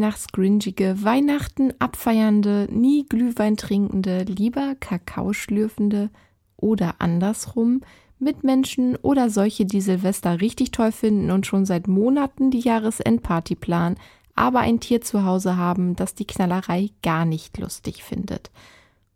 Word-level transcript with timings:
Weihnachtsgringige, 0.00 1.04
Weihnachten 1.04 1.74
abfeiernde, 1.78 2.68
nie 2.70 3.04
Glühwein 3.06 3.58
trinkende, 3.58 4.22
lieber 4.22 4.74
Kakao 4.80 5.34
schlürfende 5.34 6.08
oder 6.56 6.94
andersrum 7.00 7.82
Mitmenschen 8.18 8.96
oder 8.96 9.28
solche, 9.28 9.66
die 9.66 9.82
Silvester 9.82 10.40
richtig 10.40 10.70
toll 10.70 10.90
finden 10.90 11.30
und 11.30 11.46
schon 11.46 11.66
seit 11.66 11.86
Monaten 11.86 12.50
die 12.50 12.60
Jahresendparty 12.60 13.56
planen, 13.56 13.98
aber 14.34 14.60
ein 14.60 14.80
Tier 14.80 15.02
zu 15.02 15.26
Hause 15.26 15.58
haben, 15.58 15.96
das 15.96 16.14
die 16.14 16.26
Knallerei 16.26 16.88
gar 17.02 17.26
nicht 17.26 17.58
lustig 17.58 18.02
findet. 18.02 18.50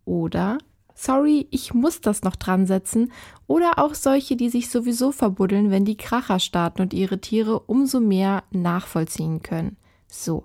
Oder 0.05 0.59
sorry, 0.95 1.47
ich 1.51 1.73
muss 1.73 2.03
das 2.03 2.25
noch 2.25 2.37
dran 2.37 2.67
setzen. 2.67 3.11
Oder 3.47 3.79
auch 3.79 3.95
solche, 3.95 4.37
die 4.37 4.51
sich 4.51 4.69
sowieso 4.69 5.13
verbuddeln, 5.13 5.71
wenn 5.71 5.87
die 5.87 5.97
Kracher 5.97 6.41
starten 6.41 6.83
und 6.83 6.93
ihre 6.93 7.23
Tiere 7.23 7.59
umso 7.61 8.01
mehr 8.01 8.43
nachvollziehen 8.51 9.43
können. 9.43 9.79
So, 10.09 10.45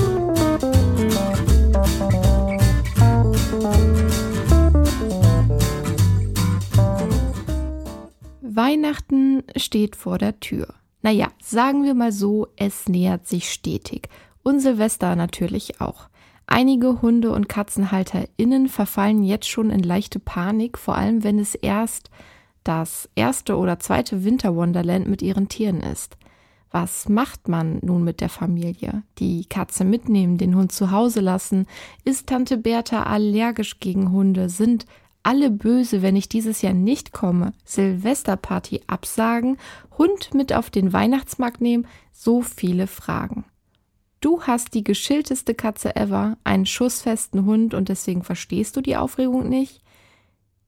Weihnachten 8.55 9.43
steht 9.55 9.95
vor 9.95 10.17
der 10.17 10.39
Tür. 10.39 10.73
Naja, 11.01 11.27
sagen 11.41 11.83
wir 11.83 11.93
mal 11.93 12.11
so, 12.11 12.47
es 12.55 12.87
nähert 12.87 13.27
sich 13.27 13.51
stetig. 13.51 14.09
Und 14.43 14.59
Silvester 14.59 15.15
natürlich 15.15 15.81
auch. 15.81 16.09
Einige 16.47 17.01
Hunde- 17.01 17.31
und 17.31 17.47
KatzenhalterInnen 17.47 18.67
verfallen 18.67 19.23
jetzt 19.23 19.47
schon 19.47 19.69
in 19.69 19.83
leichte 19.83 20.19
Panik, 20.19 20.77
vor 20.77 20.95
allem 20.95 21.23
wenn 21.23 21.39
es 21.39 21.55
erst 21.55 22.09
das 22.63 23.09
erste 23.15 23.57
oder 23.57 23.79
zweite 23.79 24.23
Winterwonderland 24.23 25.07
mit 25.07 25.21
ihren 25.21 25.47
Tieren 25.47 25.81
ist. 25.81 26.17
Was 26.69 27.09
macht 27.09 27.47
man 27.47 27.79
nun 27.81 28.03
mit 28.03 28.21
der 28.21 28.29
Familie? 28.29 29.03
Die 29.17 29.45
Katze 29.45 29.83
mitnehmen, 29.83 30.37
den 30.37 30.55
Hund 30.55 30.71
zu 30.71 30.91
Hause 30.91 31.19
lassen? 31.19 31.67
Ist 32.05 32.27
Tante 32.27 32.57
Bertha 32.57 33.03
allergisch 33.03 33.79
gegen 33.79 34.11
Hunde? 34.11 34.47
Sind 34.47 34.85
alle 35.23 35.49
böse, 35.49 36.01
wenn 36.01 36.15
ich 36.15 36.29
dieses 36.29 36.61
Jahr 36.61 36.73
nicht 36.73 37.11
komme? 37.11 37.53
Silvesterparty 37.65 38.81
absagen? 38.87 39.57
Hund 39.97 40.33
mit 40.33 40.53
auf 40.53 40.69
den 40.69 40.93
Weihnachtsmarkt 40.93 41.61
nehmen? 41.61 41.87
So 42.11 42.41
viele 42.41 42.87
Fragen. 42.87 43.45
Du 44.19 44.43
hast 44.43 44.73
die 44.75 44.83
geschilteste 44.83 45.55
Katze 45.55 45.95
ever, 45.95 46.37
einen 46.43 46.67
schussfesten 46.67 47.45
Hund 47.45 47.73
und 47.73 47.89
deswegen 47.89 48.23
verstehst 48.23 48.75
du 48.75 48.81
die 48.81 48.95
Aufregung 48.95 49.49
nicht? 49.49 49.81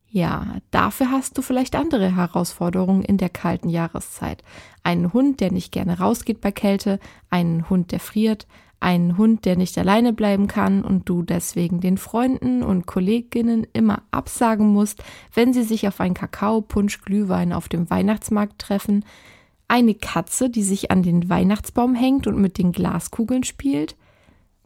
Ja, 0.09 0.57
dafür 0.69 1.09
hast 1.09 1.37
du 1.37 1.41
vielleicht 1.41 1.75
andere 1.75 2.15
Herausforderungen 2.15 3.03
in 3.03 3.17
der 3.17 3.29
kalten 3.29 3.69
Jahreszeit. 3.69 4.43
Einen 4.83 5.11
Hund, 5.11 5.39
der 5.39 5.51
nicht 5.51 5.71
gerne 5.71 5.97
rausgeht 5.99 6.39
bei 6.39 6.51
Kälte, 6.51 6.99
einen 7.31 7.67
Hund, 7.69 7.91
der 7.91 7.99
friert, 7.99 8.47
einen 8.83 9.17
Hund, 9.17 9.45
der 9.45 9.55
nicht 9.55 9.77
alleine 9.77 10.13
bleiben 10.13 10.47
kann 10.47 10.83
und 10.83 11.07
du 11.09 11.23
deswegen 11.23 11.79
den 11.79 11.97
Freunden 11.97 12.63
und 12.63 12.85
Kolleginnen 12.85 13.65
immer 13.73 14.03
absagen 14.11 14.67
musst, 14.67 15.03
wenn 15.33 15.53
sie 15.53 15.63
sich 15.63 15.87
auf 15.87 15.99
einen 15.99 16.13
Kakao, 16.13 16.61
Punsch, 16.61 17.01
Glühwein 17.01 17.53
auf 17.53 17.69
dem 17.69 17.89
Weihnachtsmarkt 17.89 18.59
treffen, 18.59 19.05
eine 19.67 19.95
Katze, 19.95 20.49
die 20.49 20.63
sich 20.63 20.91
an 20.91 21.01
den 21.01 21.29
Weihnachtsbaum 21.29 21.95
hängt 21.95 22.27
und 22.27 22.39
mit 22.39 22.57
den 22.57 22.73
Glaskugeln 22.73 23.43
spielt, 23.43 23.95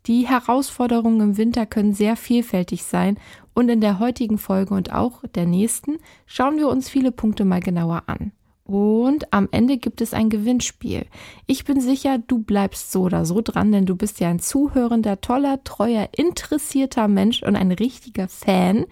die 0.08 0.28
Herausforderungen 0.28 1.22
im 1.22 1.38
Winter 1.38 1.66
können 1.66 1.94
sehr 1.94 2.16
vielfältig 2.16 2.84
sein 2.84 3.18
und 3.54 3.70
in 3.70 3.82
der 3.82 4.00
heutigen 4.00 4.38
Folge 4.38 4.74
und 4.74 4.94
auch 4.94 5.22
der 5.36 5.46
nächsten 5.46 5.98
schauen 6.26 6.58
wir 6.58 6.70
uns 6.70 6.90
viele 6.90 7.12
Punkte 7.12 7.44
mal 7.44 7.60
genauer 7.60 8.04
an. 8.08 8.32
Und 8.68 9.34
am 9.34 9.48
Ende 9.52 9.78
gibt 9.78 10.02
es 10.02 10.14
ein 10.14 10.30
Gewinnspiel. 10.30 11.06
Ich 11.46 11.64
bin 11.64 11.80
sicher, 11.80 12.18
du 12.20 12.40
bleibst 12.40 12.92
so 12.92 13.04
oder 13.04 13.26
so 13.26 13.40
dran, 13.42 13.72
denn 13.72 13.86
du 13.86 13.96
bist 13.96 14.20
ja 14.20 14.28
ein 14.28 14.40
zuhörender, 14.40 15.22
toller, 15.22 15.64
treuer, 15.64 16.10
interessierter 16.12 17.08
Mensch 17.08 17.44
und 17.44 17.56
ein 17.56 17.72
richtiger 17.72 18.28
Fan 18.28 18.86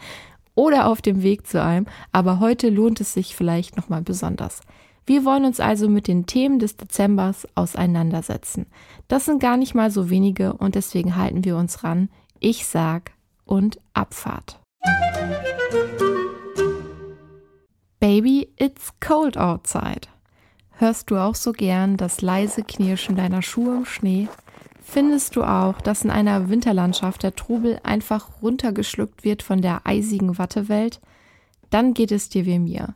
oder 0.56 0.88
auf 0.88 1.02
dem 1.02 1.22
Weg 1.22 1.46
zu 1.46 1.62
einem, 1.62 1.88
aber 2.14 2.40
heute 2.40 2.70
lohnt 2.70 3.02
es 3.02 3.14
sich 3.14 3.36
vielleicht 3.36 3.76
nochmal 3.76 4.02
besonders. 4.02 4.62
Wir 5.06 5.26
wollen 5.26 5.44
uns 5.44 5.60
also 5.60 5.90
mit 5.90 6.08
den 6.08 6.26
Themen 6.26 6.58
des 6.58 6.78
Dezembers 6.78 7.46
auseinandersetzen. 7.54 8.66
Das 9.10 9.26
sind 9.26 9.40
gar 9.40 9.58
nicht 9.58 9.76
mal 9.76 9.92
so 9.92 10.10
wenige 10.10 10.54
und 10.54 10.76
deswegen 10.76 11.18
halten 11.18 11.44
wir 11.44 11.58
uns 11.58 11.84
ran. 11.84 12.10
Ich 12.40 12.66
sag 12.66 13.12
und 13.46 13.80
Abfahrt. 13.94 14.60
Baby, 18.08 18.50
it's 18.58 18.94
cold 19.00 19.36
outside. 19.36 20.02
Hörst 20.78 21.10
du 21.10 21.18
auch 21.18 21.34
so 21.34 21.54
gern 21.54 21.98
das 21.98 22.22
leise 22.22 22.62
Knirschen 22.62 23.16
deiner 23.16 23.42
Schuhe 23.42 23.78
im 23.78 23.86
Schnee? 23.86 24.28
Findest 24.80 25.36
du 25.36 25.44
auch, 25.44 25.82
dass 25.82 26.04
in 26.04 26.12
einer 26.12 26.48
Winterlandschaft 26.48 27.24
der 27.24 27.36
Trubel 27.36 27.80
einfach 27.82 28.44
runtergeschluckt 28.44 29.24
wird 29.24 29.42
von 29.42 29.60
der 29.60 29.88
eisigen 29.88 30.38
Wattewelt? 30.38 31.02
Dann 31.72 31.96
geht 31.96 32.12
es 32.12 32.30
dir 32.30 32.46
wie 32.46 32.60
mir. 32.60 32.94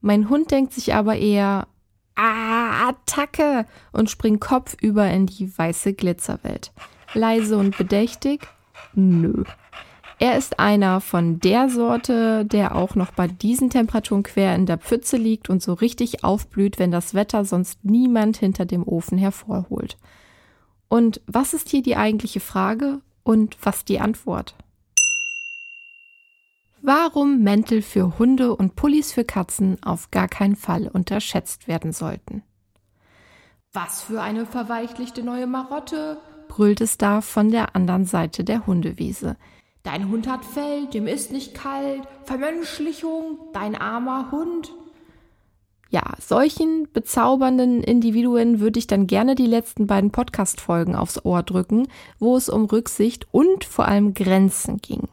Mein 0.00 0.28
Hund 0.28 0.52
denkt 0.52 0.74
sich 0.74 0.94
aber 0.94 1.16
eher, 1.16 1.66
ah, 2.14 2.88
Attacke 2.90 3.66
und 3.90 4.10
springt 4.10 4.40
kopfüber 4.40 5.10
in 5.10 5.26
die 5.26 5.58
weiße 5.58 5.92
Glitzerwelt. 5.94 6.70
Leise 7.14 7.58
und 7.58 7.76
bedächtig? 7.76 8.46
Nö. 8.94 9.42
Er 10.18 10.36
ist 10.36 10.58
einer 10.58 11.00
von 11.00 11.40
der 11.40 11.68
Sorte, 11.68 12.44
der 12.44 12.76
auch 12.76 12.94
noch 12.94 13.12
bei 13.12 13.26
diesen 13.26 13.70
Temperaturen 13.70 14.22
quer 14.22 14.54
in 14.54 14.66
der 14.66 14.78
Pfütze 14.78 15.16
liegt 15.16 15.50
und 15.50 15.62
so 15.62 15.72
richtig 15.72 16.24
aufblüht, 16.24 16.78
wenn 16.78 16.90
das 16.90 17.14
Wetter 17.14 17.44
sonst 17.44 17.84
niemand 17.84 18.36
hinter 18.36 18.64
dem 18.64 18.86
Ofen 18.86 19.18
hervorholt. 19.18 19.96
Und 20.88 21.20
was 21.26 21.54
ist 21.54 21.68
hier 21.68 21.82
die 21.82 21.96
eigentliche 21.96 22.40
Frage 22.40 23.00
und 23.24 23.56
was 23.62 23.84
die 23.84 24.00
Antwort? 24.00 24.54
warum 26.82 27.42
Mäntel 27.42 27.80
für 27.80 28.18
Hunde 28.18 28.54
und 28.54 28.74
Pullis 28.76 29.12
für 29.12 29.24
Katzen 29.24 29.82
auf 29.82 30.10
gar 30.10 30.28
keinen 30.28 30.56
Fall 30.56 30.88
unterschätzt 30.88 31.68
werden 31.68 31.92
sollten. 31.92 32.42
Was 33.72 34.02
für 34.02 34.20
eine 34.20 34.44
verweichlichte 34.44 35.22
neue 35.22 35.46
Marotte, 35.46 36.18
brüllt 36.48 36.82
es 36.82 36.98
da 36.98 37.22
von 37.22 37.50
der 37.50 37.74
anderen 37.74 38.04
Seite 38.04 38.44
der 38.44 38.66
Hundewiese. 38.66 39.36
Dein 39.82 40.08
Hund 40.08 40.28
hat 40.28 40.44
Fell, 40.44 40.86
dem 40.86 41.08
ist 41.08 41.32
nicht 41.32 41.54
kalt, 41.54 42.02
Vermenschlichung, 42.24 43.38
dein 43.52 43.74
armer 43.74 44.30
Hund. 44.30 44.72
Ja, 45.90 46.04
solchen 46.20 46.88
bezaubernden 46.92 47.82
Individuen 47.82 48.60
würde 48.60 48.78
ich 48.78 48.86
dann 48.86 49.06
gerne 49.06 49.34
die 49.34 49.46
letzten 49.46 49.86
beiden 49.86 50.10
Podcast-Folgen 50.10 50.94
aufs 50.94 51.24
Ohr 51.24 51.42
drücken, 51.42 51.88
wo 52.18 52.36
es 52.36 52.48
um 52.48 52.64
Rücksicht 52.64 53.26
und 53.32 53.64
vor 53.64 53.86
allem 53.86 54.14
Grenzen 54.14 54.78
ging. 54.78 55.08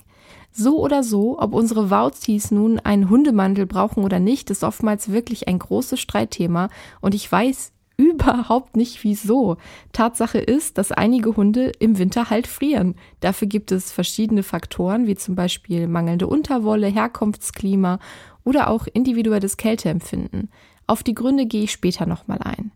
So 0.52 0.80
oder 0.80 1.04
so, 1.04 1.40
ob 1.40 1.54
unsere 1.54 1.90
Wauzis 1.90 2.52
nun 2.52 2.80
einen 2.80 3.10
Hundemantel 3.10 3.66
brauchen 3.66 4.04
oder 4.04 4.20
nicht, 4.20 4.50
ist 4.52 4.64
oftmals 4.64 5.12
wirklich 5.12 5.48
ein 5.48 5.60
großes 5.60 6.00
Streitthema 6.00 6.70
und 7.02 7.16
ich 7.16 7.30
weiß 7.30 7.72
überhaupt 8.00 8.78
nicht 8.78 9.04
wieso. 9.04 9.58
Tatsache 9.92 10.40
ist, 10.40 10.78
dass 10.78 10.94
einige 10.94 11.36
Hunde 11.36 11.74
im 11.80 11.98
Winter 11.98 12.30
halt 12.30 12.48
frieren. 12.48 12.96
Dafür 13.20 13.50
gibt 13.50 13.74
es 13.74 13.92
verschiedene 13.92 14.42
Faktoren, 14.42 15.06
wie 15.06 15.16
zum 15.16 15.36
Beispiel 15.36 15.86
mangelnde 15.88 16.28
Unterwolle, 16.28 16.88
Herkunftsklima 16.88 18.00
oder 18.46 18.70
auch 18.70 18.88
individuelles 18.88 19.58
Kälteempfinden. 19.58 20.50
Auf 20.88 21.04
die 21.04 21.14
Gründe 21.14 21.46
gehe 21.46 21.64
ich 21.64 21.74
später 21.74 22.06
nochmal 22.06 22.40
ein. 22.42 22.72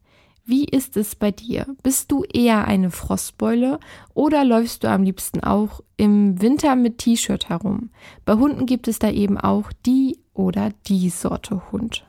Wie 0.45 0.65
ist 0.65 0.97
es 0.97 1.15
bei 1.15 1.31
dir? 1.31 1.67
Bist 1.83 2.11
du 2.11 2.25
eher 2.25 2.65
eine 2.65 2.91
Frostbeule 2.91 3.79
oder 4.13 4.43
läufst 4.43 4.83
du 4.83 4.89
am 4.89 5.03
liebsten 5.03 5.39
auch 5.39 5.79
im 5.95 6.41
Winter 6.41 6.75
mit 6.75 6.97
T-Shirt 6.97 7.47
herum? 7.47 7.91
Bei 8.25 8.33
Hunden 8.33 8.65
gibt 8.65 8.89
es 8.89 8.99
da 8.99 9.09
eben 9.09 9.37
auch 9.37 9.71
die 9.85 10.19
oder 10.33 10.71
die 10.87 11.09
Sorte 11.09 11.71
Hund. 11.71 12.05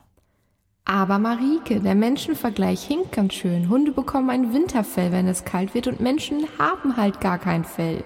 Aber 0.86 1.18
Marike, 1.18 1.80
der 1.80 1.94
Menschenvergleich 1.94 2.82
hinkt 2.84 3.12
ganz 3.12 3.32
schön. 3.32 3.70
Hunde 3.70 3.92
bekommen 3.92 4.28
ein 4.28 4.52
Winterfell, 4.52 5.12
wenn 5.12 5.26
es 5.26 5.46
kalt 5.46 5.74
wird 5.74 5.86
und 5.86 6.00
Menschen 6.00 6.46
haben 6.58 6.98
halt 6.98 7.22
gar 7.22 7.38
kein 7.38 7.64
Fell. 7.64 8.04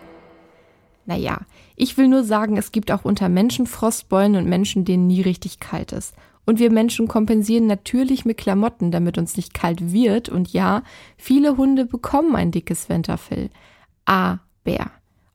Naja, 1.04 1.40
ich 1.74 1.96
will 1.96 2.06
nur 2.06 2.22
sagen, 2.22 2.56
es 2.56 2.70
gibt 2.70 2.92
auch 2.92 3.04
unter 3.04 3.28
Menschen 3.28 3.66
Frostbeulen 3.66 4.36
und 4.36 4.48
Menschen, 4.48 4.84
denen 4.84 5.08
nie 5.08 5.22
richtig 5.22 5.58
kalt 5.58 5.92
ist. 5.92 6.14
Und 6.46 6.60
wir 6.60 6.70
Menschen 6.70 7.08
kompensieren 7.08 7.66
natürlich 7.66 8.24
mit 8.24 8.38
Klamotten, 8.38 8.90
damit 8.90 9.18
uns 9.18 9.36
nicht 9.36 9.54
kalt 9.54 9.92
wird. 9.92 10.28
Und 10.28 10.52
ja, 10.52 10.82
viele 11.16 11.56
Hunde 11.56 11.84
bekommen 11.84 12.36
ein 12.36 12.52
dickes 12.52 12.88
Winterfell. 12.88 13.50
Aber 14.04 14.40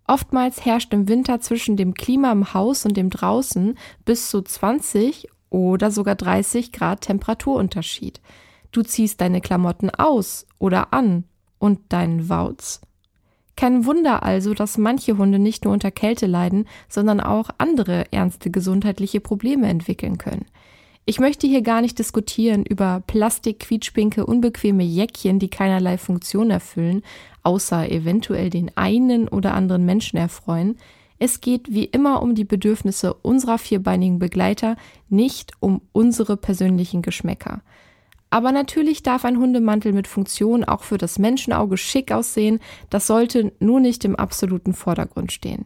oftmals 0.08 0.64
herrscht 0.64 0.94
im 0.94 1.08
Winter 1.08 1.42
zwischen 1.42 1.76
dem 1.76 1.94
Klima 1.94 2.32
im 2.32 2.54
Haus 2.54 2.86
und 2.86 2.96
dem 2.96 3.10
draußen 3.10 3.78
bis 4.06 4.30
zu 4.30 4.42
20 4.42 5.28
oder 5.54 5.92
sogar 5.92 6.16
30 6.16 6.72
Grad 6.72 7.02
Temperaturunterschied. 7.02 8.20
Du 8.72 8.82
ziehst 8.82 9.22
deine 9.22 9.40
Klamotten 9.40 9.92
aus 9.92 10.48
oder 10.58 10.94
an 10.94 11.26
und 11.60 11.80
deinen 11.94 12.28
Wauz. 12.28 12.82
Kein 13.56 13.86
Wunder 13.86 14.24
also, 14.24 14.56
dass 14.56 14.80
manche 14.80 15.16
Hunde 15.16 15.38
nicht 15.38 15.64
nur 15.64 15.74
unter 15.74 15.92
Kälte 15.92 16.26
leiden, 16.26 16.66
sondern 16.90 17.20
auch 17.20 17.50
andere 17.60 18.12
ernste 18.12 18.50
gesundheitliche 18.50 19.20
Probleme 19.20 19.68
entwickeln 19.68 20.18
können. 20.18 20.46
Ich 21.06 21.20
möchte 21.20 21.46
hier 21.46 21.62
gar 21.62 21.82
nicht 21.82 22.00
diskutieren 22.00 22.66
über 22.66 23.04
Plastik, 23.06 23.60
quietschpinke, 23.60 24.26
unbequeme 24.26 24.84
Jäckchen, 24.84 25.38
die 25.38 25.50
keinerlei 25.50 26.00
Funktion 26.00 26.50
erfüllen, 26.50 27.04
außer 27.44 27.92
eventuell 27.92 28.50
den 28.50 28.76
einen 28.76 29.28
oder 29.28 29.54
anderen 29.54 29.86
Menschen 29.86 30.18
erfreuen. 30.18 30.78
Es 31.20 31.42
geht 31.42 31.74
wie 31.74 31.86
immer 31.86 32.22
um 32.22 32.36
die 32.36 32.46
Bedürfnisse 32.46 33.14
unserer 33.14 33.58
vierbeinigen 33.58 34.20
Begleiter, 34.20 34.76
nicht 35.10 35.52
um 35.60 35.82
unsere 35.92 36.38
persönlichen 36.38 37.02
Geschmäcker. 37.02 37.62
Aber 38.30 38.52
natürlich 38.52 39.04
darf 39.04 39.26
ein 39.26 39.38
Hundemantel 39.38 39.94
mit 39.94 40.08
Funktion 40.08 40.64
auch 40.64 40.82
für 40.84 40.98
das 40.98 41.20
Menschenauge 41.20 41.78
schick 41.78 42.12
aussehen, 42.12 42.60
das 42.90 43.06
sollte 43.06 43.54
nur 43.60 43.80
nicht 43.80 44.06
im 44.06 44.16
absoluten 44.16 44.74
Vordergrund 44.74 45.32
stehen. 45.32 45.66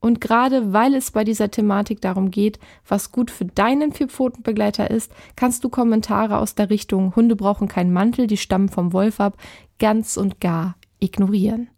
Und 0.00 0.20
gerade 0.20 0.72
weil 0.72 0.94
es 0.94 1.12
bei 1.12 1.22
dieser 1.22 1.50
Thematik 1.50 2.00
darum 2.00 2.30
geht, 2.30 2.58
was 2.88 3.12
gut 3.12 3.30
für 3.30 3.44
deinen 3.44 3.92
Vierpfotenbegleiter 3.92 4.90
ist, 4.90 5.12
kannst 5.36 5.62
du 5.62 5.68
Kommentare 5.68 6.38
aus 6.38 6.56
der 6.56 6.70
Richtung 6.70 7.14
Hunde 7.14 7.36
brauchen 7.36 7.68
keinen 7.68 7.92
Mantel, 7.92 8.26
die 8.26 8.36
stammen 8.36 8.68
vom 8.68 8.92
Wolf 8.92 9.20
ab, 9.20 9.36
ganz 9.78 10.16
und 10.16 10.40
gar 10.40 10.74
ignorieren. 10.98 11.68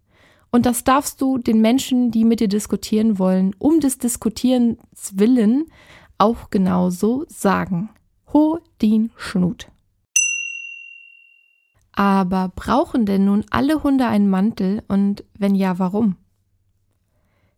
Und 0.55 0.65
das 0.65 0.85
darfst 0.85 1.19
du 1.19 1.37
den 1.37 1.59
Menschen, 1.59 2.11
die 2.11 2.23
mit 2.23 2.39
dir 2.39 2.47
diskutieren 2.47 3.19
wollen, 3.19 3.53
um 3.59 3.81
des 3.81 3.97
Diskutierens 3.97 4.79
willen, 5.15 5.65
auch 6.17 6.49
genauso 6.49 7.25
sagen. 7.27 7.89
Ho 8.31 8.59
din 8.81 9.11
Schnut. 9.17 9.67
Aber 11.91 12.53
brauchen 12.55 13.05
denn 13.05 13.25
nun 13.25 13.43
alle 13.49 13.83
Hunde 13.83 14.07
einen 14.07 14.29
Mantel 14.29 14.81
und 14.87 15.25
wenn 15.37 15.55
ja, 15.55 15.77
warum? 15.77 16.15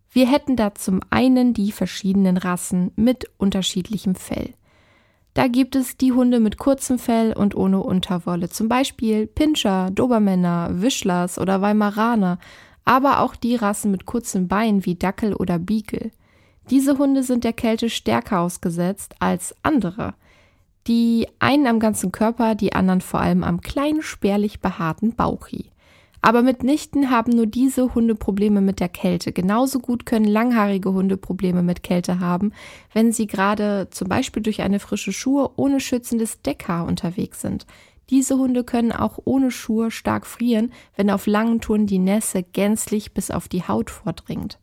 Wir 0.09 0.27
hätten 0.27 0.55
da 0.55 0.73
zum 0.73 1.01
einen 1.11 1.53
die 1.53 1.71
verschiedenen 1.71 2.37
Rassen 2.37 2.93
mit 2.95 3.29
unterschiedlichem 3.37 4.15
Fell. 4.15 4.55
Da 5.35 5.47
gibt 5.47 5.75
es 5.75 5.97
die 5.97 6.13
Hunde 6.13 6.39
mit 6.39 6.57
kurzem 6.57 6.97
Fell 6.97 7.33
und 7.33 7.53
ohne 7.53 7.79
Unterwolle, 7.83 8.49
zum 8.49 8.67
Beispiel 8.67 9.27
Pinscher, 9.27 9.91
Dobermänner, 9.91 10.81
Wischlers 10.81 11.37
oder 11.37 11.61
Weimaraner, 11.61 12.39
aber 12.87 13.19
auch 13.19 13.35
die 13.35 13.55
Rassen 13.55 13.91
mit 13.91 14.05
kurzen 14.05 14.47
Beinen 14.47 14.85
wie 14.85 14.95
Dackel 14.95 15.33
oder 15.33 15.59
Beagle. 15.59 16.11
Diese 16.69 16.97
Hunde 16.97 17.21
sind 17.21 17.43
der 17.43 17.51
Kälte 17.51 17.89
stärker 17.89 18.39
ausgesetzt 18.39 19.15
als 19.19 19.53
andere. 19.61 20.13
Die 20.87 21.27
einen 21.39 21.67
am 21.67 21.81
ganzen 21.81 22.13
Körper, 22.13 22.55
die 22.55 22.71
anderen 22.71 23.01
vor 23.01 23.19
allem 23.19 23.43
am 23.43 23.59
kleinen, 23.59 24.01
spärlich 24.01 24.61
behaarten 24.61 25.15
Bauchi. 25.15 25.71
Aber 26.21 26.43
mitnichten 26.43 27.11
haben 27.11 27.33
nur 27.33 27.45
diese 27.45 27.93
Hunde 27.93 28.15
Probleme 28.15 28.61
mit 28.61 28.79
der 28.79 28.89
Kälte. 28.89 29.33
Genauso 29.33 29.79
gut 29.79 30.05
können 30.05 30.25
langhaarige 30.25 30.93
Hunde 30.93 31.17
Probleme 31.17 31.63
mit 31.63 31.83
Kälte 31.83 32.21
haben, 32.21 32.53
wenn 32.93 33.11
sie 33.11 33.27
gerade 33.27 33.89
zum 33.91 34.07
Beispiel 34.07 34.41
durch 34.41 34.61
eine 34.61 34.79
frische 34.79 35.11
Schuhe 35.11 35.51
ohne 35.57 35.81
schützendes 35.81 36.41
Deckhaar 36.41 36.85
unterwegs 36.85 37.41
sind. 37.41 37.65
Diese 38.09 38.37
Hunde 38.37 38.63
können 38.63 38.91
auch 38.91 39.19
ohne 39.25 39.51
Schuhe 39.51 39.91
stark 39.91 40.25
frieren, 40.25 40.71
wenn 40.95 41.09
auf 41.09 41.27
langen 41.27 41.59
Touren 41.59 41.87
die 41.87 41.99
Nässe 41.99 42.43
gänzlich 42.43 43.13
bis 43.13 43.31
auf 43.31 43.47
die 43.47 43.67
Haut 43.67 43.89
vordringt. 43.89 44.59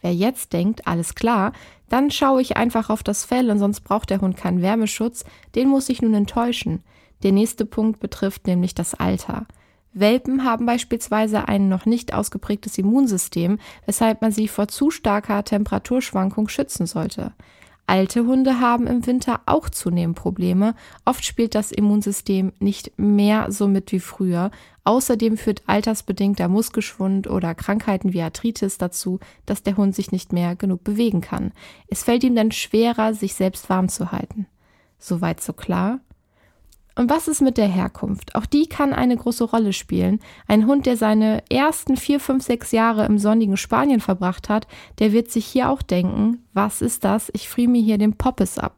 Wer 0.00 0.14
jetzt 0.14 0.52
denkt, 0.52 0.86
alles 0.86 1.14
klar, 1.14 1.52
dann 1.88 2.10
schaue 2.10 2.40
ich 2.40 2.56
einfach 2.56 2.90
auf 2.90 3.02
das 3.02 3.24
Fell 3.24 3.50
und 3.50 3.58
sonst 3.58 3.82
braucht 3.82 4.10
der 4.10 4.20
Hund 4.20 4.36
keinen 4.36 4.62
Wärmeschutz, 4.62 5.24
den 5.54 5.68
muss 5.68 5.88
ich 5.88 6.02
nun 6.02 6.14
enttäuschen. 6.14 6.82
Der 7.22 7.32
nächste 7.32 7.66
Punkt 7.66 8.00
betrifft 8.00 8.46
nämlich 8.46 8.74
das 8.74 8.94
Alter. 8.94 9.46
Welpen 9.92 10.44
haben 10.44 10.66
beispielsweise 10.66 11.46
ein 11.48 11.68
noch 11.68 11.84
nicht 11.86 12.14
ausgeprägtes 12.14 12.78
Immunsystem, 12.78 13.58
weshalb 13.86 14.22
man 14.22 14.32
sie 14.32 14.48
vor 14.48 14.66
zu 14.66 14.90
starker 14.90 15.44
Temperaturschwankung 15.44 16.48
schützen 16.48 16.86
sollte. 16.86 17.32
Alte 17.86 18.26
Hunde 18.26 18.60
haben 18.60 18.86
im 18.86 19.04
Winter 19.06 19.40
auch 19.46 19.68
zunehmend 19.68 20.16
Probleme. 20.16 20.74
Oft 21.04 21.24
spielt 21.24 21.54
das 21.54 21.72
Immunsystem 21.72 22.52
nicht 22.58 22.92
mehr 22.96 23.50
so 23.50 23.68
mit 23.68 23.92
wie 23.92 24.00
früher. 24.00 24.50
Außerdem 24.84 25.36
führt 25.36 25.62
altersbedingter 25.66 26.48
Muskelschwund 26.48 27.28
oder 27.28 27.54
Krankheiten 27.54 28.12
wie 28.12 28.22
Arthritis 28.22 28.78
dazu, 28.78 29.20
dass 29.46 29.62
der 29.62 29.76
Hund 29.76 29.94
sich 29.94 30.12
nicht 30.12 30.32
mehr 30.32 30.56
genug 30.56 30.84
bewegen 30.84 31.20
kann. 31.20 31.52
Es 31.88 32.02
fällt 32.02 32.24
ihm 32.24 32.34
dann 32.34 32.52
schwerer, 32.52 33.14
sich 33.14 33.34
selbst 33.34 33.68
warm 33.68 33.88
zu 33.88 34.12
halten. 34.12 34.46
Soweit 34.98 35.40
so 35.40 35.52
klar? 35.52 36.00
Und 36.94 37.10
was 37.10 37.28
ist 37.28 37.40
mit 37.40 37.56
der 37.56 37.68
Herkunft? 37.68 38.34
Auch 38.34 38.46
die 38.46 38.66
kann 38.66 38.92
eine 38.92 39.16
große 39.16 39.44
Rolle 39.44 39.72
spielen. 39.72 40.20
Ein 40.46 40.66
Hund, 40.66 40.86
der 40.86 40.96
seine 40.96 41.42
ersten 41.50 41.96
vier, 41.96 42.20
fünf, 42.20 42.44
sechs 42.44 42.70
Jahre 42.72 43.06
im 43.06 43.18
sonnigen 43.18 43.56
Spanien 43.56 44.00
verbracht 44.00 44.48
hat, 44.48 44.66
der 44.98 45.12
wird 45.12 45.30
sich 45.30 45.46
hier 45.46 45.70
auch 45.70 45.82
denken, 45.82 46.44
was 46.52 46.82
ist 46.82 47.04
das? 47.04 47.30
Ich 47.34 47.48
friere 47.48 47.70
mir 47.70 47.82
hier 47.82 47.98
den 47.98 48.16
Poppes 48.16 48.58
ab. 48.58 48.76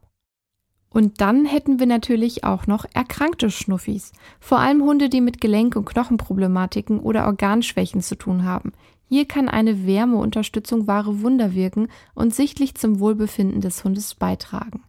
Und 0.90 1.20
dann 1.20 1.44
hätten 1.44 1.80
wir 1.80 1.86
natürlich 1.86 2.44
auch 2.44 2.68
noch 2.68 2.86
erkrankte 2.94 3.50
Schnuffis. 3.50 4.12
Vor 4.38 4.60
allem 4.60 4.80
Hunde, 4.82 5.08
die 5.08 5.20
mit 5.20 5.40
Gelenk- 5.40 5.74
und 5.74 5.86
Knochenproblematiken 5.86 7.00
oder 7.00 7.26
Organschwächen 7.26 8.00
zu 8.00 8.14
tun 8.14 8.44
haben. 8.44 8.70
Hier 9.08 9.26
kann 9.26 9.48
eine 9.48 9.86
Wärmeunterstützung 9.86 10.86
wahre 10.86 11.20
Wunder 11.20 11.52
wirken 11.52 11.88
und 12.14 12.32
sichtlich 12.32 12.76
zum 12.76 13.00
Wohlbefinden 13.00 13.60
des 13.60 13.82
Hundes 13.82 14.14
beitragen. 14.14 14.84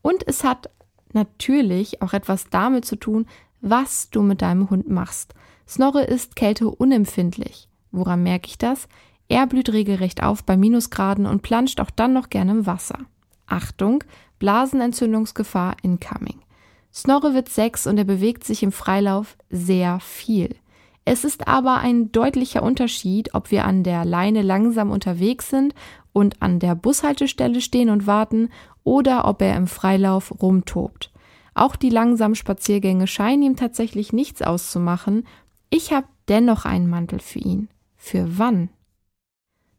Und 0.00 0.26
es 0.26 0.42
hat 0.42 0.70
natürlich 1.14 2.02
auch 2.02 2.12
etwas 2.12 2.48
damit 2.50 2.84
zu 2.84 2.96
tun, 2.96 3.26
was 3.60 4.10
du 4.10 4.22
mit 4.22 4.42
deinem 4.42 4.70
Hund 4.70 4.88
machst. 4.88 5.34
Snorre 5.68 6.02
ist 6.02 6.36
kälteunempfindlich. 6.36 7.68
Woran 7.90 8.22
merke 8.22 8.48
ich 8.48 8.58
das? 8.58 8.88
Er 9.28 9.46
blüht 9.46 9.72
regelrecht 9.72 10.22
auf 10.22 10.44
bei 10.44 10.56
Minusgraden 10.56 11.26
und 11.26 11.42
planscht 11.42 11.80
auch 11.80 11.90
dann 11.90 12.12
noch 12.12 12.28
gerne 12.28 12.52
im 12.52 12.66
Wasser. 12.66 12.98
Achtung, 13.46 14.04
Blasenentzündungsgefahr 14.38 15.76
incoming. 15.82 16.40
Snorre 16.92 17.32
wird 17.32 17.48
sechs 17.48 17.86
und 17.86 17.96
er 17.96 18.04
bewegt 18.04 18.44
sich 18.44 18.62
im 18.62 18.72
Freilauf 18.72 19.36
sehr 19.48 20.00
viel. 20.00 20.56
Es 21.04 21.24
ist 21.24 21.48
aber 21.48 21.78
ein 21.78 22.12
deutlicher 22.12 22.62
Unterschied, 22.62 23.34
ob 23.34 23.50
wir 23.50 23.64
an 23.64 23.82
der 23.82 24.04
Leine 24.04 24.42
langsam 24.42 24.90
unterwegs 24.90 25.50
sind 25.50 25.74
und 26.12 26.42
an 26.42 26.58
der 26.58 26.74
Bushaltestelle 26.74 27.60
stehen 27.60 27.90
und 27.90 28.06
warten 28.06 28.50
oder 28.84 29.26
ob 29.26 29.42
er 29.42 29.56
im 29.56 29.66
Freilauf 29.66 30.42
rumtobt. 30.42 31.11
Auch 31.54 31.76
die 31.76 31.90
langsamen 31.90 32.34
Spaziergänge 32.34 33.06
scheinen 33.06 33.42
ihm 33.42 33.56
tatsächlich 33.56 34.12
nichts 34.12 34.42
auszumachen. 34.42 35.26
Ich 35.70 35.92
habe 35.92 36.06
dennoch 36.28 36.64
einen 36.64 36.88
Mantel 36.88 37.20
für 37.20 37.40
ihn. 37.40 37.68
Für 37.96 38.38
wann? 38.38 38.70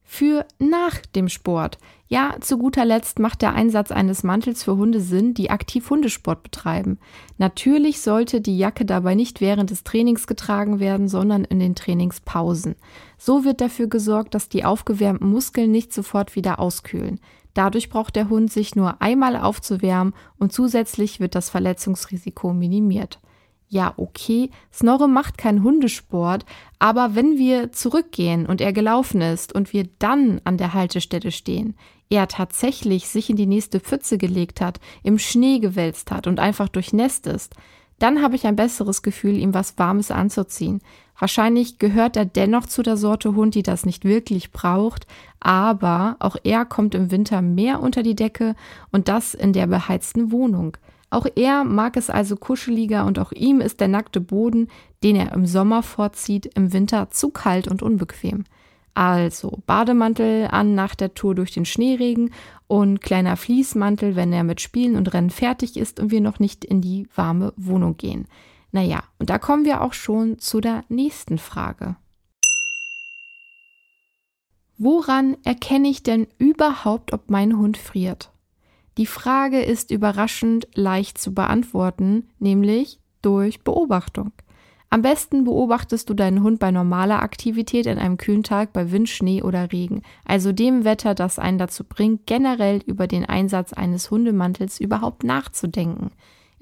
Für 0.03 0.45
nach 0.59 0.97
dem 1.15 1.27
Sport. 1.27 1.79
Ja, 2.07 2.35
zu 2.39 2.59
guter 2.59 2.85
Letzt 2.85 3.17
macht 3.17 3.41
der 3.41 3.53
Einsatz 3.53 3.91
eines 3.91 4.21
Mantels 4.21 4.63
für 4.63 4.77
Hunde 4.77 4.99
Sinn, 4.99 5.33
die 5.33 5.49
aktiv 5.49 5.89
Hundesport 5.89 6.43
betreiben. 6.43 6.99
Natürlich 7.39 8.01
sollte 8.01 8.39
die 8.39 8.57
Jacke 8.57 8.85
dabei 8.85 9.15
nicht 9.15 9.41
während 9.41 9.71
des 9.71 9.83
Trainings 9.83 10.27
getragen 10.27 10.79
werden, 10.79 11.07
sondern 11.07 11.43
in 11.45 11.59
den 11.59 11.73
Trainingspausen. 11.73 12.75
So 13.17 13.43
wird 13.43 13.61
dafür 13.61 13.87
gesorgt, 13.87 14.35
dass 14.35 14.49
die 14.49 14.65
aufgewärmten 14.65 15.27
Muskeln 15.31 15.71
nicht 15.71 15.91
sofort 15.91 16.35
wieder 16.35 16.59
auskühlen. 16.59 17.19
Dadurch 17.53 17.89
braucht 17.89 18.15
der 18.15 18.29
Hund 18.29 18.51
sich 18.51 18.75
nur 18.75 19.01
einmal 19.01 19.35
aufzuwärmen 19.35 20.13
und 20.37 20.51
zusätzlich 20.51 21.19
wird 21.19 21.35
das 21.35 21.49
Verletzungsrisiko 21.49 22.53
minimiert. 22.53 23.19
Ja, 23.67 23.93
okay, 23.97 24.51
Snorre 24.71 25.07
macht 25.07 25.37
keinen 25.37 25.63
Hundesport, 25.63 26.45
aber 26.77 27.15
wenn 27.15 27.37
wir 27.37 27.71
zurückgehen 27.71 28.45
und 28.45 28.61
er 28.61 28.71
gelaufen 28.71 29.21
ist 29.21 29.53
und 29.53 29.73
wir 29.73 29.89
dann 29.97 30.41
an 30.43 30.57
der 30.57 30.75
Haltestelle 30.75 31.31
stehen, 31.31 31.75
er 32.09 32.27
tatsächlich 32.27 33.07
sich 33.07 33.31
in 33.31 33.35
die 33.35 33.47
nächste 33.47 33.79
Pfütze 33.79 34.19
gelegt 34.19 34.61
hat, 34.61 34.79
im 35.01 35.17
Schnee 35.17 35.57
gewälzt 35.57 36.11
hat 36.11 36.27
und 36.27 36.39
einfach 36.39 36.69
durchnässt 36.69 37.25
ist, 37.25 37.55
dann 37.97 38.21
habe 38.21 38.35
ich 38.35 38.45
ein 38.45 38.55
besseres 38.55 39.01
Gefühl, 39.01 39.37
ihm 39.37 39.53
was 39.53 39.77
Warmes 39.77 40.11
anzuziehen. 40.11 40.81
Wahrscheinlich 41.17 41.77
gehört 41.79 42.17
er 42.17 42.25
dennoch 42.25 42.65
zu 42.65 42.81
der 42.81 42.97
Sorte 42.97 43.35
Hund, 43.35 43.55
die 43.55 43.63
das 43.63 43.85
nicht 43.85 44.03
wirklich 44.03 44.51
braucht, 44.51 45.05
aber 45.39 46.15
auch 46.19 46.35
er 46.43 46.65
kommt 46.65 46.95
im 46.95 47.11
Winter 47.11 47.41
mehr 47.41 47.81
unter 47.81 48.03
die 48.03 48.15
Decke 48.15 48.55
und 48.91 49.07
das 49.07 49.33
in 49.33 49.53
der 49.53 49.67
beheizten 49.67 50.31
Wohnung. 50.31 50.77
Auch 51.09 51.27
er 51.35 51.63
mag 51.63 51.95
es 51.95 52.09
also 52.09 52.35
kuscheliger 52.35 53.05
und 53.05 53.19
auch 53.19 53.31
ihm 53.31 53.61
ist 53.61 53.79
der 53.79 53.87
nackte 53.87 54.19
Boden, 54.19 54.67
den 55.03 55.15
er 55.15 55.31
im 55.33 55.45
Sommer 55.45 55.83
vorzieht, 55.83 56.47
im 56.55 56.73
Winter 56.73 57.11
zu 57.11 57.29
kalt 57.29 57.67
und 57.67 57.83
unbequem. 57.83 58.45
Also 58.95 59.59
Bademantel 59.67 60.47
an 60.47 60.73
nach 60.73 60.95
der 60.95 61.13
Tour 61.13 61.35
durch 61.35 61.51
den 61.51 61.65
Schneeregen 61.65 62.31
und 62.67 63.01
kleiner 63.01 63.37
Fließmantel, 63.37 64.15
wenn 64.15 64.33
er 64.33 64.43
mit 64.43 64.61
Spielen 64.61 64.95
und 64.95 65.13
Rennen 65.13 65.29
fertig 65.29 65.77
ist 65.77 65.99
und 65.99 66.09
wir 66.09 66.21
noch 66.21 66.39
nicht 66.39 66.65
in 66.65 66.81
die 66.81 67.07
warme 67.15 67.53
Wohnung 67.57 67.97
gehen. 67.97 68.25
Naja, 68.73 69.03
und 69.19 69.29
da 69.29 69.37
kommen 69.37 69.65
wir 69.65 69.81
auch 69.81 69.93
schon 69.93 70.39
zu 70.39 70.59
der 70.59 70.83
nächsten 70.89 71.37
Frage. 71.37 71.95
Woran 74.79 75.37
erkenne 75.43 75.87
ich 75.87 76.01
denn 76.01 76.27
überhaupt, 76.39 77.13
ob 77.13 77.29
mein 77.29 77.57
Hund 77.57 77.77
friert? 77.77 78.31
Die 78.97 79.05
Frage 79.05 79.61
ist 79.61 79.91
überraschend 79.91 80.67
leicht 80.73 81.19
zu 81.19 81.35
beantworten, 81.35 82.27
nämlich 82.39 82.99
durch 83.21 83.61
Beobachtung. 83.61 84.31
Am 84.89 85.03
besten 85.03 85.43
beobachtest 85.43 86.09
du 86.09 86.15
deinen 86.15 86.41
Hund 86.41 86.59
bei 86.59 86.71
normaler 86.71 87.21
Aktivität 87.21 87.85
in 87.85 87.99
einem 87.99 88.17
kühlen 88.17 88.43
Tag 88.43 88.73
bei 88.73 88.91
Wind, 88.91 89.07
Schnee 89.09 89.43
oder 89.43 89.71
Regen, 89.71 90.01
also 90.25 90.51
dem 90.51 90.83
Wetter, 90.83 91.13
das 91.13 91.37
einen 91.37 91.59
dazu 91.59 91.83
bringt, 91.83 92.25
generell 92.25 92.81
über 92.87 93.05
den 93.05 93.25
Einsatz 93.25 93.71
eines 93.73 94.09
Hundemantels 94.09 94.79
überhaupt 94.79 95.23
nachzudenken. 95.23 96.11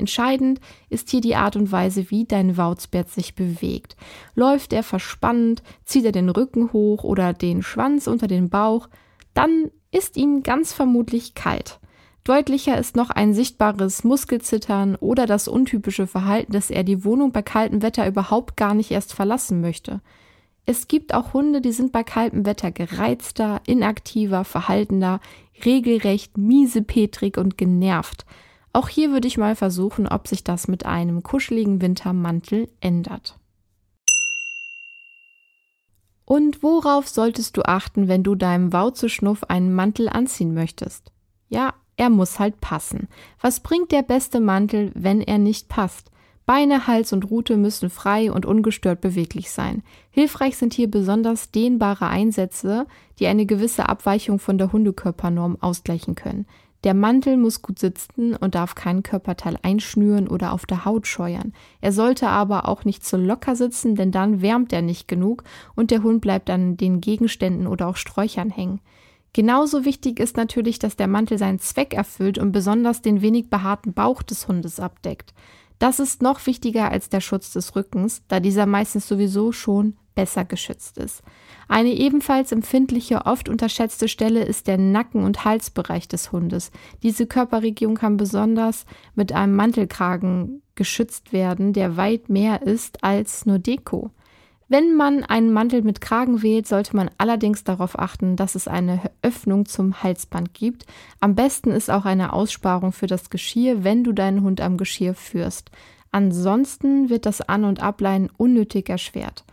Entscheidend 0.01 0.59
ist 0.89 1.11
hier 1.11 1.21
die 1.21 1.35
Art 1.35 1.55
und 1.55 1.71
Weise, 1.71 2.09
wie 2.09 2.25
dein 2.25 2.57
Wauzbert 2.57 3.11
sich 3.11 3.35
bewegt. 3.35 3.95
Läuft 4.33 4.73
er 4.73 4.81
verspannt, 4.81 5.61
zieht 5.85 6.05
er 6.05 6.11
den 6.11 6.29
Rücken 6.29 6.73
hoch 6.73 7.03
oder 7.03 7.33
den 7.33 7.61
Schwanz 7.61 8.07
unter 8.07 8.25
den 8.25 8.49
Bauch, 8.49 8.89
dann 9.35 9.69
ist 9.91 10.17
ihm 10.17 10.41
ganz 10.41 10.73
vermutlich 10.73 11.35
kalt. 11.35 11.79
Deutlicher 12.23 12.79
ist 12.79 12.95
noch 12.95 13.11
ein 13.11 13.35
sichtbares 13.35 14.03
Muskelzittern 14.03 14.95
oder 14.95 15.27
das 15.27 15.47
untypische 15.47 16.07
Verhalten, 16.07 16.53
dass 16.53 16.71
er 16.71 16.83
die 16.83 17.05
Wohnung 17.05 17.31
bei 17.31 17.43
kaltem 17.43 17.83
Wetter 17.83 18.07
überhaupt 18.07 18.57
gar 18.57 18.73
nicht 18.73 18.89
erst 18.89 19.13
verlassen 19.13 19.61
möchte. 19.61 20.01
Es 20.65 20.87
gibt 20.87 21.13
auch 21.13 21.33
Hunde, 21.33 21.61
die 21.61 21.73
sind 21.73 21.91
bei 21.91 22.03
kaltem 22.03 22.47
Wetter 22.47 22.71
gereizter, 22.71 23.61
inaktiver, 23.67 24.45
verhaltener, 24.45 25.19
regelrecht 25.63 26.39
miesepetrig 26.39 27.37
und 27.37 27.55
genervt. 27.55 28.25
Auch 28.73 28.87
hier 28.87 29.11
würde 29.11 29.27
ich 29.27 29.37
mal 29.37 29.55
versuchen, 29.55 30.07
ob 30.07 30.27
sich 30.27 30.43
das 30.43 30.67
mit 30.67 30.85
einem 30.85 31.23
kuscheligen 31.23 31.81
Wintermantel 31.81 32.69
ändert. 32.79 33.37
Und 36.25 36.63
worauf 36.63 37.09
solltest 37.09 37.57
du 37.57 37.63
achten, 37.63 38.07
wenn 38.07 38.23
du 38.23 38.35
deinem 38.35 38.71
Wauzeschnuff 38.71 39.43
einen 39.45 39.73
Mantel 39.73 40.07
anziehen 40.07 40.53
möchtest? 40.53 41.11
Ja, 41.49 41.73
er 41.97 42.09
muss 42.09 42.39
halt 42.39 42.61
passen. 42.61 43.09
Was 43.41 43.59
bringt 43.59 43.91
der 43.91 44.01
beste 44.01 44.39
Mantel, 44.39 44.91
wenn 44.95 45.19
er 45.19 45.37
nicht 45.37 45.67
passt? 45.67 46.09
Beine, 46.45 46.87
Hals 46.87 47.13
und 47.13 47.29
Rute 47.29 47.57
müssen 47.57 47.89
frei 47.89 48.31
und 48.31 48.45
ungestört 48.45 49.01
beweglich 49.01 49.51
sein. 49.51 49.83
Hilfreich 50.09 50.57
sind 50.57 50.73
hier 50.73 50.89
besonders 50.89 51.51
dehnbare 51.51 52.07
Einsätze, 52.07 52.87
die 53.19 53.27
eine 53.27 53.45
gewisse 53.45 53.87
Abweichung 53.87 54.39
von 54.39 54.57
der 54.57 54.71
Hundekörpernorm 54.71 55.57
ausgleichen 55.61 56.15
können. 56.15 56.45
Der 56.83 56.95
Mantel 56.95 57.37
muss 57.37 57.61
gut 57.61 57.77
sitzen 57.77 58.35
und 58.35 58.55
darf 58.55 58.73
kein 58.73 59.03
Körperteil 59.03 59.57
einschnüren 59.61 60.27
oder 60.27 60.51
auf 60.51 60.65
der 60.65 60.83
Haut 60.83 61.05
scheuern. 61.05 61.53
Er 61.79 61.91
sollte 61.91 62.27
aber 62.27 62.67
auch 62.67 62.85
nicht 62.85 63.05
zu 63.05 63.17
locker 63.17 63.55
sitzen, 63.55 63.95
denn 63.95 64.11
dann 64.11 64.41
wärmt 64.41 64.73
er 64.73 64.81
nicht 64.81 65.07
genug 65.07 65.43
und 65.75 65.91
der 65.91 66.01
Hund 66.01 66.21
bleibt 66.21 66.49
an 66.49 66.77
den 66.77 66.99
Gegenständen 66.99 67.67
oder 67.67 67.87
auch 67.87 67.97
Sträuchern 67.97 68.49
hängen. 68.49 68.81
Genauso 69.33 69.85
wichtig 69.85 70.19
ist 70.19 70.35
natürlich, 70.35 70.79
dass 70.79 70.97
der 70.97 71.07
Mantel 71.07 71.37
seinen 71.37 71.59
Zweck 71.59 71.93
erfüllt 71.93 72.37
und 72.37 72.51
besonders 72.51 73.01
den 73.01 73.21
wenig 73.21 73.49
behaarten 73.49 73.93
Bauch 73.93 74.23
des 74.23 74.47
Hundes 74.47 74.79
abdeckt. 74.79 75.33
Das 75.81 75.99
ist 75.99 76.21
noch 76.21 76.45
wichtiger 76.45 76.91
als 76.91 77.09
der 77.09 77.21
Schutz 77.21 77.53
des 77.53 77.75
Rückens, 77.75 78.21
da 78.27 78.39
dieser 78.39 78.67
meistens 78.67 79.07
sowieso 79.07 79.51
schon 79.51 79.97
besser 80.13 80.45
geschützt 80.45 80.99
ist. 80.99 81.23
Eine 81.67 81.89
ebenfalls 81.89 82.51
empfindliche, 82.51 83.25
oft 83.25 83.49
unterschätzte 83.49 84.07
Stelle 84.07 84.43
ist 84.43 84.67
der 84.67 84.77
Nacken- 84.77 85.23
und 85.23 85.43
Halsbereich 85.43 86.07
des 86.07 86.31
Hundes. 86.31 86.69
Diese 87.01 87.25
Körperregion 87.25 87.95
kann 87.95 88.15
besonders 88.15 88.85
mit 89.15 89.31
einem 89.31 89.55
Mantelkragen 89.55 90.61
geschützt 90.75 91.33
werden, 91.33 91.73
der 91.73 91.97
weit 91.97 92.29
mehr 92.29 92.61
ist 92.61 93.03
als 93.03 93.47
nur 93.47 93.57
Deko. 93.57 94.11
Wenn 94.71 94.95
man 94.95 95.25
einen 95.25 95.51
Mantel 95.51 95.81
mit 95.81 95.99
Kragen 95.99 96.43
wählt, 96.43 96.65
sollte 96.65 96.95
man 96.95 97.11
allerdings 97.17 97.65
darauf 97.65 97.99
achten, 97.99 98.37
dass 98.37 98.55
es 98.55 98.69
eine 98.69 99.01
Öffnung 99.21 99.65
zum 99.65 100.01
Halsband 100.01 100.53
gibt. 100.53 100.85
Am 101.19 101.35
besten 101.35 101.71
ist 101.71 101.91
auch 101.91 102.05
eine 102.05 102.31
Aussparung 102.31 102.93
für 102.93 103.05
das 103.05 103.29
Geschirr, 103.29 103.83
wenn 103.83 104.05
du 104.05 104.13
deinen 104.13 104.43
Hund 104.43 104.61
am 104.61 104.77
Geschirr 104.77 105.13
führst. 105.13 105.71
Ansonsten 106.13 107.09
wird 107.09 107.25
das 107.25 107.41
An- 107.41 107.65
und 107.65 107.83
Ableihen 107.83 108.29
unnötig 108.37 108.87
erschwert. 108.87 109.43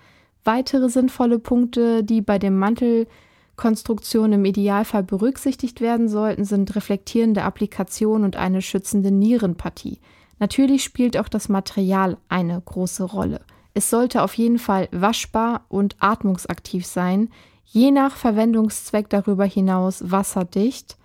Weitere 0.45 0.89
sinnvolle 0.89 1.41
Punkte, 1.41 2.05
die 2.05 2.21
bei 2.21 2.39
dem 2.39 2.57
Mantelkonstruktion 2.57 4.33
im 4.33 4.45
Idealfall 4.45 5.03
berücksichtigt 5.03 5.81
werden 5.81 6.09
sollten, 6.09 6.45
sind 6.45 6.77
reflektierende 6.77 7.43
Applikation 7.43 8.23
und 8.23 8.37
eine 8.37 8.63
schützende 8.63 9.11
Nierenpartie. 9.11 9.99
Natürlich 10.39 10.85
spielt 10.85 11.17
auch 11.17 11.29
das 11.29 11.49
Material 11.49 12.19
eine 12.29 12.63
große 12.65 13.03
Rolle. 13.03 13.41
Es 13.79 13.91
sollte 13.91 14.23
auf 14.23 14.35
jeden 14.35 14.59
Fall 14.59 14.89
waschbar 14.91 15.65
und 15.69 15.95
atmungsaktiv 16.01 16.85
sein, 16.85 17.29
je 17.65 17.93
nach 17.93 18.17
Verwendungszweck 18.17 19.09
darüber 19.09 19.45
hinaus 19.45 20.11
wasserdicht 20.11 20.99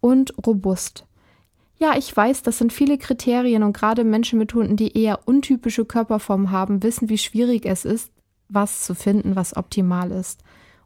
und 0.00 0.32
robust. 0.46 1.04
Ja, 1.80 1.96
ich 1.98 2.16
weiß, 2.16 2.44
das 2.44 2.58
sind 2.58 2.72
viele 2.72 2.96
Kriterien 2.96 3.64
und 3.64 3.76
gerade 3.76 4.04
Menschen 4.04 4.38
mit 4.38 4.54
Hunden, 4.54 4.76
die 4.76 4.96
eher 4.96 5.26
untypische 5.26 5.84
Körperformen 5.84 6.52
haben, 6.52 6.84
wissen, 6.84 7.08
wie 7.08 7.18
schwierig 7.18 7.66
es 7.66 7.84
ist, 7.84 8.12
was 8.48 8.84
zu 8.84 8.94
finden, 8.94 9.34
was 9.34 9.56
optimal 9.56 10.12
ist. 10.12 10.44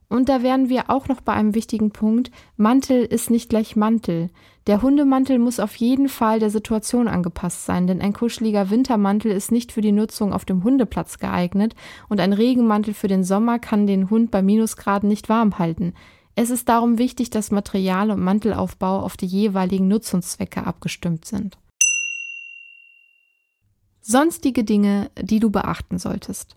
Und 0.09 0.29
da 0.29 0.43
wären 0.43 0.69
wir 0.69 0.89
auch 0.89 1.09
noch 1.09 1.21
bei 1.21 1.33
einem 1.33 1.55
wichtigen 1.55 1.91
Punkt. 1.91 2.31
Mantel 2.57 3.05
ist 3.05 3.29
nicht 3.29 3.49
gleich 3.49 3.75
Mantel. 3.75 4.31
Der 4.67 4.83
Hundemantel 4.83 5.39
muss 5.39 5.61
auf 5.61 5.77
jeden 5.77 6.09
Fall 6.09 6.39
der 6.39 6.51
Situation 6.51 7.09
angepasst 7.09 7.67
sein, 7.67 7.87
denn 7.87 8.01
ein 8.01 8.13
kuscheliger 8.13 8.71
Wintermantel 8.71 9.31
ist 9.31 9.53
nicht 9.53 9.73
für 9.73 9.81
die 9.81 9.93
Nutzung 9.93 10.33
auf 10.33 10.45
dem 10.45 10.65
Hundeplatz 10.65 11.19
geeignet 11.19 11.75
und 12.09 12.21
ein 12.21 12.33
Regenmantel 12.33 12.95
für 12.95 13.09
den 13.09 13.25
Sommer 13.25 13.59
kann 13.59 13.87
den 13.87 14.11
Hund 14.11 14.31
bei 14.31 14.43
Minusgraden 14.43 15.09
nicht 15.09 15.29
warm 15.29 15.59
halten. 15.59 15.93
Es 16.35 16.51
ist 16.51 16.69
darum 16.69 16.99
wichtig, 16.99 17.31
dass 17.31 17.51
Material 17.51 18.11
und 18.11 18.21
Mantelaufbau 18.21 19.01
auf 19.01 19.17
die 19.17 19.27
jeweiligen 19.27 19.89
Nutzungszwecke 19.89 20.67
abgestimmt 20.67 21.25
sind. 21.25 21.59
Sonstige 24.03 24.63
Dinge, 24.63 25.11
die 25.21 25.41
du 25.41 25.51
beachten 25.51 25.99
solltest. 25.99 26.57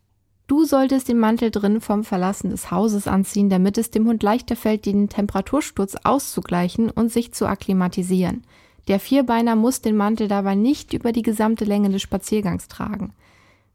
Du 0.50 0.66
solltest 0.66 1.08
den 1.08 1.20
Mantel 1.20 1.52
drin 1.52 1.80
vom 1.80 2.04
Verlassen 2.04 2.50
des 2.50 2.72
Hauses 2.72 3.08
anziehen, 3.08 3.52
damit 3.52 3.78
es 3.78 3.92
dem 3.92 4.08
Hund 4.08 4.24
leichter 4.24 4.56
fällt, 4.56 4.88
den 4.88 5.08
Temperatursturz 5.08 5.96
auszugleichen 6.04 6.90
und 6.90 7.12
sich 7.12 7.34
zu 7.34 7.46
akklimatisieren. 7.46 8.42
Der 8.88 9.00
Vierbeiner 9.00 9.56
muss 9.56 9.82
den 9.82 9.96
Mantel 9.96 10.28
dabei 10.28 10.56
nicht 10.56 10.94
über 10.94 11.12
die 11.12 11.22
gesamte 11.22 11.66
Länge 11.66 11.92
des 11.92 12.02
Spaziergangs 12.02 12.68
tragen. 12.68 13.14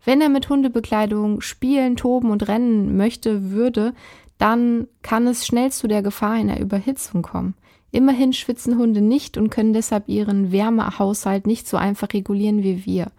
Wenn 0.04 0.20
er 0.20 0.28
mit 0.28 0.48
Hundebekleidung 0.48 1.42
spielen, 1.42 1.94
toben 1.94 2.32
und 2.32 2.48
rennen 2.48 2.96
möchte, 2.96 3.52
würde, 3.52 3.94
dann 4.38 4.88
kann 5.02 5.28
es 5.28 5.46
schnell 5.46 5.70
zu 5.70 5.86
der 5.86 6.02
Gefahr 6.02 6.32
einer 6.32 6.58
Überhitzung 6.58 7.22
kommen. 7.22 7.54
Immerhin 7.92 8.32
schwitzen 8.32 8.78
Hunde 8.78 9.00
nicht 9.00 9.38
und 9.38 9.50
können 9.50 9.74
deshalb 9.74 10.08
ihren 10.08 10.50
Wärmehaushalt 10.50 11.46
nicht 11.46 11.68
so 11.68 11.76
einfach 11.76 12.12
regulieren 12.12 12.64
wie 12.64 12.84
wir. 12.84 13.12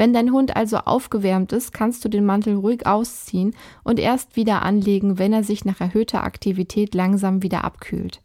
Wenn 0.00 0.14
dein 0.14 0.32
Hund 0.32 0.56
also 0.56 0.78
aufgewärmt 0.78 1.52
ist, 1.52 1.74
kannst 1.74 2.02
du 2.02 2.08
den 2.08 2.24
Mantel 2.24 2.54
ruhig 2.54 2.86
ausziehen 2.86 3.54
und 3.84 3.98
erst 3.98 4.34
wieder 4.34 4.62
anlegen, 4.62 5.18
wenn 5.18 5.34
er 5.34 5.44
sich 5.44 5.66
nach 5.66 5.78
erhöhter 5.78 6.24
Aktivität 6.24 6.94
langsam 6.94 7.42
wieder 7.42 7.64
abkühlt. 7.64 8.22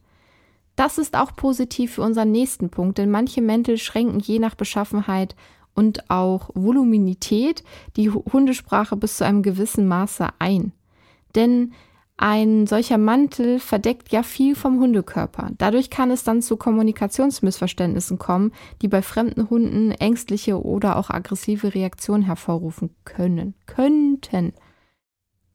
Das 0.78 0.98
ist 0.98 1.18
auch 1.18 1.36
positiv 1.36 1.96
für 1.96 2.02
unseren 2.02 2.32
nächsten 2.32 2.70
Punkt, 2.70 2.98
denn 2.98 3.12
manche 3.12 3.42
Mäntel 3.42 3.78
schränken 3.78 4.22
je 4.22 4.40
nach 4.40 4.56
Beschaffenheit 4.56 5.36
und 5.74 6.10
auch 6.10 6.50
Voluminität 6.54 7.62
die 7.98 8.10
Hundesprache 8.10 8.96
bis 8.96 9.18
zu 9.18 9.26
einem 9.26 9.44
gewissen 9.44 9.86
Maße 9.86 10.30
ein. 10.40 10.72
Denn 11.36 11.74
ein 12.18 12.66
solcher 12.66 12.98
Mantel 12.98 13.60
verdeckt 13.60 14.12
ja 14.12 14.24
viel 14.24 14.56
vom 14.56 14.80
Hundekörper. 14.80 15.52
Dadurch 15.58 15.90
kann 15.90 16.12
es 16.12 16.24
dann 16.24 16.42
zu 16.42 16.56
Kommunikationsmissverständnissen 16.56 18.18
kommen, 18.18 18.54
die 18.82 18.88
bei 18.88 19.02
fremden 19.02 19.50
Hunden 19.50 19.92
ängstliche 19.92 20.62
oder 20.64 20.96
auch 20.96 21.10
aggressive 21.10 21.76
Reaktionen 21.76 22.24
hervorrufen 22.24 22.96
können. 23.04 23.54
Könnten. 23.66 24.54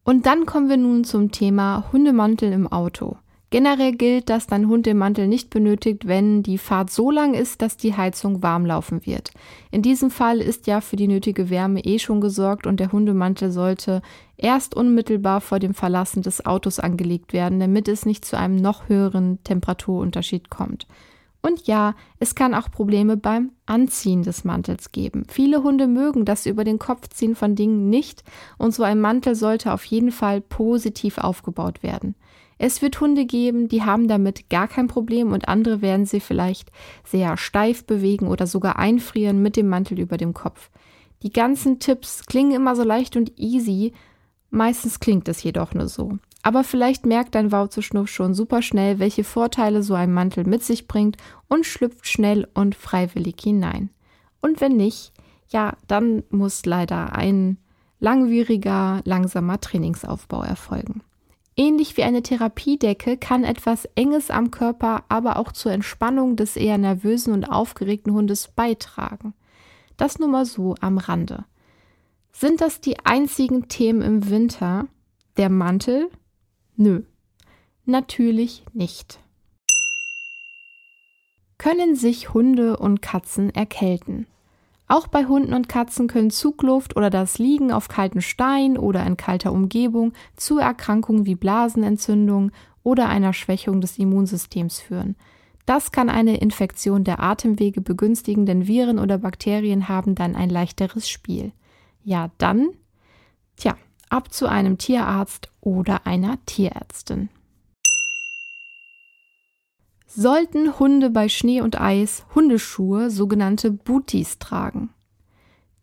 Und 0.05 0.27
dann 0.27 0.45
kommen 0.45 0.69
wir 0.69 0.77
nun 0.77 1.05
zum 1.05 1.33
Thema 1.33 1.89
Hundemantel 1.93 2.53
im 2.53 2.71
Auto. 2.71 3.17
Generell 3.51 3.91
gilt, 3.91 4.31
dass 4.31 4.47
dein 4.47 4.69
Hund 4.69 4.87
den 4.87 4.97
Mantel 4.97 5.27
nicht 5.27 5.51
benötigt, 5.51 6.07
wenn 6.07 6.45
die 6.45 6.57
Fahrt 6.57 6.89
so 6.89 7.11
lang 7.11 7.35
ist, 7.35 7.61
dass 7.61 7.77
die 7.77 7.97
Heizung 7.97 8.45
warm 8.45 8.65
laufen 8.65 9.05
wird. 9.05 9.33
In 9.73 9.83
diesem 9.83 10.13
Fall 10.13 10.41
ist 10.41 10.69
ja 10.69 10.81
für 10.81 10.95
die 10.95 11.09
nötige 11.09 11.51
Wärme 11.51 11.85
eh 11.85 11.99
schon 11.99 12.21
gesorgt 12.21 12.69
und 12.69 12.79
der 12.79 12.93
Hundemantel 12.93 13.51
sollte 13.51 14.03
erst 14.37 14.77
unmittelbar 14.77 15.41
vor 15.41 15.59
dem 15.59 15.75
Verlassen 15.75 16.23
des 16.23 16.47
Autos 16.47 16.79
angelegt 16.79 17.33
werden, 17.33 17.59
damit 17.59 17.89
es 17.89 18.07
nicht 18.07 18.25
zu 18.25 18.39
einem 18.39 18.55
noch 18.55 18.89
höheren 18.89 19.43
Temperaturunterschied 19.43 20.49
kommt. 20.49 20.87
Und 21.43 21.67
ja, 21.67 21.95
es 22.21 22.37
kann 22.37 22.55
auch 22.55 22.71
Probleme 22.71 23.17
beim 23.17 23.51
Anziehen 23.67 24.23
des 24.23 24.45
Mantels 24.45 24.93
geben. 24.93 25.25
Viele 25.29 25.65
Hunde 25.65 25.89
mögen 25.89 26.25
das 26.25 26.47
über 26.47 26.63
den 26.63 26.79
Kopfziehen 26.79 27.35
von 27.35 27.57
Dingen 27.57 27.89
nicht 27.89 28.23
und 28.59 28.75
so 28.75 28.85
ein 28.85 29.01
Mantel 29.01 29.35
sollte 29.35 29.73
auf 29.73 29.85
jeden 29.87 30.13
Fall 30.13 30.41
positiv 30.41 31.19
aufgebaut 31.19 31.83
werden. 31.83 32.15
Es 32.63 32.83
wird 32.83 33.01
Hunde 33.01 33.25
geben, 33.25 33.69
die 33.69 33.85
haben 33.85 34.07
damit 34.07 34.51
gar 34.51 34.69
kein 34.69 34.87
Problem 34.87 35.33
und 35.33 35.49
andere 35.49 35.81
werden 35.81 36.05
sie 36.05 36.21
vielleicht 36.21 36.71
sehr 37.05 37.39
steif 37.39 37.87
bewegen 37.87 38.29
oder 38.29 38.47
sogar 38.47 38.79
einfrieren 38.79 39.41
mit 39.41 39.57
dem 39.57 39.67
Mantel 39.67 39.99
über 39.99 40.19
dem 40.19 40.35
Kopf. 40.35 40.69
Die 41.23 41.33
ganzen 41.33 41.79
Tipps 41.79 42.27
klingen 42.27 42.53
immer 42.53 42.77
so 42.77 42.83
leicht 42.83 43.17
und 43.17 43.33
easy, 43.39 43.95
meistens 44.51 45.01
klingt 45.01 45.27
es 45.27 45.43
jedoch 45.43 45.73
nur 45.73 45.89
so. 45.89 46.19
Aber 46.43 46.63
vielleicht 46.63 47.07
merkt 47.07 47.35
dein 47.35 47.51
Wauzeschnuff 47.51 48.11
schon 48.11 48.35
super 48.35 48.61
schnell, 48.61 48.99
welche 48.99 49.25
Vorteile 49.25 49.83
so 49.83 49.95
ein 49.95 50.13
Mantel 50.13 50.45
mit 50.45 50.63
sich 50.63 50.87
bringt 50.87 51.17
und 51.49 51.65
schlüpft 51.65 52.07
schnell 52.07 52.47
und 52.53 52.75
freiwillig 52.75 53.37
hinein. 53.43 53.89
Und 54.43 54.61
wenn 54.61 54.77
nicht, 54.77 55.15
ja, 55.49 55.79
dann 55.89 56.25
muss 56.29 56.67
leider 56.67 57.15
ein 57.15 57.57
langwieriger, 58.01 59.01
langsamer 59.07 59.63
Trainingsaufbau 59.63 60.43
erfolgen. 60.43 61.01
Ähnlich 61.61 61.99
wie 61.99 62.05
eine 62.05 62.23
Therapiedecke 62.23 63.19
kann 63.19 63.45
etwas 63.45 63.87
Enges 63.95 64.31
am 64.31 64.51
Körper 64.51 65.05
aber 65.11 65.37
auch 65.37 65.53
zur 65.53 65.73
Entspannung 65.73 66.35
des 66.35 66.57
eher 66.57 66.79
nervösen 66.79 67.35
und 67.35 67.45
aufgeregten 67.45 68.15
Hundes 68.15 68.49
beitragen. 68.49 69.35
Das 69.99 70.19
nur 70.19 70.29
mal 70.29 70.47
so 70.47 70.75
am 70.81 70.97
Rande. 70.97 71.45
Sind 72.33 72.63
das 72.63 72.81
die 72.81 73.01
einzigen 73.05 73.69
Themen 73.69 74.01
im 74.01 74.31
Winter? 74.31 74.87
Der 75.37 75.51
Mantel? 75.51 76.09
Nö, 76.77 77.03
natürlich 77.85 78.65
nicht. 78.73 79.19
Können 81.59 81.95
sich 81.95 82.33
Hunde 82.33 82.79
und 82.79 83.03
Katzen 83.03 83.55
erkälten? 83.55 84.27
Auch 84.91 85.07
bei 85.07 85.27
Hunden 85.27 85.55
und 85.55 85.69
Katzen 85.69 86.09
können 86.09 86.31
Zugluft 86.31 86.97
oder 86.97 87.11
das 87.11 87.39
Liegen 87.39 87.71
auf 87.71 87.87
kalten 87.87 88.21
Stein 88.21 88.77
oder 88.77 89.07
in 89.07 89.17
kalter 89.17 89.53
Umgebung 89.53 90.15
zu 90.35 90.59
Erkrankungen 90.59 91.27
wie 91.27 91.37
Blasenentzündung 91.37 92.51
oder 92.83 93.09
einer 93.09 93.33
Schwächung 93.33 93.81
des 93.81 93.99
Immunsystems 93.99 94.81
führen. 94.81 95.15
Das 95.65 95.93
kann 95.93 96.11
eine 96.11 96.39
Infektion 96.39 97.05
der 97.05 97.21
Atemwege 97.21 97.81
begünstigen, 97.81 98.47
denn 98.47 98.67
Viren 98.67 98.99
oder 98.99 99.19
Bakterien 99.19 99.89
haben 99.89 100.17
dann 100.17 100.35
ein 100.35 100.51
leichteres 100.51 101.09
Spiel. 101.09 101.53
Ja, 102.03 102.33
dann, 102.39 102.71
tja, 103.55 103.77
ab 104.09 104.35
zu 104.35 104.49
einem 104.49 104.77
Tierarzt 104.77 105.53
oder 105.61 106.05
einer 106.05 106.45
Tierärztin. 106.47 107.29
Sollten 110.13 110.81
Hunde 110.81 111.09
bei 111.09 111.29
Schnee 111.29 111.61
und 111.61 111.81
Eis 111.81 112.25
Hundeschuhe, 112.35 113.11
sogenannte 113.11 113.71
Booties, 113.71 114.41
tragen? 114.41 114.91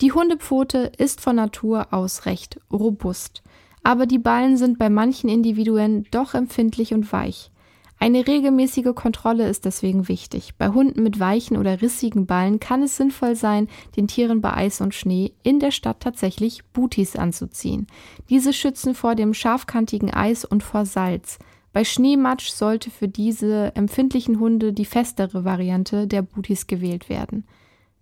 Die 0.02 0.12
Hundepfote 0.12 0.92
ist 0.98 1.22
von 1.22 1.38
Natur 1.38 1.94
aus 1.94 2.26
recht 2.26 2.60
robust, 2.70 3.42
aber 3.84 4.06
die 4.06 4.20
Ballen 4.20 4.58
sind 4.58 4.80
bei 4.80 4.90
manchen 4.90 5.30
Individuen 5.30 6.08
doch 6.12 6.34
empfindlich 6.34 6.94
und 6.94 7.10
weich. 7.14 7.52
Eine 8.00 8.28
regelmäßige 8.28 8.94
Kontrolle 8.94 9.48
ist 9.48 9.64
deswegen 9.64 10.10
wichtig. 10.10 10.56
Bei 10.58 10.70
Hunden 10.74 11.04
mit 11.04 11.22
weichen 11.22 11.56
oder 11.56 11.82
rissigen 11.82 12.26
Ballen 12.26 12.60
kann 12.60 12.84
es 12.84 12.98
sinnvoll 12.98 13.38
sein, 13.38 13.70
den 13.96 14.10
Tieren 14.10 14.42
bei 14.42 14.54
Eis 14.54 14.82
und 14.82 14.94
Schnee 14.94 15.32
in 15.42 15.62
der 15.62 15.72
Stadt 15.72 16.02
tatsächlich 16.02 16.66
Booties 16.74 17.16
anzuziehen. 17.16 17.88
Diese 18.30 18.52
schützen 18.52 18.94
vor 18.94 19.16
dem 19.16 19.34
scharfkantigen 19.34 20.14
Eis 20.14 20.44
und 20.44 20.64
vor 20.64 20.86
Salz. 20.86 21.40
Bei 21.78 21.84
Schneematsch 21.84 22.50
sollte 22.50 22.90
für 22.90 23.08
diese 23.08 23.76
empfindlichen 23.76 24.40
Hunde 24.40 24.74
die 24.74 24.84
festere 24.84 25.46
Variante 25.46 26.08
der 26.08 26.24
Booties 26.24 26.66
gewählt 26.66 27.08
werden. 27.08 27.46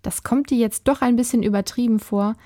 Das 0.02 0.24
kommt 0.24 0.50
dir 0.50 0.58
jetzt 0.58 0.88
doch 0.88 1.02
ein 1.02 1.18
bisschen 1.18 1.44
übertrieben 1.44 2.00
vor, 2.00 2.38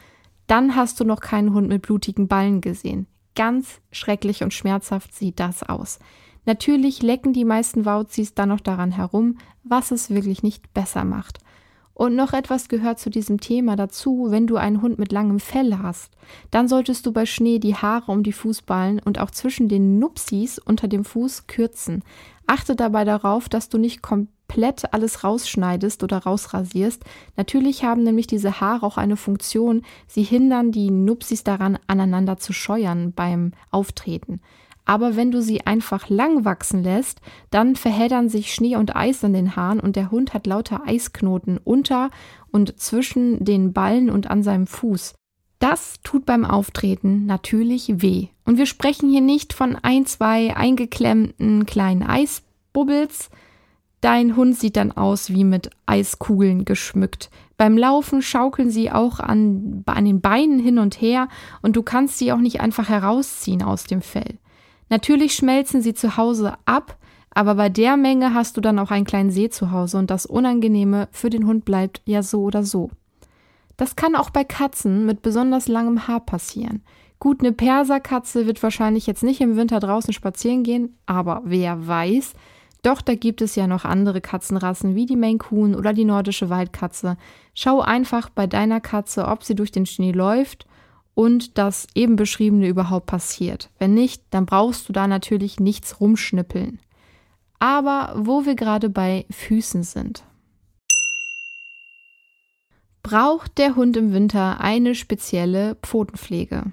dann 0.48 0.76
hast 0.76 1.00
du 1.00 1.04
noch 1.04 1.20
keinen 1.20 1.54
Hund 1.54 1.68
mit 1.68 1.84
blutigen 1.84 2.28
Ballen 2.28 2.62
gesehen. 2.62 3.06
Ganz 3.36 3.80
schrecklich 3.92 4.42
und 4.42 4.56
schmerzhaft 4.56 5.14
sieht 5.14 5.40
das 5.40 5.62
aus. 5.62 6.00
Natürlich 6.46 7.04
lecken 7.04 7.32
die 7.32 7.46
meisten 7.46 7.86
Wauzis 7.86 8.34
dann 8.34 8.50
noch 8.50 8.60
daran 8.60 8.90
herum, 8.90 9.38
was 9.64 9.92
es 9.92 10.10
wirklich 10.10 10.42
nicht 10.42 10.74
besser 10.74 11.04
macht. 11.04 11.38
Und 12.00 12.16
noch 12.16 12.32
etwas 12.32 12.70
gehört 12.70 12.98
zu 12.98 13.10
diesem 13.10 13.42
Thema 13.42 13.76
dazu, 13.76 14.28
wenn 14.30 14.48
du 14.48 14.56
einen 14.56 14.82
Hund 14.82 15.00
mit 15.00 15.12
langem 15.12 15.42
Fell 15.42 15.80
hast, 15.80 16.14
dann 16.50 16.70
solltest 16.70 17.06
du 17.06 17.12
bei 17.12 17.26
Schnee 17.26 17.60
die 17.60 17.76
Haare 17.76 18.14
um 18.14 18.24
die 18.24 18.32
Fußballen 18.32 19.02
und 19.04 19.20
auch 19.20 19.32
zwischen 19.32 19.68
den 19.68 20.00
Nupsis 20.00 20.60
unter 20.60 20.88
dem 20.88 21.04
Fuß 21.04 21.48
kürzen. 21.48 22.06
Achte 22.48 22.78
dabei 22.78 23.04
darauf, 23.04 23.50
dass 23.50 23.68
du 23.68 23.78
nicht 23.78 24.02
komplett 24.02 24.94
alles 24.94 25.26
rausschneidest 25.26 26.02
oder 26.02 26.20
rausrasierst. 26.20 27.04
Natürlich 27.36 27.84
haben 27.84 28.04
nämlich 28.04 28.28
diese 28.28 28.62
Haare 28.62 28.86
auch 28.86 28.96
eine 28.98 29.18
Funktion, 29.18 29.82
sie 30.08 30.24
hindern 30.24 30.72
die 30.72 30.92
Nupsis 30.92 31.44
daran, 31.44 31.80
aneinander 31.88 32.38
zu 32.38 32.54
scheuern 32.54 33.12
beim 33.12 33.52
Auftreten. 33.72 34.40
Aber 34.90 35.16
wenn 35.16 35.30
du 35.30 35.40
sie 35.44 35.68
einfach 35.68 36.10
lang 36.10 36.46
wachsen 36.46 36.82
lässt, 36.82 37.22
dann 37.52 37.76
verheddern 37.76 38.28
sich 38.28 38.52
Schnee 38.52 38.76
und 38.76 38.96
Eis 38.96 39.22
in 39.22 39.34
den 39.34 39.56
Haaren 39.56 39.80
und 39.80 39.96
der 39.96 40.10
Hund 40.10 40.34
hat 40.34 40.48
lauter 40.48 40.82
Eisknoten 40.88 41.60
unter 41.64 42.10
und 42.52 42.80
zwischen 42.80 43.46
den 43.46 43.72
Ballen 43.72 44.10
und 44.10 44.32
an 44.32 44.42
seinem 44.42 44.66
Fuß. 44.66 45.14
Das 45.60 46.00
tut 46.04 46.26
beim 46.26 46.44
Auftreten 46.44 47.28
natürlich 47.28 48.02
weh. 48.02 48.30
Und 48.46 48.58
wir 48.58 48.66
sprechen 48.66 49.12
hier 49.12 49.22
nicht 49.22 49.54
von 49.54 49.76
ein, 49.76 50.08
zwei 50.08 50.58
eingeklemmten 50.58 51.68
kleinen 51.68 52.02
Eisbubbels. 52.02 53.30
Dein 54.02 54.36
Hund 54.36 54.58
sieht 54.58 54.76
dann 54.76 54.92
aus 54.92 55.30
wie 55.30 55.44
mit 55.44 55.70
Eiskugeln 55.86 56.66
geschmückt. 56.66 57.30
Beim 57.58 57.78
Laufen 57.78 58.24
schaukeln 58.24 58.72
sie 58.72 58.90
auch 58.90 59.20
an, 59.20 59.84
an 59.86 60.06
den 60.06 60.20
Beinen 60.20 60.58
hin 60.58 60.80
und 60.80 61.00
her 61.00 61.28
und 61.62 61.76
du 61.76 61.84
kannst 61.84 62.18
sie 62.18 62.32
auch 62.32 62.40
nicht 62.40 62.60
einfach 62.60 62.90
herausziehen 62.90 63.62
aus 63.62 63.84
dem 63.84 64.02
Fell. 64.02 64.40
Natürlich 64.90 65.36
schmelzen 65.36 65.82
sie 65.82 65.94
zu 65.94 66.18
Hause 66.18 66.54
ab, 66.66 66.98
aber 67.32 67.56
bei 67.56 67.70
der 67.70 67.96
Menge 67.96 68.34
hast 68.34 68.58
du 68.58 68.62
dann 68.62 68.80
auch 68.80 68.92
einen 68.92 69.06
kleinen 69.06 69.32
See 69.32 69.50
zu 69.50 69.72
Hause 69.72 69.98
und 69.98 70.10
das 70.10 70.26
Unangenehme 70.26 71.08
für 71.12 71.30
den 71.30 71.46
Hund 71.46 71.64
bleibt 71.64 72.02
ja 72.06 72.24
so 72.24 72.42
oder 72.42 72.64
so. 72.64 72.90
Das 73.78 73.96
kann 73.96 74.16
auch 74.16 74.30
bei 74.30 74.44
Katzen 74.44 75.06
mit 75.06 75.22
besonders 75.22 75.68
langem 75.68 76.08
Haar 76.08 76.20
passieren. 76.20 76.84
Gut, 77.20 77.42
eine 77.42 77.52
Perserkatze 77.52 78.46
wird 78.48 78.62
wahrscheinlich 78.64 79.06
jetzt 79.06 79.24
nicht 79.24 79.42
im 79.42 79.58
Winter 79.58 79.80
draußen 79.80 80.14
spazieren 80.14 80.64
gehen, 80.64 80.98
aber 81.06 81.42
wer 81.46 81.88
weiß. 81.88 82.34
Doch 82.82 83.02
da 83.02 83.14
gibt 83.16 83.42
es 83.42 83.56
ja 83.56 83.68
noch 83.68 83.84
andere 83.84 84.22
Katzenrassen 84.22 84.96
wie 84.96 85.06
die 85.06 85.18
Maine 85.18 85.38
Coon 85.38 85.76
oder 85.76 85.94
die 85.94 86.06
nordische 86.06 86.50
Waldkatze. 86.50 87.18
Schau 87.54 87.82
einfach 87.82 88.30
bei 88.30 88.48
deiner 88.48 88.80
Katze, 88.80 89.28
ob 89.28 89.44
sie 89.44 89.56
durch 89.56 89.72
den 89.72 89.86
Schnee 89.86 90.14
läuft 90.14 90.66
und 91.20 91.58
das 91.58 91.86
eben 91.96 92.16
beschriebene 92.16 92.70
überhaupt 92.70 93.08
passiert. 93.08 93.70
Wenn 93.78 93.94
nicht, 93.94 94.24
dann 94.30 94.46
brauchst 94.46 94.88
du 94.88 94.94
da 94.94 95.06
natürlich 95.06 95.60
nichts 95.60 96.00
rumschnippeln. 96.00 96.80
Aber 97.60 98.14
wo 98.16 98.46
wir 98.46 98.56
gerade 98.56 98.90
bei 98.90 99.26
Füßen 99.30 99.84
sind. 99.84 100.24
Braucht 103.04 103.58
der 103.58 103.76
Hund 103.76 103.98
im 103.98 104.14
Winter 104.14 104.62
eine 104.62 104.96
spezielle 104.96 105.76
Pfotenpflege? 105.84 106.72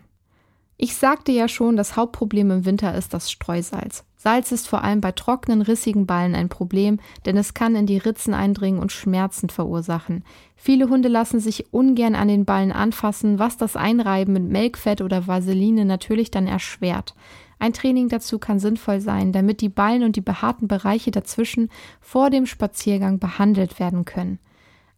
Ich 0.76 0.94
sagte 0.94 1.32
ja 1.32 1.48
schon, 1.48 1.76
das 1.76 1.96
Hauptproblem 1.96 2.52
im 2.52 2.64
Winter 2.64 2.94
ist 2.94 3.14
das 3.14 3.32
Streusalz. 3.32 4.04
Salz 4.26 4.50
ist 4.50 4.66
vor 4.66 4.82
allem 4.82 5.00
bei 5.00 5.12
trockenen, 5.12 5.62
rissigen 5.62 6.04
Ballen 6.04 6.34
ein 6.34 6.48
Problem, 6.48 6.98
denn 7.26 7.36
es 7.36 7.54
kann 7.54 7.76
in 7.76 7.86
die 7.86 7.98
Ritzen 7.98 8.34
eindringen 8.34 8.80
und 8.80 8.90
Schmerzen 8.90 9.50
verursachen. 9.50 10.24
Viele 10.56 10.88
Hunde 10.88 11.06
lassen 11.06 11.38
sich 11.38 11.72
ungern 11.72 12.16
an 12.16 12.26
den 12.26 12.44
Ballen 12.44 12.72
anfassen, 12.72 13.38
was 13.38 13.56
das 13.56 13.76
Einreiben 13.76 14.34
mit 14.34 14.42
Melkfett 14.42 15.00
oder 15.00 15.28
Vaseline 15.28 15.84
natürlich 15.84 16.32
dann 16.32 16.48
erschwert. 16.48 17.14
Ein 17.60 17.72
Training 17.72 18.08
dazu 18.08 18.40
kann 18.40 18.58
sinnvoll 18.58 19.00
sein, 19.00 19.30
damit 19.30 19.60
die 19.60 19.68
Ballen 19.68 20.02
und 20.02 20.16
die 20.16 20.22
behaarten 20.22 20.66
Bereiche 20.66 21.12
dazwischen 21.12 21.70
vor 22.00 22.28
dem 22.28 22.46
Spaziergang 22.46 23.20
behandelt 23.20 23.78
werden 23.78 24.04
können. 24.04 24.40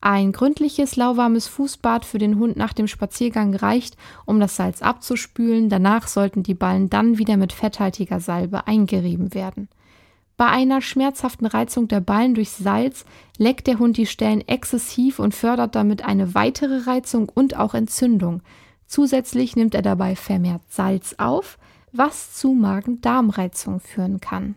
Ein 0.00 0.30
gründliches 0.30 0.94
lauwarmes 0.94 1.48
Fußbad 1.48 2.04
für 2.04 2.18
den 2.18 2.38
Hund 2.38 2.56
nach 2.56 2.72
dem 2.72 2.86
Spaziergang 2.86 3.54
reicht, 3.54 3.96
um 4.26 4.38
das 4.38 4.54
Salz 4.54 4.80
abzuspülen. 4.80 5.68
Danach 5.68 6.06
sollten 6.06 6.44
die 6.44 6.54
Ballen 6.54 6.88
dann 6.88 7.18
wieder 7.18 7.36
mit 7.36 7.52
fetthaltiger 7.52 8.20
Salbe 8.20 8.66
eingerieben 8.68 9.34
werden. 9.34 9.68
Bei 10.36 10.46
einer 10.46 10.80
schmerzhaften 10.82 11.46
Reizung 11.46 11.88
der 11.88 12.00
Ballen 12.00 12.34
durch 12.34 12.50
Salz 12.50 13.04
leckt 13.38 13.66
der 13.66 13.80
Hund 13.80 13.96
die 13.96 14.06
Stellen 14.06 14.46
exzessiv 14.46 15.18
und 15.18 15.34
fördert 15.34 15.74
damit 15.74 16.04
eine 16.04 16.32
weitere 16.32 16.88
Reizung 16.88 17.28
und 17.28 17.56
auch 17.56 17.74
Entzündung. 17.74 18.42
Zusätzlich 18.86 19.56
nimmt 19.56 19.74
er 19.74 19.82
dabei 19.82 20.14
vermehrt 20.14 20.62
Salz 20.68 21.16
auf, 21.18 21.58
was 21.90 22.34
zu 22.34 22.52
Magen-Darm-Reizung 22.52 23.80
führen 23.80 24.20
kann. 24.20 24.54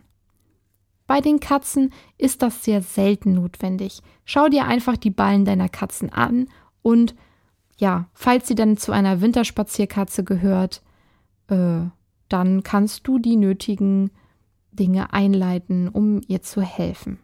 Bei 1.12 1.20
den 1.20 1.40
Katzen 1.40 1.92
ist 2.16 2.40
das 2.40 2.64
sehr 2.64 2.80
selten 2.80 3.34
notwendig. 3.34 4.00
Schau 4.24 4.48
dir 4.48 4.64
einfach 4.64 4.96
die 4.96 5.10
Ballen 5.10 5.44
deiner 5.44 5.68
Katzen 5.68 6.10
an 6.10 6.48
und 6.80 7.14
ja, 7.76 8.08
falls 8.14 8.48
sie 8.48 8.54
dann 8.54 8.78
zu 8.78 8.92
einer 8.92 9.20
Winterspazierkatze 9.20 10.24
gehört, 10.24 10.80
äh, 11.48 11.80
dann 12.30 12.62
kannst 12.62 13.06
du 13.06 13.18
die 13.18 13.36
nötigen 13.36 14.10
Dinge 14.70 15.12
einleiten, 15.12 15.90
um 15.90 16.22
ihr 16.28 16.40
zu 16.40 16.62
helfen. 16.62 17.18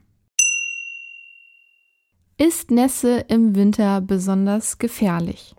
Ist 2.37 2.71
Nässe 2.71 3.21
im 3.29 3.55
Winter 3.55 4.03
besonders 4.03 4.77
gefährlich? 4.77 5.57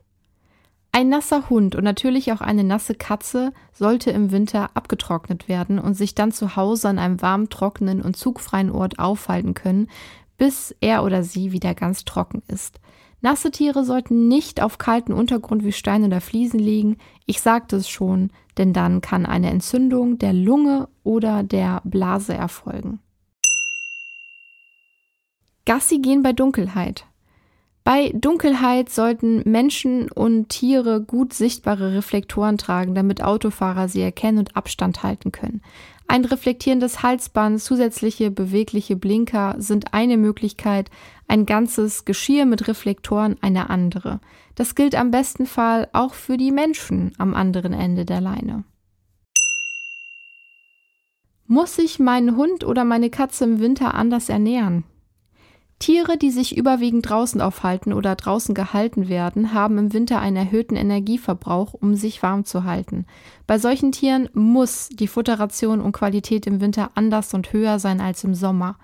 Ein 0.92 1.10
nasser 1.10 1.50
Hund 1.50 1.76
und 1.76 1.84
natürlich 1.84 2.32
auch 2.34 2.42
eine 2.42 2.64
nasse 2.64 2.96
Katze 2.96 3.54
sollte 3.72 4.10
im 4.10 4.32
Winter 4.32 4.72
abgetrocknet 4.74 5.48
werden 5.48 5.78
und 5.80 5.94
sich 5.94 6.16
dann 6.16 6.32
zu 6.32 6.56
Hause 6.56 6.90
an 6.90 7.00
einem 7.00 7.22
warmen, 7.22 7.50
trockenen 7.50 8.02
und 8.02 8.18
zugfreien 8.18 8.72
Ort 8.72 8.98
aufhalten 8.98 9.54
können, 9.54 9.88
bis 10.38 10.76
er 10.82 11.04
oder 11.04 11.24
sie 11.24 11.52
wieder 11.52 11.76
ganz 11.76 12.06
trocken 12.06 12.42
ist. 12.48 12.80
Nasse 13.22 13.52
Tiere 13.52 13.84
sollten 13.84 14.28
nicht 14.28 14.62
auf 14.62 14.78
kalten 14.78 15.14
Untergrund 15.14 15.64
wie 15.64 15.74
Stein 15.74 16.06
oder 16.06 16.22
Fliesen 16.22 16.60
liegen. 16.60 16.98
Ich 17.26 17.42
sagte 17.42 17.76
es 17.76 17.90
schon, 17.90 18.32
denn 18.58 18.74
dann 18.74 19.02
kann 19.02 19.26
eine 19.26 19.50
Entzündung 19.50 20.18
der 20.18 20.34
Lunge 20.34 20.88
oder 21.04 21.44
der 21.44 21.82
Blase 21.84 22.34
erfolgen. 22.34 23.00
Gassi 25.66 26.00
gehen 26.00 26.24
bei 26.24 26.34
Dunkelheit. 26.34 27.06
Bei 27.92 28.12
Dunkelheit 28.14 28.90
sollten 28.92 29.42
Menschen 29.50 30.12
und 30.12 30.50
Tiere 30.50 31.02
gut 31.02 31.34
sichtbare 31.34 31.96
Reflektoren 31.96 32.60
tragen, 32.60 32.94
damit 32.94 33.24
Autofahrer 33.24 33.88
sie 33.88 34.04
erkennen 34.04 34.38
und 34.38 34.56
Abstand 34.56 35.02
halten 35.02 35.32
können. 35.32 35.64
Ein 36.08 36.24
reflektierendes 36.24 37.02
Halsband, 37.02 37.60
zusätzliche 37.60 38.30
bewegliche 38.30 38.96
Blinker 38.96 39.56
sind 39.58 39.92
eine 39.96 40.18
Möglichkeit, 40.18 40.92
ein 41.28 41.48
ganzes 41.48 42.06
Geschirr 42.06 42.46
mit 42.46 42.68
Reflektoren 42.68 43.38
eine 43.42 43.72
andere. 43.72 44.20
Das 44.54 44.76
gilt 44.76 44.94
am 44.94 45.10
besten 45.10 45.48
Fall 45.48 45.88
auch 45.92 46.14
für 46.14 46.38
die 46.38 46.52
Menschen 46.52 47.14
am 47.18 47.34
anderen 47.34 47.74
Ende 47.74 48.06
der 48.06 48.22
Leine. 48.22 48.66
Muss 51.48 51.80
ich 51.80 51.98
meinen 51.98 52.36
Hund 52.36 52.64
oder 52.64 52.86
meine 52.86 53.10
Katze 53.10 53.46
im 53.46 53.60
Winter 53.60 53.96
anders 53.96 54.30
ernähren? 54.30 54.84
Tiere, 55.80 56.18
die 56.18 56.30
sich 56.30 56.58
überwiegend 56.58 57.10
draußen 57.10 57.40
aufhalten 57.40 57.94
oder 57.94 58.16
draußen 58.16 58.54
gehalten 58.54 59.08
werden, 59.08 59.54
haben 59.54 59.78
im 59.78 59.94
Winter 59.94 60.20
einen 60.20 60.36
erhöhten 60.36 60.76
Energieverbrauch, 60.76 61.74
um 61.74 61.96
sich 61.96 62.22
warm 62.22 62.44
zu 62.44 62.66
halten. 62.66 63.06
Bei 63.48 63.58
solchen 63.60 63.94
Tieren 63.94 64.30
muss 64.34 64.90
die 64.90 65.08
Futterration 65.08 65.80
und 65.80 65.94
Qualität 65.94 66.46
im 66.48 66.60
Winter 66.60 66.92
anders 66.96 67.34
und 67.34 67.54
höher 67.54 67.80
sein 67.80 68.02
als 68.02 68.26
im 68.26 68.36
Sommer. 68.36 68.78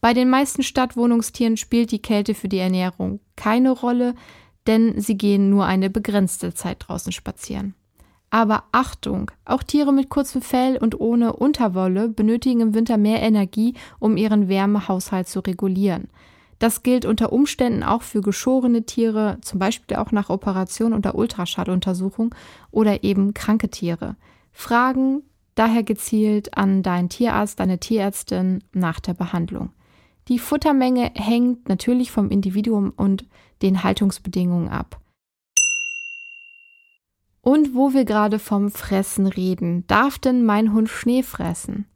Bei 0.00 0.14
den 0.14 0.30
meisten 0.30 0.62
Stadtwohnungstieren 0.62 1.58
spielt 1.58 1.92
die 1.92 2.00
Kälte 2.00 2.34
für 2.34 2.48
die 2.48 2.58
Ernährung 2.58 3.20
keine 3.36 3.70
Rolle, 3.70 4.14
denn 4.66 4.98
sie 5.00 5.18
gehen 5.18 5.50
nur 5.50 5.66
eine 5.66 5.90
begrenzte 5.90 6.54
Zeit 6.54 6.84
draußen 6.88 7.12
spazieren. 7.12 7.74
Aber 8.30 8.64
Achtung, 8.72 9.30
auch 9.44 9.62
Tiere 9.62 9.92
mit 9.92 10.08
kurzem 10.08 10.42
Fell 10.42 10.78
und 10.78 10.98
ohne 10.98 11.34
Unterwolle 11.34 12.08
benötigen 12.08 12.60
im 12.60 12.74
Winter 12.74 12.96
mehr 12.96 13.20
Energie, 13.22 13.74
um 13.98 14.16
ihren 14.16 14.48
Wärmehaushalt 14.48 15.28
zu 15.28 15.40
regulieren. 15.40 16.08
Das 16.58 16.82
gilt 16.82 17.04
unter 17.04 17.32
Umständen 17.32 17.82
auch 17.82 18.02
für 18.02 18.20
geschorene 18.20 18.84
Tiere, 18.84 19.38
zum 19.42 19.58
Beispiel 19.58 19.96
auch 19.96 20.10
nach 20.10 20.28
Operation 20.28 20.92
oder 20.92 21.14
Ultraschalluntersuchung 21.14 22.34
oder 22.70 23.04
eben 23.04 23.32
kranke 23.34 23.68
Tiere. 23.68 24.16
Fragen 24.52 25.22
daher 25.54 25.82
gezielt 25.82 26.56
an 26.56 26.82
deinen 26.82 27.08
Tierarzt, 27.08 27.60
deine 27.60 27.78
Tierärztin 27.78 28.64
nach 28.72 29.00
der 29.00 29.14
Behandlung. 29.14 29.70
Die 30.28 30.38
Futtermenge 30.38 31.12
hängt 31.14 31.68
natürlich 31.68 32.10
vom 32.10 32.30
Individuum 32.30 32.92
und 32.96 33.24
den 33.62 33.82
Haltungsbedingungen 33.82 34.68
ab. 34.68 35.00
Und 37.40 37.74
wo 37.74 37.94
wir 37.94 38.04
gerade 38.04 38.38
vom 38.38 38.70
Fressen 38.70 39.26
reden, 39.26 39.86
darf 39.86 40.18
denn 40.18 40.44
mein 40.44 40.72
Hund 40.72 40.90
Schnee 40.90 41.22
fressen? 41.22 41.86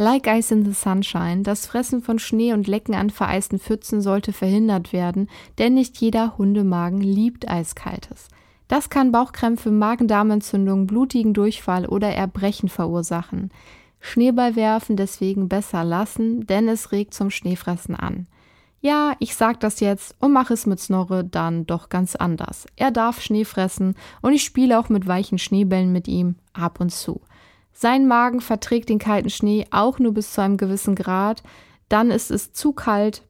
Like 0.00 0.28
Ice 0.28 0.54
in 0.54 0.64
the 0.64 0.72
Sunshine, 0.72 1.42
das 1.42 1.66
Fressen 1.66 2.02
von 2.02 2.20
Schnee 2.20 2.52
und 2.52 2.68
Lecken 2.68 2.94
an 2.94 3.10
vereisten 3.10 3.58
Pfützen 3.58 4.00
sollte 4.00 4.32
verhindert 4.32 4.92
werden, 4.92 5.28
denn 5.58 5.74
nicht 5.74 5.98
jeder 5.98 6.38
Hundemagen 6.38 7.00
liebt 7.00 7.50
Eiskaltes. 7.50 8.28
Das 8.68 8.90
kann 8.90 9.10
Bauchkrämpfe, 9.10 9.72
Magen-Darm-Entzündung, 9.72 10.86
blutigen 10.86 11.34
Durchfall 11.34 11.84
oder 11.84 12.10
Erbrechen 12.10 12.68
verursachen. 12.68 13.50
Schneeball 13.98 14.54
werfen 14.54 14.96
deswegen 14.96 15.48
besser 15.48 15.82
lassen, 15.82 16.46
denn 16.46 16.68
es 16.68 16.92
regt 16.92 17.12
zum 17.12 17.30
Schneefressen 17.30 17.96
an. 17.96 18.28
Ja, 18.80 19.16
ich 19.18 19.34
sag 19.34 19.58
das 19.58 19.80
jetzt 19.80 20.14
und 20.20 20.32
mache 20.32 20.54
es 20.54 20.64
mit 20.64 20.78
Snorre 20.78 21.24
dann 21.24 21.66
doch 21.66 21.88
ganz 21.88 22.14
anders. 22.14 22.66
Er 22.76 22.92
darf 22.92 23.20
Schnee 23.20 23.44
fressen 23.44 23.96
und 24.22 24.32
ich 24.32 24.44
spiele 24.44 24.78
auch 24.78 24.90
mit 24.90 25.08
weichen 25.08 25.38
Schneebällen 25.38 25.90
mit 25.90 26.06
ihm 26.06 26.36
ab 26.52 26.78
und 26.78 26.92
zu. 26.92 27.20
Sein 27.80 28.08
Magen 28.08 28.40
verträgt 28.40 28.88
den 28.88 28.98
kalten 28.98 29.30
Schnee 29.30 29.64
auch 29.70 30.00
nur 30.00 30.12
bis 30.12 30.32
zu 30.32 30.42
einem 30.42 30.56
gewissen 30.56 30.96
Grad. 30.96 31.44
Dann 31.88 32.10
ist 32.10 32.32
es 32.32 32.52
zu 32.52 32.72
kalt 32.72 33.22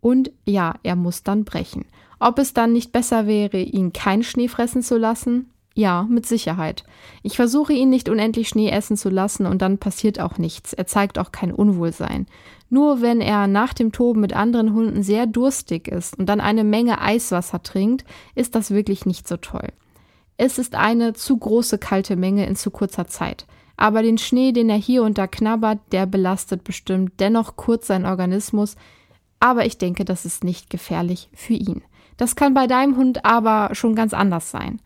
und 0.00 0.32
ja, 0.44 0.74
er 0.82 0.96
muss 0.96 1.22
dann 1.22 1.44
brechen. 1.44 1.84
Ob 2.18 2.40
es 2.40 2.54
dann 2.54 2.72
nicht 2.72 2.90
besser 2.90 3.28
wäre, 3.28 3.58
ihn 3.58 3.92
kein 3.92 4.24
Schnee 4.24 4.48
fressen 4.48 4.82
zu 4.82 4.98
lassen? 4.98 5.52
Ja, 5.76 6.08
mit 6.10 6.26
Sicherheit. 6.26 6.82
Ich 7.22 7.36
versuche 7.36 7.72
ihn 7.72 7.88
nicht 7.88 8.08
unendlich 8.08 8.48
Schnee 8.48 8.68
essen 8.68 8.96
zu 8.96 9.10
lassen 9.10 9.46
und 9.46 9.62
dann 9.62 9.78
passiert 9.78 10.18
auch 10.18 10.38
nichts. 10.38 10.72
Er 10.72 10.88
zeigt 10.88 11.16
auch 11.16 11.30
kein 11.30 11.52
Unwohlsein. 11.52 12.26
Nur 12.68 13.00
wenn 13.00 13.20
er 13.20 13.46
nach 13.46 13.74
dem 13.74 13.92
Toben 13.92 14.22
mit 14.22 14.32
anderen 14.32 14.74
Hunden 14.74 15.04
sehr 15.04 15.28
durstig 15.28 15.86
ist 15.86 16.18
und 16.18 16.26
dann 16.26 16.40
eine 16.40 16.64
Menge 16.64 17.00
Eiswasser 17.00 17.62
trinkt, 17.62 18.04
ist 18.34 18.56
das 18.56 18.72
wirklich 18.72 19.06
nicht 19.06 19.28
so 19.28 19.36
toll. 19.36 19.68
Es 20.36 20.58
ist 20.58 20.74
eine 20.74 21.14
zu 21.14 21.36
große 21.36 21.78
kalte 21.78 22.16
Menge 22.16 22.46
in 22.46 22.56
zu 22.56 22.70
kurzer 22.70 23.06
Zeit. 23.06 23.46
Aber 23.76 24.02
den 24.02 24.18
Schnee, 24.18 24.52
den 24.52 24.70
er 24.70 24.76
hier 24.76 25.02
und 25.02 25.18
da 25.18 25.26
knabbert, 25.26 25.78
der 25.92 26.06
belastet 26.06 26.64
bestimmt 26.64 27.12
dennoch 27.18 27.56
kurz 27.56 27.86
seinen 27.86 28.06
Organismus. 28.06 28.76
Aber 29.40 29.66
ich 29.66 29.78
denke, 29.78 30.04
das 30.04 30.24
ist 30.24 30.44
nicht 30.44 30.70
gefährlich 30.70 31.28
für 31.34 31.54
ihn. 31.54 31.82
Das 32.16 32.36
kann 32.36 32.54
bei 32.54 32.66
deinem 32.66 32.96
Hund 32.96 33.24
aber 33.24 33.74
schon 33.74 33.94
ganz 33.94 34.14
anders 34.14 34.50
sein. 34.50 34.80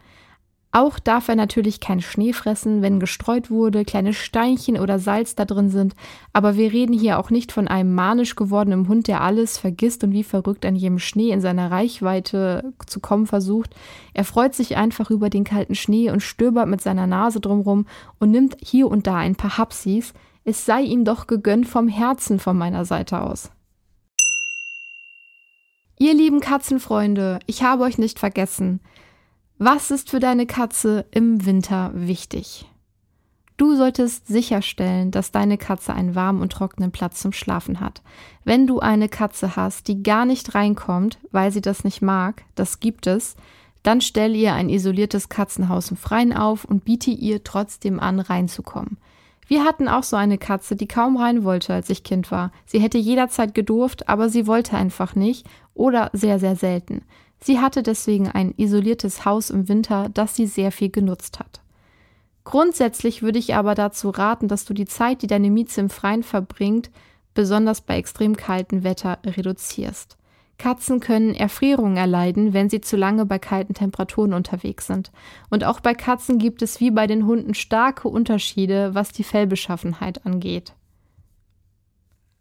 Auch 0.72 1.00
darf 1.00 1.28
er 1.28 1.34
natürlich 1.34 1.80
keinen 1.80 2.00
Schnee 2.00 2.32
fressen, 2.32 2.80
wenn 2.80 3.00
gestreut 3.00 3.50
wurde, 3.50 3.84
kleine 3.84 4.12
Steinchen 4.12 4.78
oder 4.78 5.00
Salz 5.00 5.34
da 5.34 5.44
drin 5.44 5.68
sind, 5.68 5.96
aber 6.32 6.56
wir 6.56 6.72
reden 6.72 6.92
hier 6.92 7.18
auch 7.18 7.30
nicht 7.30 7.50
von 7.50 7.66
einem 7.66 7.92
manisch 7.92 8.36
gewordenen 8.36 8.86
Hund, 8.86 9.08
der 9.08 9.20
alles 9.20 9.58
vergisst 9.58 10.04
und 10.04 10.12
wie 10.12 10.22
verrückt 10.22 10.64
an 10.64 10.76
jedem 10.76 11.00
Schnee 11.00 11.30
in 11.30 11.40
seiner 11.40 11.72
Reichweite 11.72 12.72
zu 12.86 13.00
kommen 13.00 13.26
versucht. 13.26 13.74
Er 14.14 14.24
freut 14.24 14.54
sich 14.54 14.76
einfach 14.76 15.10
über 15.10 15.28
den 15.28 15.42
kalten 15.42 15.74
Schnee 15.74 16.08
und 16.08 16.22
stöbert 16.22 16.68
mit 16.68 16.80
seiner 16.80 17.08
Nase 17.08 17.40
drumrum 17.40 17.86
und 18.20 18.30
nimmt 18.30 18.56
hier 18.62 18.86
und 18.86 19.08
da 19.08 19.16
ein 19.16 19.34
paar 19.34 19.58
Hapsis. 19.58 20.12
Es 20.44 20.66
sei 20.66 20.82
ihm 20.82 21.04
doch 21.04 21.26
gegönnt 21.26 21.66
vom 21.66 21.88
Herzen 21.88 22.38
von 22.38 22.56
meiner 22.56 22.84
Seite 22.84 23.22
aus. 23.22 23.50
Ihr 25.98 26.14
lieben 26.14 26.40
Katzenfreunde, 26.40 27.40
ich 27.46 27.64
habe 27.64 27.82
euch 27.82 27.98
nicht 27.98 28.20
vergessen. 28.20 28.80
Was 29.62 29.90
ist 29.90 30.08
für 30.08 30.20
deine 30.20 30.46
Katze 30.46 31.04
im 31.10 31.44
Winter 31.44 31.90
wichtig? 31.92 32.64
Du 33.58 33.76
solltest 33.76 34.26
sicherstellen, 34.26 35.10
dass 35.10 35.32
deine 35.32 35.58
Katze 35.58 35.92
einen 35.92 36.14
warmen 36.14 36.40
und 36.40 36.50
trockenen 36.50 36.92
Platz 36.92 37.20
zum 37.20 37.34
Schlafen 37.34 37.78
hat. 37.78 38.00
Wenn 38.42 38.66
du 38.66 38.80
eine 38.80 39.10
Katze 39.10 39.56
hast, 39.56 39.86
die 39.86 40.02
gar 40.02 40.24
nicht 40.24 40.54
reinkommt, 40.54 41.18
weil 41.30 41.52
sie 41.52 41.60
das 41.60 41.84
nicht 41.84 42.00
mag, 42.00 42.42
das 42.54 42.80
gibt 42.80 43.06
es, 43.06 43.36
dann 43.82 44.00
stell 44.00 44.34
ihr 44.34 44.54
ein 44.54 44.70
isoliertes 44.70 45.28
Katzenhaus 45.28 45.90
im 45.90 45.98
Freien 45.98 46.32
auf 46.32 46.64
und 46.64 46.86
biete 46.86 47.10
ihr 47.10 47.44
trotzdem 47.44 48.00
an, 48.00 48.18
reinzukommen. 48.18 48.96
Wir 49.46 49.64
hatten 49.64 49.88
auch 49.88 50.04
so 50.04 50.16
eine 50.16 50.38
Katze, 50.38 50.74
die 50.74 50.88
kaum 50.88 51.18
rein 51.18 51.44
wollte, 51.44 51.74
als 51.74 51.90
ich 51.90 52.02
Kind 52.02 52.30
war. 52.30 52.50
Sie 52.64 52.80
hätte 52.80 52.96
jederzeit 52.96 53.54
gedurft, 53.54 54.08
aber 54.08 54.30
sie 54.30 54.46
wollte 54.46 54.78
einfach 54.78 55.14
nicht 55.14 55.46
oder 55.74 56.08
sehr, 56.14 56.38
sehr 56.38 56.56
selten. 56.56 57.02
Sie 57.42 57.58
hatte 57.58 57.82
deswegen 57.82 58.28
ein 58.28 58.52
isoliertes 58.56 59.24
Haus 59.24 59.50
im 59.50 59.68
Winter, 59.68 60.08
das 60.12 60.36
sie 60.36 60.46
sehr 60.46 60.72
viel 60.72 60.90
genutzt 60.90 61.40
hat. 61.40 61.60
Grundsätzlich 62.44 63.22
würde 63.22 63.38
ich 63.38 63.54
aber 63.54 63.74
dazu 63.74 64.10
raten, 64.10 64.48
dass 64.48 64.64
du 64.64 64.74
die 64.74 64.86
Zeit, 64.86 65.22
die 65.22 65.26
deine 65.26 65.50
Mieze 65.50 65.80
im 65.80 65.90
Freien 65.90 66.22
verbringt, 66.22 66.90
besonders 67.34 67.80
bei 67.80 67.96
extrem 67.96 68.36
kaltem 68.36 68.82
Wetter, 68.82 69.18
reduzierst. 69.24 70.16
Katzen 70.58 71.00
können 71.00 71.34
Erfrierungen 71.34 71.96
erleiden, 71.96 72.52
wenn 72.52 72.68
sie 72.68 72.82
zu 72.82 72.96
lange 72.96 73.24
bei 73.24 73.38
kalten 73.38 73.72
Temperaturen 73.72 74.34
unterwegs 74.34 74.86
sind. 74.86 75.10
Und 75.48 75.64
auch 75.64 75.80
bei 75.80 75.94
Katzen 75.94 76.38
gibt 76.38 76.60
es 76.60 76.80
wie 76.80 76.90
bei 76.90 77.06
den 77.06 77.24
Hunden 77.24 77.54
starke 77.54 78.08
Unterschiede, 78.08 78.94
was 78.94 79.10
die 79.12 79.24
Fellbeschaffenheit 79.24 80.26
angeht. 80.26 80.74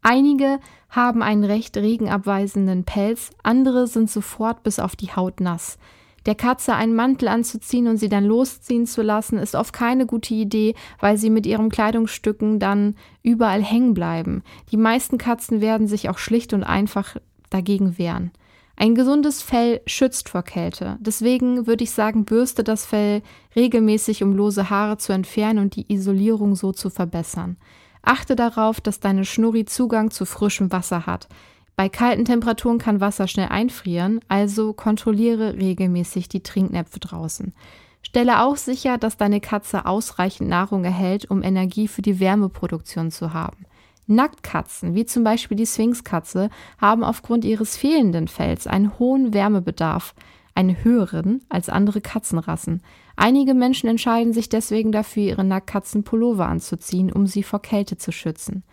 Einige 0.02 0.60
haben 0.90 1.22
einen 1.22 1.44
recht 1.44 1.76
regenabweisenden 1.78 2.84
Pelz, 2.84 3.32
andere 3.44 3.88
sind 3.88 4.10
sofort 4.10 4.64
bis 4.64 4.80
auf 4.80 4.96
die 4.96 5.14
Haut 5.16 5.40
nass. 5.42 5.78
Der 6.26 6.36
Katze 6.36 6.76
einen 6.76 6.96
Mantel 6.96 7.28
anzuziehen 7.28 7.88
und 7.88 7.98
sie 7.98 8.10
dann 8.10 8.26
losziehen 8.26 8.86
zu 8.86 9.02
lassen, 9.02 9.38
ist 9.38 9.56
oft 9.56 9.74
keine 9.74 10.06
gute 10.06 10.34
Idee, 10.34 10.76
weil 11.00 11.18
sie 11.18 11.30
mit 11.30 11.46
ihren 11.46 11.70
Kleidungsstücken 11.70 12.60
dann 12.60 12.96
überall 13.24 13.64
hängen 13.64 13.94
bleiben. 13.94 14.44
Die 14.72 14.78
meisten 14.78 15.18
Katzen 15.18 15.62
werden 15.62 15.88
sich 15.88 16.10
auch 16.10 16.18
schlicht 16.18 16.54
und 16.54 16.64
einfach 16.64 17.16
dagegen 17.50 17.98
wehren. 17.98 18.32
Ein 18.76 18.96
gesundes 18.96 19.42
Fell 19.42 19.82
schützt 19.86 20.30
vor 20.30 20.44
Kälte. 20.44 20.98
Deswegen 21.02 21.68
würde 21.68 21.84
ich 21.84 21.92
sagen, 21.92 22.24
bürste 22.24 22.64
das 22.64 22.86
Fell 22.86 23.22
regelmäßig, 23.56 24.24
um 24.24 24.34
lose 24.34 24.70
Haare 24.70 24.98
zu 24.98 25.12
entfernen 25.12 25.60
und 25.60 25.76
die 25.76 25.92
Isolierung 25.92 26.56
so 26.56 26.72
zu 26.72 26.90
verbessern. 26.90 27.58
Achte 28.02 28.36
darauf, 28.36 28.82
dass 28.82 29.00
deine 29.00 29.26
Schnurri 29.26 29.66
Zugang 29.66 30.12
zu 30.12 30.26
frischem 30.26 30.72
Wasser 30.72 31.06
hat. 31.06 31.28
Bei 31.76 31.90
kalten 31.90 32.26
Temperaturen 32.26 32.78
kann 32.78 33.00
Wasser 33.00 33.28
schnell 33.28 33.48
einfrieren, 33.48 34.20
also 34.28 34.74
kontrolliere 34.74 35.54
regelmäßig 35.54 36.28
die 36.28 36.44
Trinknäpfe 36.44 37.00
draußen. 37.00 37.54
Stelle 38.02 38.42
auch 38.42 38.58
sicher, 38.58 38.98
dass 38.98 39.18
deine 39.18 39.40
Katze 39.40 39.86
ausreichend 39.86 40.50
Nahrung 40.50 40.84
erhält, 40.84 41.30
um 41.30 41.44
Energie 41.44 41.88
für 41.88 42.02
die 42.02 42.20
Wärmeproduktion 42.20 43.12
zu 43.12 43.34
haben. 43.34 43.66
Nacktkatzen, 44.08 44.96
wie 44.96 45.06
zum 45.06 45.24
Beispiel 45.24 45.56
die 45.56 45.68
Sphinxkatze, 45.68 46.50
haben 46.80 47.04
aufgrund 47.04 47.46
ihres 47.46 47.78
fehlenden 47.78 48.28
Fells 48.28 48.66
einen 48.66 48.98
hohen 48.98 49.34
Wärmebedarf, 49.34 50.16
einen 50.56 50.84
höheren 50.84 51.46
als 51.48 51.70
andere 51.70 52.02
Katzenrassen. 52.02 52.82
Einige 53.22 53.54
Menschen 53.54 53.90
entscheiden 53.90 54.32
sich 54.32 54.48
deswegen 54.48 54.94
dafür, 54.94 55.24
ihre 55.24 55.44
Nackkatzen 55.44 56.06
Pullover 56.06 56.48
anzuziehen, 56.48 57.12
um 57.12 57.28
sie 57.28 57.44
vor 57.44 57.62
Kälte 57.62 57.98
zu 57.98 58.14
schützen. 58.14 58.64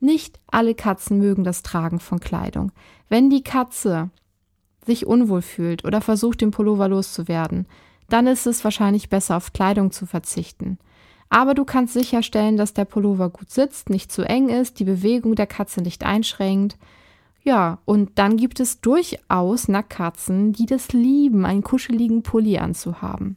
Nicht 0.00 0.40
alle 0.46 0.74
Katzen 0.74 1.18
mögen 1.18 1.44
das 1.44 1.62
Tragen 1.62 2.00
von 2.00 2.18
Kleidung. 2.18 2.72
Wenn 3.10 3.28
die 3.28 3.44
Katze 3.44 4.08
sich 4.86 5.06
unwohl 5.06 5.42
fühlt 5.42 5.84
oder 5.84 6.00
versucht, 6.00 6.40
den 6.40 6.50
Pullover 6.50 6.88
loszuwerden, 6.88 7.66
dann 8.08 8.26
ist 8.26 8.46
es 8.46 8.64
wahrscheinlich 8.64 9.10
besser, 9.10 9.36
auf 9.36 9.52
Kleidung 9.52 9.90
zu 9.90 10.06
verzichten. 10.06 10.78
Aber 11.28 11.52
du 11.52 11.66
kannst 11.66 11.92
sicherstellen, 11.92 12.56
dass 12.56 12.72
der 12.72 12.86
Pullover 12.86 13.28
gut 13.28 13.50
sitzt, 13.50 13.90
nicht 13.90 14.10
zu 14.10 14.22
eng 14.22 14.48
ist, 14.48 14.80
die 14.80 14.84
Bewegung 14.84 15.34
der 15.34 15.46
Katze 15.46 15.82
nicht 15.82 16.04
einschränkt. 16.04 16.78
Ja, 17.42 17.80
und 17.84 18.12
dann 18.18 18.38
gibt 18.38 18.60
es 18.60 18.80
durchaus 18.80 19.68
Nackkatzen, 19.68 20.54
die 20.54 20.64
das 20.64 20.94
lieben, 20.94 21.44
einen 21.44 21.62
kuscheligen 21.62 22.22
Pulli 22.22 22.56
anzuhaben. 22.56 23.36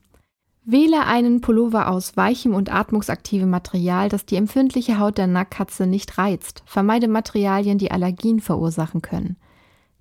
Wähle 0.66 1.06
einen 1.06 1.42
Pullover 1.42 1.90
aus 1.90 2.16
weichem 2.16 2.56
und 2.56 2.74
atmungsaktivem 2.74 3.50
Material, 3.50 4.08
das 4.08 4.26
die 4.26 4.38
empfindliche 4.38 4.98
Haut 4.98 5.18
der 5.18 5.28
Nackkatze 5.28 5.88
nicht 5.88 6.18
reizt. 6.18 6.64
Vermeide 6.66 7.10
Materialien, 7.10 7.78
die 7.78 7.92
Allergien 7.92 8.40
verursachen 8.40 9.02
können. 9.02 9.36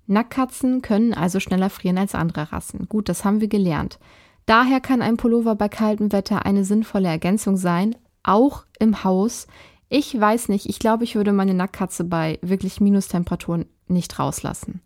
Nackkatzen 0.07 0.81
können 0.81 1.13
also 1.13 1.39
schneller 1.39 1.69
frieren 1.69 1.97
als 1.97 2.15
andere 2.15 2.51
Rassen. 2.53 2.87
Gut, 2.87 3.09
das 3.09 3.25
haben 3.25 3.41
wir 3.41 3.49
gelernt. 3.49 3.99
Daher 4.45 4.79
kann 4.79 5.01
ein 5.01 5.17
Pullover 5.17 5.55
bei 5.55 5.69
kaltem 5.69 6.11
Wetter 6.11 6.45
eine 6.45 6.63
sinnvolle 6.63 7.07
Ergänzung 7.07 7.57
sein, 7.57 7.95
auch 8.23 8.65
im 8.79 9.03
Haus. 9.03 9.47
Ich 9.89 10.17
weiß 10.19 10.49
nicht, 10.49 10.67
ich 10.67 10.79
glaube, 10.79 11.03
ich 11.03 11.15
würde 11.15 11.33
meine 11.33 11.53
Nackkatze 11.53 12.05
bei 12.05 12.39
wirklich 12.41 12.81
Minustemperaturen 12.81 13.65
nicht 13.87 14.17
rauslassen. 14.17 14.81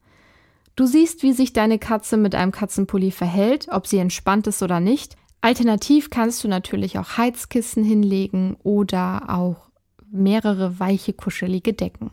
Du 0.76 0.86
siehst, 0.86 1.24
wie 1.24 1.34
sich 1.34 1.54
deine 1.54 1.80
Katze 1.80 2.18
mit 2.18 2.36
einem 2.36 2.52
Katzenpulli 2.52 3.10
verhält, 3.12 3.68
ob 3.72 3.88
sie 3.88 3.98
entspannt 3.98 4.46
ist 4.46 4.62
oder 4.62 4.80
nicht. 4.80 5.16
Alternativ 5.42 6.10
kannst 6.10 6.44
du 6.44 6.48
natürlich 6.48 6.98
auch 7.00 7.18
Heizkissen 7.18 7.84
hinlegen 7.84 8.58
oder 8.64 9.30
auch 9.30 9.70
mehrere 10.12 10.80
weiche, 10.80 11.14
kuschelige 11.14 11.74
Decken. 11.74 12.12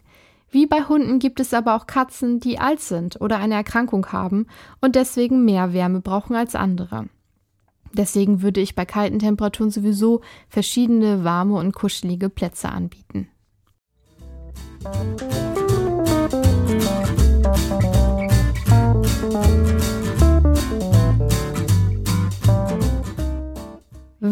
Wie 0.50 0.66
bei 0.66 0.82
Hunden 0.82 1.18
gibt 1.18 1.40
es 1.40 1.52
aber 1.52 1.74
auch 1.74 1.86
Katzen, 1.86 2.38
die 2.38 2.60
alt 2.60 2.80
sind 2.80 3.20
oder 3.20 3.38
eine 3.38 3.54
Erkrankung 3.54 4.06
haben 4.12 4.46
und 4.80 4.94
deswegen 4.94 5.44
mehr 5.44 5.72
Wärme 5.72 6.00
brauchen 6.00 6.36
als 6.36 6.54
andere. 6.54 7.08
Deswegen 7.92 8.42
würde 8.42 8.60
ich 8.60 8.74
bei 8.74 8.84
kalten 8.84 9.18
Temperaturen 9.18 9.70
sowieso 9.70 10.20
verschiedene 10.48 11.24
warme 11.24 11.56
und 11.56 11.74
kuschelige 11.74 12.28
Plätze 12.28 12.68
anbieten. 12.68 13.28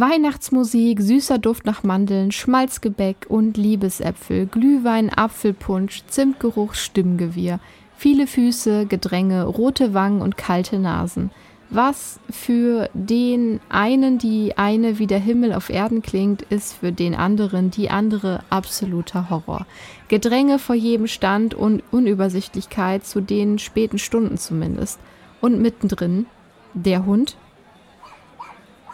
Weihnachtsmusik, 0.01 1.01
süßer 1.01 1.39
Duft 1.39 1.67
nach 1.67 1.83
Mandeln, 1.83 2.33
Schmalzgebäck 2.33 3.27
und 3.29 3.57
Liebesäpfel, 3.57 4.47
Glühwein, 4.47 5.11
Apfelpunsch, 5.11 6.05
Zimtgeruch, 6.09 6.75
Stimmgewirr, 6.75 7.61
viele 7.97 8.27
Füße, 8.27 8.87
Gedränge, 8.87 9.45
rote 9.45 9.95
Wangen 9.95 10.23
und 10.23 10.37
kalte 10.37 10.79
Nasen– 10.79 11.31
was 11.75 12.21
für 12.29 12.91
den 12.93 13.59
einen 13.71 14.19
die 14.19 14.59
eine 14.59 14.99
wie 14.99 15.07
der 15.07 15.19
Himmel 15.19 15.55
auf 15.55 15.71
Erden 15.71 16.03
klingt, 16.03 16.43
ist 16.43 16.75
für 16.75 16.93
den 16.93 17.15
anderen 17.15 17.71
die 17.71 17.89
andere 17.89 18.41
absoluter 18.51 19.31
Horror. 19.31 19.65
Gedränge 20.09 20.59
vor 20.59 20.75
jedem 20.75 21.07
Stand 21.07 21.55
und 21.55 21.83
Unübersichtlichkeit 21.91 23.07
zu 23.07 23.23
den 23.23 23.59
späten 23.59 23.97
Stunden 23.97 24.37
zumindest. 24.37 25.01
Und 25.41 25.63
mittendrin 25.63 26.27
der 26.75 27.07
Hund. 27.07 27.39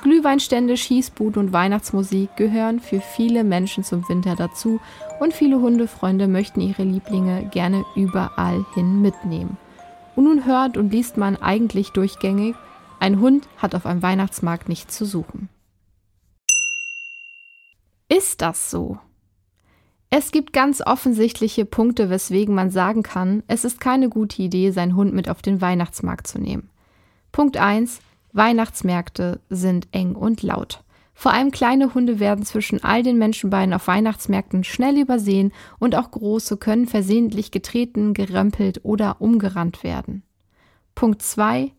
Glühweinstände, 0.02 0.76
Schießbuden 0.76 1.46
und 1.46 1.52
Weihnachtsmusik 1.52 2.37
gehören 2.37 2.80
für 2.80 3.00
viele 3.00 3.42
Menschen 3.42 3.82
zum 3.82 4.08
Winter 4.08 4.37
dazu 4.37 4.80
und 5.18 5.34
viele 5.34 5.61
Hundefreunde 5.61 6.28
möchten 6.28 6.61
ihre 6.61 6.84
Lieblinge 6.84 7.48
gerne 7.50 7.84
überall 7.96 8.64
hin 8.74 9.02
mitnehmen. 9.02 9.56
Und 10.14 10.24
nun 10.24 10.46
hört 10.46 10.76
und 10.76 10.92
liest 10.92 11.16
man 11.16 11.37
eigentlich 11.37 11.90
durchgängig, 11.90 12.54
ein 13.00 13.20
Hund 13.20 13.48
hat 13.56 13.74
auf 13.74 13.87
einem 13.87 14.02
Weihnachtsmarkt 14.02 14.68
nichts 14.68 14.96
zu 14.96 15.04
suchen. 15.04 15.48
Ist 18.08 18.40
das 18.40 18.70
so? 18.70 18.98
Es 20.11 20.30
gibt 20.30 20.52
ganz 20.52 20.80
offensichtliche 20.84 21.66
Punkte, 21.66 22.08
weswegen 22.08 22.54
man 22.54 22.70
sagen 22.70 23.02
kann, 23.02 23.42
es 23.46 23.64
ist 23.64 23.80
keine 23.80 24.08
gute 24.08 24.40
Idee, 24.40 24.70
seinen 24.70 24.96
Hund 24.96 25.12
mit 25.12 25.28
auf 25.28 25.42
den 25.42 25.61
Weihnachtsmarkt 25.61 26.26
zu 26.26 26.38
nehmen. 26.38 26.70
Punkt 27.30 27.58
1. 27.58 28.00
Weihnachtsmärkte 28.32 29.40
sind 29.48 29.88
eng 29.92 30.14
und 30.14 30.42
laut. 30.42 30.84
Vor 31.14 31.32
allem 31.32 31.50
kleine 31.50 31.94
Hunde 31.94 32.20
werden 32.20 32.44
zwischen 32.44 32.84
all 32.84 33.02
den 33.02 33.18
Menschenbeinen 33.18 33.74
auf 33.74 33.88
Weihnachtsmärkten 33.88 34.62
schnell 34.62 34.98
übersehen 34.98 35.52
und 35.78 35.96
auch 35.96 36.10
große 36.10 36.56
können 36.58 36.86
versehentlich 36.86 37.50
getreten, 37.50 38.14
gerempelt 38.14 38.84
oder 38.84 39.20
umgerannt 39.20 39.82
werden. 39.82 40.22
Punkt 40.94 41.22
2. 41.22 41.72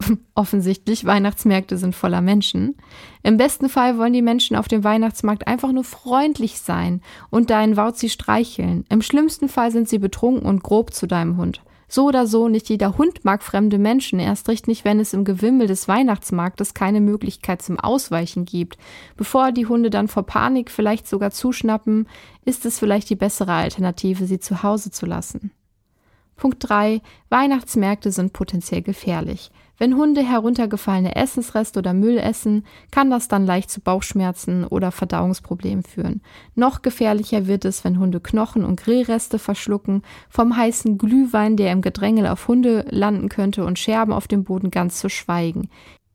offensichtlich, 0.34 1.04
Weihnachtsmärkte 1.04 1.76
sind 1.76 1.94
voller 1.94 2.20
Menschen. 2.20 2.76
Im 3.22 3.36
besten 3.36 3.68
Fall 3.68 3.98
wollen 3.98 4.12
die 4.12 4.22
Menschen 4.22 4.56
auf 4.56 4.68
dem 4.68 4.84
Weihnachtsmarkt 4.84 5.46
einfach 5.46 5.72
nur 5.72 5.84
freundlich 5.84 6.58
sein 6.60 7.02
und 7.30 7.50
deinen 7.50 7.76
Wauzi 7.76 8.08
streicheln. 8.08 8.84
Im 8.88 9.02
schlimmsten 9.02 9.48
Fall 9.48 9.70
sind 9.70 9.88
sie 9.88 9.98
betrunken 9.98 10.46
und 10.46 10.62
grob 10.62 10.92
zu 10.94 11.06
deinem 11.06 11.36
Hund. 11.36 11.62
So 11.88 12.06
oder 12.06 12.26
so, 12.26 12.48
nicht 12.48 12.68
jeder 12.68 12.98
Hund 12.98 13.24
mag 13.24 13.42
fremde 13.42 13.78
Menschen, 13.78 14.20
erst 14.20 14.48
recht 14.48 14.68
nicht, 14.68 14.84
wenn 14.84 15.00
es 15.00 15.14
im 15.14 15.24
Gewimmel 15.24 15.66
des 15.66 15.88
Weihnachtsmarktes 15.88 16.74
keine 16.74 17.00
Möglichkeit 17.00 17.62
zum 17.62 17.80
Ausweichen 17.80 18.44
gibt. 18.44 18.76
Bevor 19.16 19.52
die 19.52 19.66
Hunde 19.66 19.88
dann 19.88 20.06
vor 20.06 20.24
Panik 20.24 20.70
vielleicht 20.70 21.08
sogar 21.08 21.30
zuschnappen, 21.30 22.06
ist 22.44 22.66
es 22.66 22.78
vielleicht 22.78 23.08
die 23.08 23.16
bessere 23.16 23.52
Alternative, 23.52 24.26
sie 24.26 24.38
zu 24.38 24.62
Hause 24.62 24.90
zu 24.90 25.06
lassen. 25.06 25.50
Punkt 26.38 26.66
3. 26.66 27.02
Weihnachtsmärkte 27.28 28.10
sind 28.10 28.32
potenziell 28.32 28.80
gefährlich. 28.80 29.50
Wenn 29.76 29.96
Hunde 29.96 30.22
heruntergefallene 30.22 31.14
Essensreste 31.14 31.78
oder 31.78 31.94
Müll 31.94 32.18
essen, 32.18 32.64
kann 32.90 33.10
das 33.10 33.28
dann 33.28 33.46
leicht 33.46 33.70
zu 33.70 33.80
Bauchschmerzen 33.80 34.64
oder 34.64 34.90
Verdauungsproblemen 34.90 35.84
führen. 35.84 36.20
Noch 36.56 36.82
gefährlicher 36.82 37.46
wird 37.46 37.64
es, 37.64 37.84
wenn 37.84 37.98
Hunde 38.00 38.18
Knochen 38.18 38.64
und 38.64 38.80
Grillreste 38.80 39.38
verschlucken, 39.38 40.02
vom 40.28 40.56
heißen 40.56 40.98
Glühwein, 40.98 41.56
der 41.56 41.70
im 41.70 41.82
Gedrängel 41.82 42.26
auf 42.26 42.48
Hunde 42.48 42.86
landen 42.90 43.28
könnte 43.28 43.64
und 43.64 43.78
Scherben 43.78 44.12
auf 44.12 44.26
dem 44.26 44.42
Boden 44.42 44.72
ganz 44.72 44.98
zu 44.98 45.08
schweigen. 45.08 45.68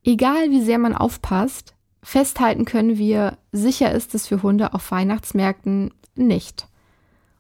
Egal 0.04 0.50
wie 0.50 0.62
sehr 0.62 0.80
man 0.80 0.94
aufpasst, 0.94 1.74
festhalten 2.02 2.66
können 2.66 2.98
wir, 2.98 3.38
sicher 3.54 3.94
ist 3.94 4.14
es 4.14 4.28
für 4.28 4.44
Hunde 4.44 4.74
auf 4.74 4.92
Weihnachtsmärkten 4.92 5.94
nicht. 6.16 6.68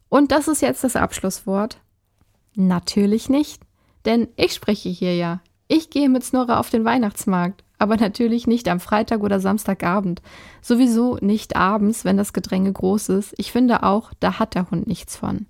Und 0.07 0.31
das 0.31 0.47
ist 0.47 0.61
jetzt 0.61 0.85
das 0.85 0.95
Abschlusswort. 0.95 1.81
Natürlich 2.55 3.29
nicht, 3.29 3.61
denn 4.05 4.27
ich 4.35 4.53
spreche 4.53 4.89
hier 4.89 5.15
ja. 5.15 5.41
Ich 5.67 5.89
gehe 5.89 6.09
mit 6.09 6.23
Snorre 6.23 6.59
auf 6.59 6.69
den 6.69 6.85
Weihnachtsmarkt, 6.85 7.63
aber 7.79 7.97
natürlich 7.97 8.47
nicht 8.47 8.67
am 8.67 8.79
Freitag 8.79 9.21
oder 9.21 9.39
Samstagabend. 9.39 10.21
Sowieso 10.61 11.17
nicht 11.21 11.55
abends, 11.55 12.05
wenn 12.05 12.17
das 12.17 12.33
Gedränge 12.33 12.71
groß 12.71 13.09
ist. 13.09 13.33
Ich 13.37 13.51
finde 13.51 13.83
auch, 13.83 14.11
da 14.19 14.39
hat 14.39 14.55
der 14.55 14.69
Hund 14.69 14.87
nichts 14.87 15.17
von. 15.17 15.47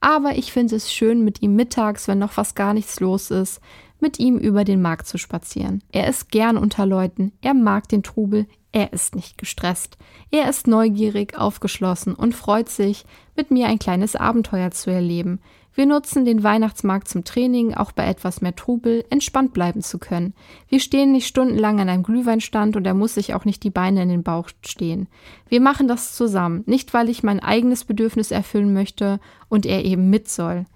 Aber 0.00 0.36
ich 0.36 0.52
finde 0.52 0.74
es 0.74 0.92
schön, 0.92 1.24
mit 1.24 1.42
ihm 1.42 1.54
mittags, 1.54 2.08
wenn 2.08 2.18
noch 2.18 2.36
was 2.36 2.56
gar 2.56 2.74
nichts 2.74 2.98
los 2.98 3.30
ist, 3.30 3.60
mit 4.00 4.18
ihm 4.18 4.36
über 4.36 4.64
den 4.64 4.82
Markt 4.82 5.06
zu 5.06 5.16
spazieren. 5.16 5.84
Er 5.92 6.08
ist 6.08 6.30
gern 6.30 6.56
unter 6.56 6.86
Leuten, 6.86 7.32
er 7.40 7.54
mag 7.54 7.88
den 7.88 8.02
Trubel, 8.02 8.48
er 8.72 8.92
ist 8.92 9.14
nicht 9.14 9.38
gestresst. 9.38 9.98
Er 10.30 10.48
ist 10.48 10.66
neugierig, 10.66 11.38
aufgeschlossen 11.38 12.14
und 12.14 12.34
freut 12.34 12.68
sich, 12.68 13.04
mit 13.36 13.50
mir 13.50 13.68
ein 13.68 13.78
kleines 13.78 14.16
Abenteuer 14.16 14.72
zu 14.72 14.90
erleben. 14.90 15.40
Wir 15.74 15.86
nutzen 15.86 16.24
den 16.24 16.42
Weihnachtsmarkt 16.42 17.08
zum 17.08 17.24
Training, 17.24 17.74
auch 17.74 17.92
bei 17.92 18.06
etwas 18.06 18.42
mehr 18.42 18.54
Trubel 18.54 19.04
entspannt 19.08 19.54
bleiben 19.54 19.80
zu 19.80 19.98
können. 19.98 20.34
Wir 20.68 20.80
stehen 20.80 21.12
nicht 21.12 21.26
stundenlang 21.26 21.80
an 21.80 21.88
einem 21.88 22.02
Glühweinstand 22.02 22.76
und 22.76 22.86
er 22.86 22.94
muss 22.94 23.14
sich 23.14 23.32
auch 23.32 23.46
nicht 23.46 23.62
die 23.62 23.70
Beine 23.70 24.02
in 24.02 24.10
den 24.10 24.22
Bauch 24.22 24.50
stehen. 24.64 25.08
Wir 25.48 25.60
machen 25.60 25.88
das 25.88 26.14
zusammen, 26.14 26.62
nicht 26.66 26.92
weil 26.92 27.08
ich 27.08 27.22
mein 27.22 27.40
eigenes 27.40 27.84
Bedürfnis 27.84 28.30
erfüllen 28.30 28.74
möchte 28.74 29.18
und 29.48 29.64
er 29.64 29.84
eben 29.84 30.10
mit 30.10 30.28
soll. 30.28 30.66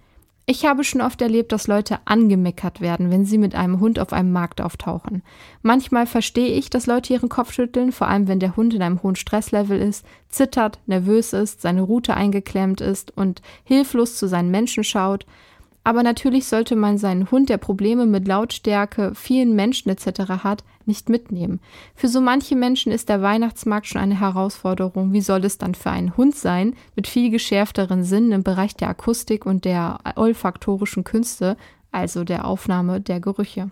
Ich 0.49 0.65
habe 0.65 0.85
schon 0.85 1.01
oft 1.01 1.21
erlebt, 1.23 1.51
dass 1.51 1.67
Leute 1.67 1.99
angemeckert 2.05 2.81
werden, 2.81 3.11
wenn 3.11 3.25
sie 3.25 3.37
mit 3.37 3.57
einem 3.57 3.81
Hund 3.81 3.99
auf 3.99 4.13
einem 4.13 4.31
Markt 4.31 4.61
auftauchen. 4.61 5.25
Manchmal 5.63 6.07
verstehe 6.07 6.51
ich, 6.51 6.71
dass 6.71 6.87
Leute 6.87 7.15
ihren 7.15 7.29
Kopf 7.29 7.53
schütteln, 7.53 7.91
vor 7.91 8.07
allem 8.07 8.29
wenn 8.29 8.39
der 8.39 8.55
Hund 8.55 8.73
in 8.73 8.81
einem 8.81 9.03
hohen 9.03 9.17
Stresslevel 9.17 9.81
ist, 9.81 10.07
zittert, 10.29 10.79
nervös 10.87 11.33
ist, 11.33 11.63
seine 11.63 11.83
Rute 11.83 12.15
eingeklemmt 12.15 12.81
ist 12.81 13.11
und 13.17 13.43
hilflos 13.65 14.19
zu 14.19 14.29
seinen 14.29 14.53
Menschen 14.53 14.85
schaut. 14.85 15.27
Aber 15.87 16.03
natürlich 16.03 16.49
sollte 16.49 16.75
man 16.75 16.99
seinen 16.99 17.31
Hund, 17.31 17.49
der 17.49 17.59
Probleme 17.59 18.07
mit 18.07 18.27
Lautstärke, 18.27 19.13
vielen 19.15 19.55
Menschen 19.55 19.89
etc. 19.89 20.43
hat, 20.43 20.65
nicht 20.85 21.09
mitnehmen. 21.09 21.61
Für 21.95 22.09
so 22.09 22.21
manche 22.21 22.57
Menschen 22.57 22.91
ist 22.91 23.09
der 23.09 23.23
Weihnachtsmarkt 23.23 23.87
schon 23.87 24.01
eine 24.01 24.19
Herausforderung. 24.19 25.13
Wie 25.13 25.21
soll 25.21 25.45
es 25.45 25.59
dann 25.59 25.77
für 25.77 25.91
einen 25.91 26.17
Hund 26.17 26.35
sein, 26.35 26.75
mit 26.97 27.07
viel 27.07 27.31
geschärfteren 27.31 28.03
Sinnen 28.03 28.33
im 28.33 28.43
Bereich 28.43 28.75
der 28.75 28.89
Akustik 28.89 29.47
und 29.47 29.65
der 29.65 30.01
olfaktorischen 30.17 31.05
Künste, 31.05 31.57
also 31.93 32.25
der 32.25 32.47
Aufnahme 32.47 33.01
der 33.01 33.21
Gerüche? 33.21 33.71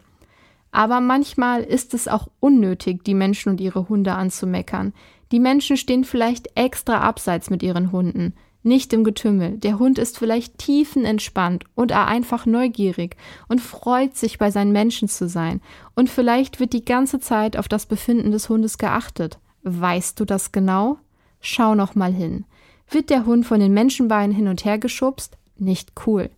Aber 0.71 1.01
manchmal 1.01 1.65
ist 1.65 1.95
es 1.95 2.07
auch 2.07 2.29
unnötig, 2.39 3.03
die 3.03 3.15
Menschen 3.15 3.49
und 3.49 3.61
ihre 3.61 3.89
Hunde 3.89 4.13
anzumeckern. 4.13 4.93
Die 5.33 5.41
Menschen 5.41 5.77
stehen 5.77 6.05
vielleicht 6.05 6.57
extra 6.57 7.01
abseits 7.01 7.51
mit 7.51 7.65
ihren 7.65 7.91
Hunden 7.91 8.35
nicht 8.65 8.93
im 8.93 9.05
Getümmel. 9.05 9.59
Der 9.59 9.79
Hund 9.79 9.99
ist 9.99 10.19
vielleicht 10.19 10.59
tiefenentspannt 10.59 11.65
und 11.75 11.93
einfach 11.93 12.47
neugierig 12.47 13.17
und 13.49 13.61
freut 13.61 14.17
sich, 14.17 14.39
bei 14.39 14.51
seinen 14.51 14.73
Menschen 14.73 15.09
zu 15.09 15.29
sein. 15.29 15.61
Und 15.95 16.09
vielleicht 16.09 16.61
wird 16.61 16.73
die 16.73 16.85
ganze 16.85 17.21
Zeit 17.21 17.57
auf 17.57 17.69
das 17.69 17.87
Befinden 17.87 18.33
des 18.33 18.49
Hundes 18.49 18.79
geachtet. 18.79 19.39
Weißt 19.63 20.19
du 20.19 20.25
das 20.25 20.53
genau? 20.53 20.99
Schau 21.41 21.75
noch 21.75 21.95
mal 21.95 22.13
hin. 22.13 22.45
Wird 22.89 23.11
der 23.11 23.27
Hund 23.27 23.47
von 23.47 23.61
den 23.61 23.75
Menschenbeinen 23.75 24.35
hin 24.35 24.49
und 24.49 24.65
her 24.65 24.79
geschubst? 24.79 25.37
Nicht 25.57 25.93
cool. 26.07 26.31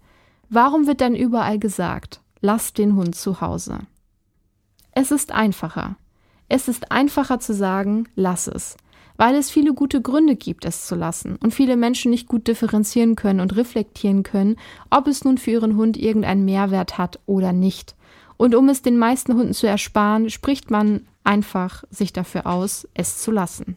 Warum 0.48 0.86
wird 0.86 1.00
dann 1.00 1.14
überall 1.14 1.58
gesagt, 1.58 2.20
lass 2.40 2.72
den 2.72 2.94
Hund 2.96 3.14
zu 3.14 3.40
Hause? 3.40 3.80
Es 4.92 5.10
ist 5.10 5.32
einfacher. 5.32 5.96
Es 6.48 6.68
ist 6.68 6.92
einfacher 6.92 7.40
zu 7.40 7.52
sagen, 7.54 8.08
lass 8.14 8.46
es 8.46 8.76
weil 9.16 9.35
es 9.35 9.50
viele 9.50 9.74
gute 9.74 10.00
Gründe 10.02 10.37
gibt, 10.37 10.64
es 10.64 10.87
zu 10.87 10.94
lassen 10.94 11.37
und 11.42 11.55
viele 11.55 11.76
Menschen 11.76 12.11
nicht 12.11 12.29
gut 12.29 12.48
differenzieren 12.48 13.16
können 13.16 13.40
und 13.40 13.57
reflektieren 13.57 14.22
können, 14.22 14.57
ob 14.90 15.07
es 15.07 15.24
nun 15.24 15.38
für 15.38 15.52
ihren 15.52 15.76
Hund 15.76 15.96
irgendeinen 15.96 16.44
Mehrwert 16.44 16.98
hat 16.98 17.18
oder 17.26 17.52
nicht. 17.52 17.94
Und 18.37 18.55
um 18.55 18.68
es 18.68 18.83
den 18.83 18.98
meisten 18.98 19.35
Hunden 19.35 19.55
zu 19.55 19.66
ersparen, 19.66 20.29
spricht 20.31 20.70
man 20.70 21.07
einfach 21.24 21.85
sich 21.90 22.12
dafür 22.12 22.46
aus, 22.46 22.87
es 22.94 23.22
zu 23.22 23.31
lassen. 23.31 23.76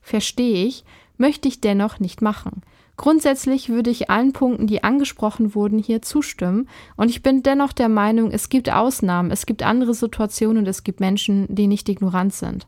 Verstehe 0.00 0.66
ich, 0.66 0.84
möchte 1.16 1.48
ich 1.48 1.60
dennoch 1.60 2.00
nicht 2.00 2.22
machen. 2.22 2.62
Grundsätzlich 2.96 3.70
würde 3.70 3.90
ich 3.90 4.10
allen 4.10 4.32
Punkten, 4.32 4.66
die 4.66 4.84
angesprochen 4.84 5.54
wurden, 5.54 5.78
hier 5.78 6.02
zustimmen, 6.02 6.68
und 6.96 7.08
ich 7.08 7.22
bin 7.22 7.42
dennoch 7.42 7.72
der 7.72 7.88
Meinung, 7.88 8.30
es 8.30 8.48
gibt 8.48 8.70
Ausnahmen, 8.70 9.30
es 9.30 9.46
gibt 9.46 9.62
andere 9.62 9.94
Situationen 9.94 10.58
und 10.58 10.68
es 10.68 10.84
gibt 10.84 11.00
Menschen, 11.00 11.46
die 11.48 11.66
nicht 11.66 11.88
ignorant 11.88 12.34
sind. 12.34 12.66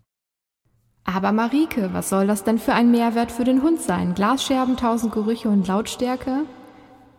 Aber 1.04 1.32
Marike, 1.32 1.90
was 1.92 2.08
soll 2.08 2.26
das 2.26 2.44
denn 2.44 2.58
für 2.58 2.72
ein 2.72 2.90
Mehrwert 2.90 3.30
für 3.30 3.44
den 3.44 3.62
Hund 3.62 3.80
sein? 3.80 4.14
Glasscherben, 4.14 4.76
tausend 4.76 5.12
Gerüche 5.12 5.50
und 5.50 5.68
Lautstärke? 5.68 6.44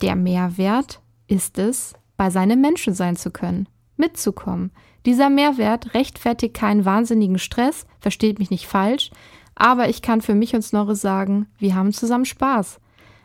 Der 0.01 0.15
Mehrwert 0.15 1.01
ist 1.27 1.59
es, 1.59 1.93
bei 2.17 2.29
seinem 2.29 2.61
Menschen 2.61 2.93
sein 2.93 3.15
zu 3.15 3.29
können, 3.31 3.69
mitzukommen. 3.95 4.71
Dieser 5.05 5.29
Mehrwert 5.29 5.93
rechtfertigt 5.93 6.55
keinen 6.55 6.83
wahnsinnigen 6.83 7.37
Stress, 7.37 7.85
versteht 7.99 8.39
mich 8.39 8.49
nicht 8.49 8.65
falsch, 8.65 9.11
aber 9.53 9.87
ich 9.87 10.01
kann 10.01 10.21
für 10.21 10.33
mich 10.33 10.55
und 10.55 10.63
Snorre 10.63 10.95
sagen, 10.95 11.47
wir 11.59 11.75
haben 11.75 11.93
zusammen 11.93 12.25
Spaß. 12.25 12.79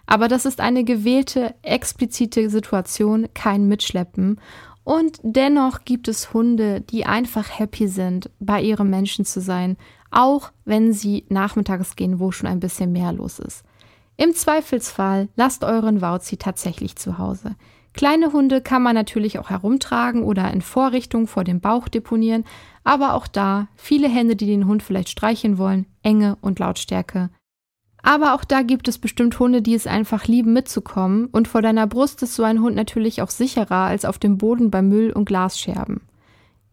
Aber 0.07 0.29
das 0.29 0.45
ist 0.45 0.61
eine 0.61 0.85
gewählte, 0.85 1.55
explizite 1.63 2.51
Situation, 2.51 3.29
kein 3.33 3.67
Mitschleppen. 3.67 4.41
Und 4.85 5.21
dennoch 5.23 5.85
gibt 5.85 6.09
es 6.09 6.33
Hunde, 6.33 6.81
die 6.81 7.07
einfach 7.07 7.59
happy 7.59 7.87
sind, 7.87 8.31
bei 8.41 8.61
ihrem 8.61 8.91
Menschen 8.91 9.25
zu 9.25 9.41
sein, 9.41 9.77
auch 10.11 10.53
wenn 10.65 10.93
sie 10.93 11.25
nachmittags 11.29 11.97
gehen, 11.97 12.21
wo 12.21 12.33
schon 12.33 12.49
ein 12.49 12.61
bisschen 12.61 12.93
mehr 12.93 13.13
los 13.13 13.39
ist. 13.39 13.65
Im 14.17 14.35
Zweifelsfall 14.35 15.29
lasst 15.37 15.65
euren 15.65 16.03
Wauzi 16.03 16.37
tatsächlich 16.37 16.97
zu 16.97 17.19
Hause. 17.19 17.57
Kleine 17.93 18.33
Hunde 18.33 18.61
kann 18.61 18.83
man 18.83 18.95
natürlich 18.95 19.39
auch 19.39 19.51
herumtragen 19.51 20.23
oder 20.23 20.53
in 20.53 20.63
Vorrichtung 20.63 21.27
vor 21.27 21.43
dem 21.43 21.61
Bauch 21.61 21.89
deponieren, 21.89 22.45
aber 22.85 23.15
auch 23.15 23.27
da 23.27 23.69
viele 23.77 24.09
Hände, 24.09 24.37
die 24.37 24.47
den 24.47 24.67
Hund 24.67 24.83
vielleicht 24.83 25.09
streichen 25.09 25.59
wollen, 25.59 25.87
Enge 26.03 26.37
und 26.41 26.59
Lautstärke. 26.59 27.31
Aber 28.03 28.35
auch 28.35 28.45
da 28.45 28.63
gibt 28.63 28.89
es 28.89 28.99
bestimmt 28.99 29.39
Hunde, 29.39 29.61
die 29.61 29.75
es 29.75 29.87
einfach 29.87 30.27
lieben 30.27 30.53
mitzukommen 30.53 31.27
und 31.27 31.49
vor 31.49 31.63
deiner 31.63 31.87
Brust 31.87 32.23
ist 32.23 32.35
so 32.35 32.45
ein 32.45 32.61
Hund 32.61 32.77
natürlich 32.77 33.23
auch 33.23 33.31
sicherer 33.31 33.87
als 33.87 34.05
auf 34.05 34.19
dem 34.19 34.39
Boden 34.39 34.71
bei 34.71 34.83
Müll 34.83 35.13
und 35.13 35.27
Glasscherben. 35.27 36.01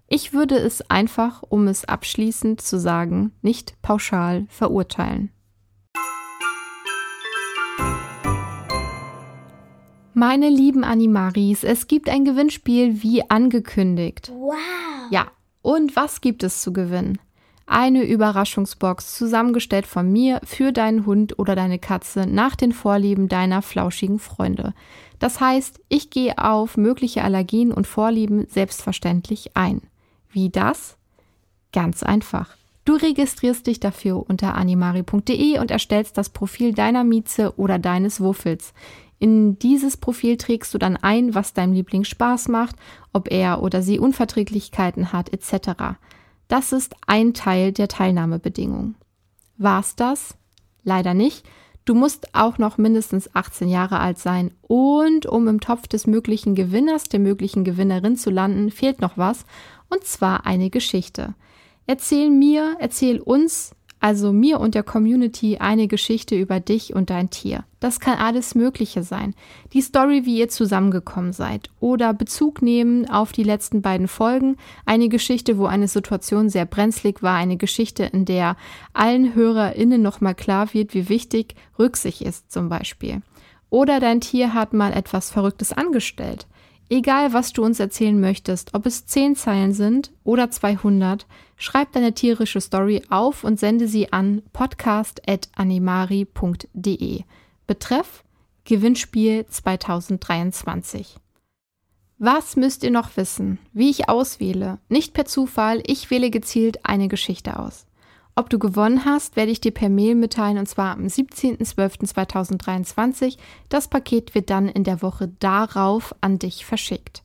Ich 0.09 0.31
würde 0.31 0.55
es 0.55 0.89
einfach, 0.89 1.43
um 1.49 1.67
es 1.67 1.83
abschließend 1.83 2.61
zu 2.61 2.79
sagen, 2.79 3.33
nicht 3.41 3.81
pauschal 3.81 4.45
verurteilen. 4.47 5.31
Meine 10.13 10.49
lieben 10.49 10.85
Animaris, 10.85 11.63
es 11.63 11.87
gibt 11.87 12.09
ein 12.09 12.23
Gewinnspiel 12.23 13.03
wie 13.03 13.29
angekündigt. 13.29 14.31
Wow! 14.33 14.55
Ja, 15.11 15.27
und 15.61 15.95
was 15.97 16.21
gibt 16.21 16.41
es 16.43 16.61
zu 16.61 16.71
gewinnen? 16.71 17.19
Eine 17.65 18.03
Überraschungsbox 18.03 19.13
zusammengestellt 19.13 19.85
von 19.85 20.09
mir 20.09 20.39
für 20.45 20.71
deinen 20.71 21.05
Hund 21.05 21.37
oder 21.37 21.53
deine 21.53 21.79
Katze 21.79 22.25
nach 22.25 22.55
den 22.55 22.71
Vorlieben 22.71 23.27
deiner 23.27 23.61
flauschigen 23.61 24.19
Freunde. 24.19 24.73
Das 25.19 25.41
heißt, 25.41 25.81
ich 25.89 26.09
gehe 26.09 26.37
auf 26.37 26.77
mögliche 26.77 27.25
Allergien 27.25 27.73
und 27.73 27.85
Vorlieben 27.85 28.47
selbstverständlich 28.47 29.57
ein. 29.57 29.81
Wie 30.37 30.51
das? 30.51 30.97
Ganz 31.73 32.03
einfach. 32.03 32.57
Du 32.85 32.93
registrierst 32.93 33.65
dich 33.65 33.79
dafür 33.79 34.23
unter 34.29 34.53
animari.de 34.53 35.57
und 35.57 35.71
erstellst 35.71 36.15
das 36.15 36.29
Profil 36.29 36.75
deiner 36.75 37.03
Mieze 37.03 37.57
oder 37.57 37.79
deines 37.79 38.21
Wuffels. 38.21 38.75
In 39.17 39.57
dieses 39.57 39.97
Profil 39.97 40.37
trägst 40.37 40.75
du 40.75 40.77
dann 40.77 40.95
ein, 40.95 41.33
was 41.33 41.55
deinem 41.55 41.73
Liebling 41.73 42.03
Spaß 42.03 42.49
macht, 42.49 42.75
ob 43.13 43.31
er 43.31 43.63
oder 43.63 43.81
sie 43.81 43.97
Unverträglichkeiten 43.97 45.11
hat, 45.11 45.33
etc. 45.33 45.97
Das 46.47 46.71
ist 46.71 46.95
ein 47.07 47.33
Teil 47.33 47.71
der 47.71 47.87
Teilnahmebedingungen. 47.87 48.93
War's 49.57 49.95
das? 49.95 50.37
Leider 50.83 51.15
nicht. 51.15 51.47
Du 51.87 51.95
musst 51.95 52.35
auch 52.35 52.57
noch 52.57 52.77
mindestens 52.77 53.33
18 53.33 53.69
Jahre 53.69 53.99
alt 53.99 54.19
sein 54.19 54.51
und 54.61 55.25
um 55.25 55.47
im 55.47 55.61
Topf 55.61 55.87
des 55.87 56.05
möglichen 56.05 56.53
Gewinners, 56.53 57.05
der 57.05 57.21
möglichen 57.21 57.63
Gewinnerin 57.63 58.17
zu 58.17 58.29
landen, 58.29 58.71
fehlt 58.71 58.99
noch 58.99 59.17
was 59.17 59.45
und 59.89 60.03
zwar 60.03 60.45
eine 60.45 60.69
Geschichte. 60.69 61.35
Erzähl 61.85 62.29
mir, 62.29 62.75
erzähl 62.79 63.19
uns, 63.19 63.71
also 63.99 64.31
mir 64.31 64.59
und 64.59 64.75
der 64.75 64.83
Community, 64.83 65.57
eine 65.57 65.87
Geschichte 65.87 66.35
über 66.35 66.59
dich 66.59 66.93
und 66.93 67.09
dein 67.09 67.29
Tier. 67.29 67.63
Das 67.79 67.99
kann 67.99 68.19
alles 68.19 68.53
Mögliche 68.53 69.01
sein. 69.01 69.33
Die 69.73 69.81
Story, 69.81 70.25
wie 70.25 70.37
ihr 70.37 70.49
zusammengekommen 70.49 71.33
seid. 71.33 71.71
Oder 71.79 72.13
Bezug 72.13 72.61
nehmen 72.61 73.09
auf 73.09 73.31
die 73.31 73.43
letzten 73.43 73.81
beiden 73.81 74.07
Folgen. 74.07 74.57
Eine 74.85 75.09
Geschichte, 75.09 75.57
wo 75.57 75.65
eine 75.65 75.87
Situation 75.87 76.49
sehr 76.49 76.65
brenzlig 76.65 77.23
war. 77.23 77.35
Eine 77.35 77.57
Geschichte, 77.57 78.03
in 78.03 78.25
der 78.25 78.55
allen 78.93 79.33
HörerInnen 79.33 80.01
nochmal 80.01 80.35
klar 80.35 80.73
wird, 80.73 80.93
wie 80.93 81.09
wichtig 81.09 81.55
Rücksicht 81.79 82.21
ist, 82.21 82.51
zum 82.51 82.69
Beispiel. 82.69 83.21
Oder 83.69 83.99
dein 83.99 84.21
Tier 84.21 84.53
hat 84.53 84.73
mal 84.73 84.93
etwas 84.93 85.31
Verrücktes 85.31 85.73
angestellt. 85.73 86.47
Egal, 86.89 87.33
was 87.33 87.51
du 87.51 87.63
uns 87.63 87.81
erzählen 87.81 88.17
möchtest, 88.19 88.73
ob 88.73 88.85
es 88.85 89.05
10 89.05 89.35
Zeilen 89.35 89.73
sind 89.73 90.13
oder 90.23 90.49
200, 90.49 91.27
schreib 91.57 91.91
deine 91.91 92.13
tierische 92.13 92.61
Story 92.61 93.03
auf 93.09 93.43
und 93.43 93.59
sende 93.59 93.89
sie 93.89 94.13
an 94.13 94.41
podcast.animari.de. 94.53 97.23
Betreff 97.67 98.23
Gewinnspiel 98.63 99.45
2023. 99.47 101.17
Was 102.19 102.55
müsst 102.55 102.83
ihr 102.83 102.91
noch 102.91 103.17
wissen? 103.17 103.59
Wie 103.73 103.89
ich 103.89 104.07
auswähle? 104.09 104.79
Nicht 104.87 105.13
per 105.13 105.25
Zufall, 105.25 105.83
ich 105.85 106.09
wähle 106.09 106.29
gezielt 106.29 106.85
eine 106.85 107.09
Geschichte 107.09 107.59
aus. 107.59 107.85
Ob 108.37 108.49
du 108.51 108.59
gewonnen 108.59 109.03
hast, 109.03 109.35
werde 109.35 109.51
ich 109.51 109.59
dir 109.61 109.71
per 109.71 109.89
Mail 109.89 110.13
mitteilen 110.13 110.59
und 110.59 110.67
zwar 110.67 110.91
am 110.91 111.07
17.12.2023. 111.07 113.37
Das 113.67 113.87
Paket 113.87 114.35
wird 114.35 114.51
dann 114.51 114.69
in 114.69 114.83
der 114.83 115.01
Woche 115.01 115.31
darauf 115.39 116.13
an 116.21 116.37
dich 116.37 116.63
verschickt. 116.63 117.23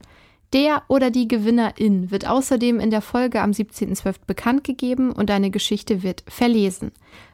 Der 0.55 0.85
oder 0.89 1.11
die 1.11 1.29
Gewinnerin 1.29 2.11
wird 2.11 2.27
außerdem 2.27 2.81
in 2.81 2.89
der 2.89 3.03
Folge 3.03 3.43
am 3.43 3.51
17.12. 3.51 4.21
bekannt 4.27 4.65
gegeben 4.65 5.13
und 5.13 5.29
deine 5.29 5.51
Geschichte 5.51 6.03
wird 6.03 6.25
verlesen. 6.29 6.93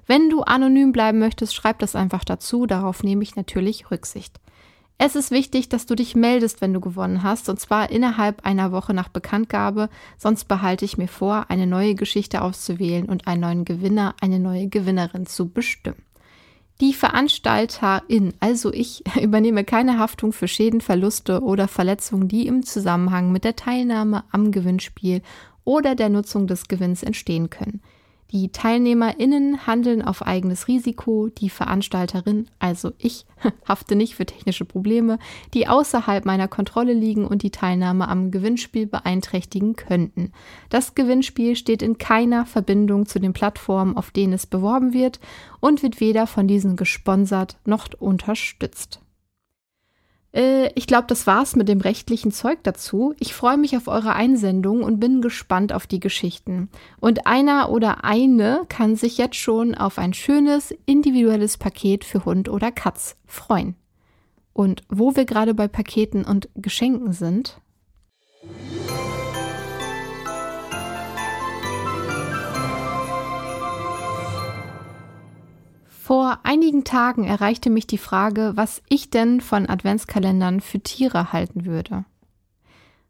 Wenn 0.09 0.29
du 0.29 0.43
anonym 0.43 0.91
bleiben 0.91 1.21
möchtest, 1.21 1.55
schreib 1.55 1.79
das 1.79 1.95
einfach 1.95 2.25
dazu, 2.25 2.67
darauf 2.67 3.05
nehme 3.05 3.23
ich 3.23 3.37
natürlich 3.37 3.93
Rücksicht. 3.93 4.41
Es 5.01 5.15
ist 5.15 5.31
wichtig, 5.31 5.69
dass 5.69 5.87
du 5.87 5.95
dich 5.95 6.17
meldest, 6.17 6.61
wenn 6.61 6.75
du 6.75 6.81
gewonnen 6.81 7.23
hast, 7.23 7.49
und 7.49 7.61
zwar 7.61 7.91
innerhalb 7.91 8.45
einer 8.45 8.73
Woche 8.73 8.93
nach 8.93 9.09
Bekanntgabe, 9.09 9.91
sonst 10.19 10.49
behalte 10.49 10.85
ich 10.85 10.99
mir 10.99 11.07
vor, 11.07 11.47
eine 11.51 11.69
neue 11.69 11.95
Geschichte 11.95 12.43
auszuwählen 12.43 13.09
und 13.09 13.29
einen 13.29 13.43
neuen 13.43 13.65
Gewinner, 13.65 14.17
eine 14.21 14.41
neue 14.41 14.67
Gewinnerin 14.67 15.25
zu 15.25 15.49
bestimmen. 15.49 16.03
Die 16.81 16.95
Veranstalterin, 16.95 18.35
also 18.41 18.73
ich, 18.73 19.05
übernehme 19.23 19.63
keine 19.63 20.01
Haftung 20.01 20.33
für 20.33 20.49
Schäden, 20.49 20.81
Verluste 20.81 21.43
oder 21.43 21.69
Verletzungen, 21.69 22.27
die 22.27 22.49
im 22.49 22.65
Zusammenhang 22.65 23.31
mit 23.31 23.45
der 23.45 23.55
Teilnahme 23.55 24.25
am 24.33 24.51
Gewinnspiel 24.51 25.23
oder 25.63 25.95
der 25.95 26.09
Nutzung 26.09 26.49
des 26.49 26.67
Gewinns 26.67 27.05
entstehen 27.05 27.51
können. 27.51 27.83
Die 28.31 28.51
TeilnehmerInnen 28.51 29.67
handeln 29.67 30.03
auf 30.03 30.27
eigenes 30.27 30.69
Risiko, 30.69 31.29
die 31.29 31.49
Veranstalterin, 31.49 32.47
also 32.59 32.93
ich, 32.99 33.25
hafte 33.67 33.97
nicht 33.97 34.17
für 34.17 34.27
technische 34.27 34.67
Probleme, 34.67 35.19
die 35.55 35.67
außerhalb 35.67 36.27
meiner 36.27 36.47
Kontrolle 36.47 36.93
liegen 36.93 37.27
und 37.27 37.43
die 37.43 37.51
Teilnahme 37.51 38.07
am 38.07 38.31
Gewinnspiel 38.31 38.87
beeinträchtigen 38.87 39.77
könnten. 39.77 40.33
Das 40.69 40.95
Gewinnspiel 40.95 41.57
steht 41.57 41.81
in 41.81 41.97
keiner 41.97 42.45
Verbindung 42.45 43.07
zu 43.07 43.19
den 43.19 43.33
Plattformen, 43.33 43.97
auf 43.97 44.11
denen 44.11 44.35
es 44.35 44.47
beworben 44.47 44.93
wird 44.93 45.21
und 45.61 45.83
wird 45.83 45.99
weder 45.99 46.27
von 46.27 46.47
diesen 46.47 46.77
gesponsert 46.77 47.57
noch 47.65 47.89
unterstützt. 47.99 49.01
Äh, 50.33 50.71
ich 50.75 50.87
glaube, 50.87 51.07
das 51.07 51.27
war's 51.27 51.57
mit 51.57 51.69
dem 51.69 51.81
rechtlichen 51.81 52.33
Zeug 52.33 52.59
dazu. 52.63 53.15
Ich 53.19 53.35
freue 53.35 53.57
mich 53.57 53.77
auf 53.77 53.89
eure 53.89 54.15
Einsendung 54.15 54.83
und 54.83 55.01
bin 55.01 55.21
gespannt 55.21 55.73
auf 55.73 55.87
die 55.87 56.01
Geschichten. 56.01 56.69
Und 57.01 57.27
einer 57.27 57.71
oder 57.71 58.05
eine 58.05 58.63
kann 58.69 58.97
sich 58.97 59.19
jetzt 59.19 59.37
schon 59.37 59.75
auf 59.75 59.99
ein 59.99 60.15
schönes 60.15 60.75
individuelles 60.87 61.59
Paket 61.59 62.05
für 62.05 62.25
Hund 62.25 62.49
oder 62.49 62.73
Katz 62.73 63.17
freuen. 63.27 63.75
Und 64.53 64.83
wo 64.89 65.15
wir 65.15 65.25
gerade 65.25 65.55
bei 65.55 65.69
Paketen 65.69 66.25
und 66.25 66.49
Geschenken 66.57 67.13
sind, 67.13 67.61
Vor 76.09 76.39
einigen 76.43 76.85
Tagen 76.85 77.25
erreichte 77.25 77.69
mich 77.69 77.87
die 77.87 77.99
Frage, 77.99 78.53
was 78.55 78.81
ich 78.89 79.11
denn 79.11 79.43
von 79.43 79.69
Adventskalendern 79.69 80.63
für 80.63 80.81
Tiere 80.81 81.35
halten 81.35 81.67
würde. 81.67 82.07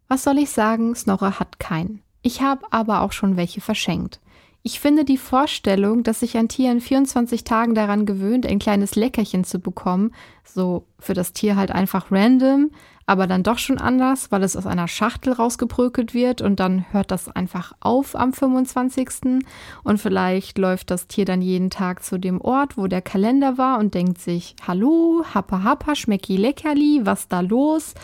Was 0.09 0.25
soll 0.25 0.37
ich 0.39 0.51
sagen, 0.51 0.97
Snorre 0.97 1.39
hat 1.39 1.61
keinen. 1.61 2.03
Ich 2.23 2.43
habe 2.43 2.67
aber 2.73 3.03
auch 3.03 3.13
schon 3.13 3.37
welche 3.37 3.61
verschenkt. 3.61 4.19
Ich 4.65 4.81
finde 4.81 5.05
die 5.05 5.17
Vorstellung, 5.17 6.03
dass 6.03 6.19
sich 6.19 6.37
ein 6.37 6.49
Tier 6.49 6.73
in 6.73 6.81
24 6.81 7.45
Tagen 7.45 7.77
daran 7.77 8.05
gewöhnt, 8.05 8.45
ein 8.47 8.59
kleines 8.59 8.97
Leckerchen 8.97 9.45
zu 9.45 9.61
bekommen, 9.61 10.13
so 10.43 10.85
für 10.99 11.15
das 11.15 11.33
Tier 11.33 11.55
halt 11.55 11.71
einfach 11.71 12.11
random, 12.11 12.73
aber 13.09 13.27
dann 13.27 13.43
doch 13.43 13.57
schon 13.57 13.79
anders, 13.79 14.31
weil 14.31 14.43
es 14.43 14.55
aus 14.55 14.67
einer 14.67 14.87
Schachtel 14.87 15.33
rausgeprökelt 15.33 16.13
wird 16.13 16.43
und 16.43 16.61
dann 16.61 16.85
hört 16.93 17.11
das 17.11 17.31
einfach 17.31 17.73
auf 17.81 18.15
am 18.15 18.35
25. 18.35 19.41
Und 19.83 19.99
vielleicht 19.99 20.59
läuft 20.59 20.91
das 20.91 21.07
Tier 21.07 21.25
dann 21.25 21.41
jeden 21.41 21.71
Tag 21.71 22.05
zu 22.05 22.19
dem 22.19 22.39
Ort, 22.39 22.77
wo 22.77 22.87
der 22.87 23.01
Kalender 23.01 23.57
war 23.57 23.79
und 23.79 23.95
denkt 23.95 24.21
sich, 24.21 24.57
hallo, 24.67 25.25
happa 25.33 25.63
happa, 25.63 25.95
schmecki 25.95 26.37
leckerli, 26.37 27.01
was 27.05 27.29
da 27.29 27.41
los? 27.41 27.95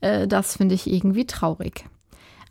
Äh, 0.00 0.28
das 0.28 0.56
finde 0.56 0.76
ich 0.76 0.88
irgendwie 0.88 1.26
traurig. 1.26 1.84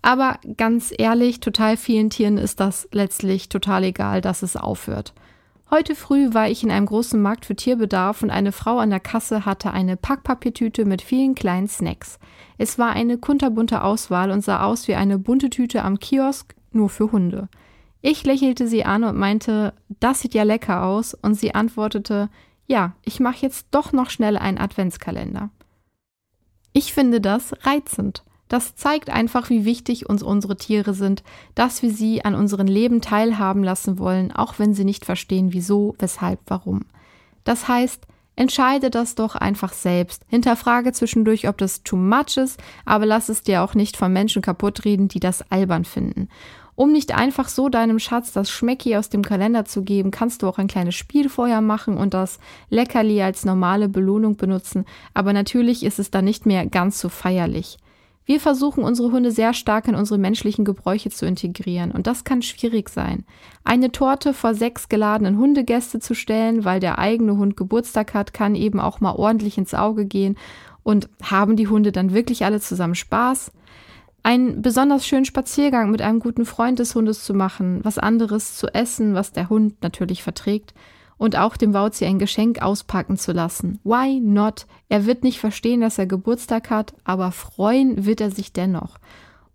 Aber 0.02 0.40
ganz 0.58 0.94
ehrlich, 0.98 1.40
total 1.40 1.78
vielen 1.78 2.10
Tieren 2.10 2.38
ist 2.38 2.60
das 2.60 2.90
letztlich 2.92 3.48
total 3.48 3.86
egal, 3.86 4.20
dass 4.20 4.44
es 4.44 4.58
aufhört. 4.58 5.14
Heute 5.72 5.96
früh 5.96 6.34
war 6.34 6.48
ich 6.48 6.64
in 6.64 6.72
einem 6.72 6.86
großen 6.86 7.20
Markt 7.20 7.46
für 7.46 7.56
Tierbedarf 7.56 8.22
und 8.22 8.30
eine 8.30 8.52
Frau 8.52 8.78
an 8.78 8.92
der 8.92 9.00
Kasse 9.00 9.46
hatte 9.46 9.72
eine 9.72 9.98
Packpapiertüte 9.98 10.86
mit 10.86 11.02
vielen 11.02 11.34
kleinen 11.34 11.68
Snacks. 11.68 12.20
Es 12.58 12.78
war 12.78 12.92
eine 12.92 13.18
kunterbunte 13.18 13.84
Auswahl 13.84 14.30
und 14.30 14.42
sah 14.42 14.64
aus 14.64 14.88
wie 14.88 14.96
eine 14.96 15.18
bunte 15.18 15.50
Tüte 15.50 15.84
am 15.84 16.00
Kiosk, 16.00 16.56
nur 16.72 16.90
für 16.90 17.12
Hunde. 17.12 17.50
Ich 18.02 18.24
lächelte 18.24 18.68
sie 18.68 18.86
an 18.86 19.04
und 19.04 19.18
meinte, 19.18 19.74
das 20.00 20.22
sieht 20.22 20.36
ja 20.36 20.44
lecker 20.44 20.84
aus, 20.84 21.16
und 21.16 21.34
sie 21.34 21.56
antwortete, 21.56 22.30
ja, 22.68 22.94
ich 23.04 23.20
mache 23.20 23.42
jetzt 23.42 23.68
doch 23.72 23.92
noch 23.92 24.12
schnell 24.12 24.38
einen 24.38 24.60
Adventskalender. 24.60 25.50
Ich 26.72 26.94
finde 26.94 27.22
das 27.22 27.54
reizend. 27.66 28.24
Das 28.48 28.76
zeigt 28.76 29.10
einfach, 29.10 29.50
wie 29.50 29.66
wichtig 29.66 30.08
uns 30.08 30.22
unsere 30.22 30.56
Tiere 30.56 30.94
sind, 30.94 31.24
dass 31.56 31.82
wir 31.82 31.92
sie 31.92 32.24
an 32.24 32.36
unserem 32.36 32.68
Leben 32.68 33.02
teilhaben 33.02 33.64
lassen 33.64 33.98
wollen, 33.98 34.32
auch 34.32 34.60
wenn 34.60 34.74
sie 34.74 34.86
nicht 34.86 35.06
verstehen, 35.06 35.52
wieso, 35.52 35.96
weshalb, 35.98 36.40
warum. 36.48 36.86
Das 37.44 37.68
heißt, 37.68 38.06
entscheide 38.36 38.90
das 38.90 39.16
doch 39.16 39.36
einfach 39.36 39.74
selbst. 39.74 40.24
Hinterfrage 40.28 40.92
zwischendurch, 40.92 41.48
ob 41.48 41.58
das 41.58 41.84
too 41.84 41.96
much 41.96 42.38
ist, 42.38 42.62
aber 42.86 43.06
lass 43.06 43.30
es 43.30 43.42
dir 43.42 43.64
auch 43.64 43.74
nicht 43.74 43.98
von 43.98 44.14
Menschen 44.14 44.42
kaputt 44.42 44.86
reden, 44.86 45.08
die 45.08 45.20
das 45.20 45.50
albern 45.52 45.86
finden. 45.86 46.30
Um 46.76 46.92
nicht 46.92 47.16
einfach 47.16 47.48
so 47.48 47.70
deinem 47.70 48.00
Schatz 48.00 48.34
das 48.34 48.52
Schmecki 48.52 48.98
aus 48.98 49.08
dem 49.08 49.24
Kalender 49.24 49.64
zu 49.64 49.84
geben, 49.84 50.12
kannst 50.12 50.44
du 50.44 50.48
auch 50.48 50.58
ein 50.58 50.68
kleines 50.68 50.94
Spiel 50.94 51.30
vorher 51.30 51.62
machen 51.62 51.98
und 51.98 52.14
das 52.14 52.38
Leckerli 52.70 53.22
als 53.22 53.46
normale 53.46 53.88
Belohnung 53.88 54.36
benutzen, 54.36 54.86
aber 55.14 55.32
natürlich 55.32 55.84
ist 55.84 56.00
es 56.00 56.12
dann 56.12 56.26
nicht 56.26 56.46
mehr 56.46 56.66
ganz 56.66 57.00
so 57.00 57.08
feierlich. 57.08 57.78
Wir 58.26 58.40
versuchen 58.40 58.84
unsere 58.84 59.12
Hunde 59.12 59.30
sehr 59.30 59.54
stark 59.54 59.88
in 59.88 59.94
unsere 59.94 60.18
menschlichen 60.18 60.66
Gebräuche 60.66 61.12
zu 61.12 61.28
integrieren 61.28 61.92
und 61.92 62.08
das 62.08 62.24
kann 62.24 62.42
schwierig 62.42 62.90
sein. 62.90 63.24
Eine 63.64 63.92
Torte 63.92 64.34
vor 64.34 64.56
sechs 64.56 64.90
geladenen 64.90 65.38
Hundegäste 65.38 66.00
zu 66.00 66.16
stellen, 66.16 66.66
weil 66.66 66.80
der 66.80 66.98
eigene 66.98 67.38
Hund 67.38 67.56
Geburtstag 67.56 68.16
hat, 68.16 68.34
kann 68.34 68.56
eben 68.56 68.80
auch 68.80 69.00
mal 69.00 69.14
ordentlich 69.14 69.60
ins 69.60 69.76
Auge 69.76 70.06
gehen 70.06 70.38
und 70.82 71.08
haben 71.22 71.56
die 71.56 71.68
Hunde 71.68 71.92
dann 71.92 72.14
wirklich 72.14 72.46
alle 72.46 72.60
zusammen 72.60 72.96
Spaß? 72.96 73.52
Einen 74.24 74.64
besonders 74.64 75.06
schönen 75.06 75.26
Spaziergang 75.26 75.92
mit 75.92 76.02
einem 76.02 76.20
guten 76.20 76.46
Freund 76.46 76.80
des 76.80 76.96
Hundes 76.96 77.24
zu 77.24 77.36
machen, 77.36 77.82
was 77.84 78.00
anderes 78.00 78.58
zu 78.58 78.74
essen, 78.74 79.14
was 79.14 79.34
der 79.34 79.50
Hund 79.50 79.84
natürlich 79.84 80.24
verträgt 80.24 80.74
und 81.18 81.38
auch 81.38 81.58
dem 81.58 81.74
Wauzi 81.74 82.06
ein 82.06 82.20
Geschenk 82.20 82.62
auspacken 82.62 83.18
zu 83.18 83.32
lassen. 83.32 83.80
Why 83.84 84.20
not? 84.20 84.66
Er 84.90 85.06
wird 85.06 85.24
nicht 85.24 85.40
verstehen, 85.40 85.82
dass 85.82 85.98
er 85.98 86.08
Geburtstag 86.08 86.70
hat, 86.70 86.94
aber 87.04 87.32
freuen 87.32 88.06
wird 88.06 88.22
er 88.22 88.32
sich 88.32 88.54
dennoch. 88.54 89.00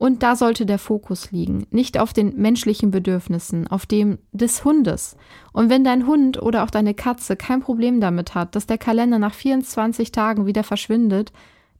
Und 0.00 0.22
da 0.22 0.34
sollte 0.34 0.64
der 0.64 0.78
Fokus 0.78 1.30
liegen, 1.30 1.66
nicht 1.70 1.98
auf 1.98 2.14
den 2.14 2.40
menschlichen 2.40 2.90
Bedürfnissen, 2.90 3.68
auf 3.68 3.84
dem 3.84 4.18
des 4.32 4.64
Hundes. 4.64 5.14
Und 5.52 5.68
wenn 5.68 5.84
dein 5.84 6.06
Hund 6.06 6.40
oder 6.40 6.64
auch 6.64 6.70
deine 6.70 6.94
Katze 6.94 7.36
kein 7.36 7.61
Problem 7.61 8.00
damit 8.00 8.34
hat, 8.34 8.56
dass 8.56 8.66
der 8.66 8.78
Kalender 8.78 9.18
nach 9.18 9.34
24 9.34 10.11
Tagen 10.11 10.46
wieder 10.46 10.64
verschwindet, 10.64 11.32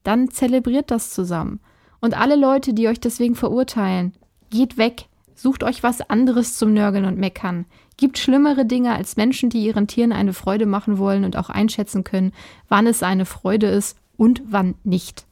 dann 0.03 0.29
zelebriert 0.29 0.91
das 0.91 1.15
zusammen. 1.15 1.61
Und 2.03 2.15
alle 2.15 2.37
Leute, 2.37 2.75
die 2.75 2.89
euch 2.89 3.01
deswegen 3.01 3.37
verurteilen, 3.37 4.13
geht 4.51 4.77
weg, 4.77 5.07
sucht 5.35 5.65
euch 5.65 5.83
was 5.83 6.03
anderes 6.03 6.59
zum 6.59 6.75
Nörgeln 6.75 7.07
und 7.07 7.17
Meckern. 7.17 7.65
Gibt 8.01 8.17
schlimmere 8.17 8.65
Dinge 8.65 8.95
als 8.95 9.19
Menschen, 9.19 9.51
die 9.51 9.63
ihren 9.63 9.87
Tieren 9.87 10.13
eine 10.13 10.33
Freude 10.33 10.65
machen 10.65 10.97
wollen 10.97 11.23
und 11.23 11.37
auch 11.37 11.51
einschätzen 11.51 12.03
können, 12.03 12.33
wann 12.67 12.87
es 12.87 13.03
eine 13.03 13.27
Freude 13.27 13.67
ist 13.67 13.95
und 14.17 14.41
wann 14.47 14.75
nicht. 14.85 15.27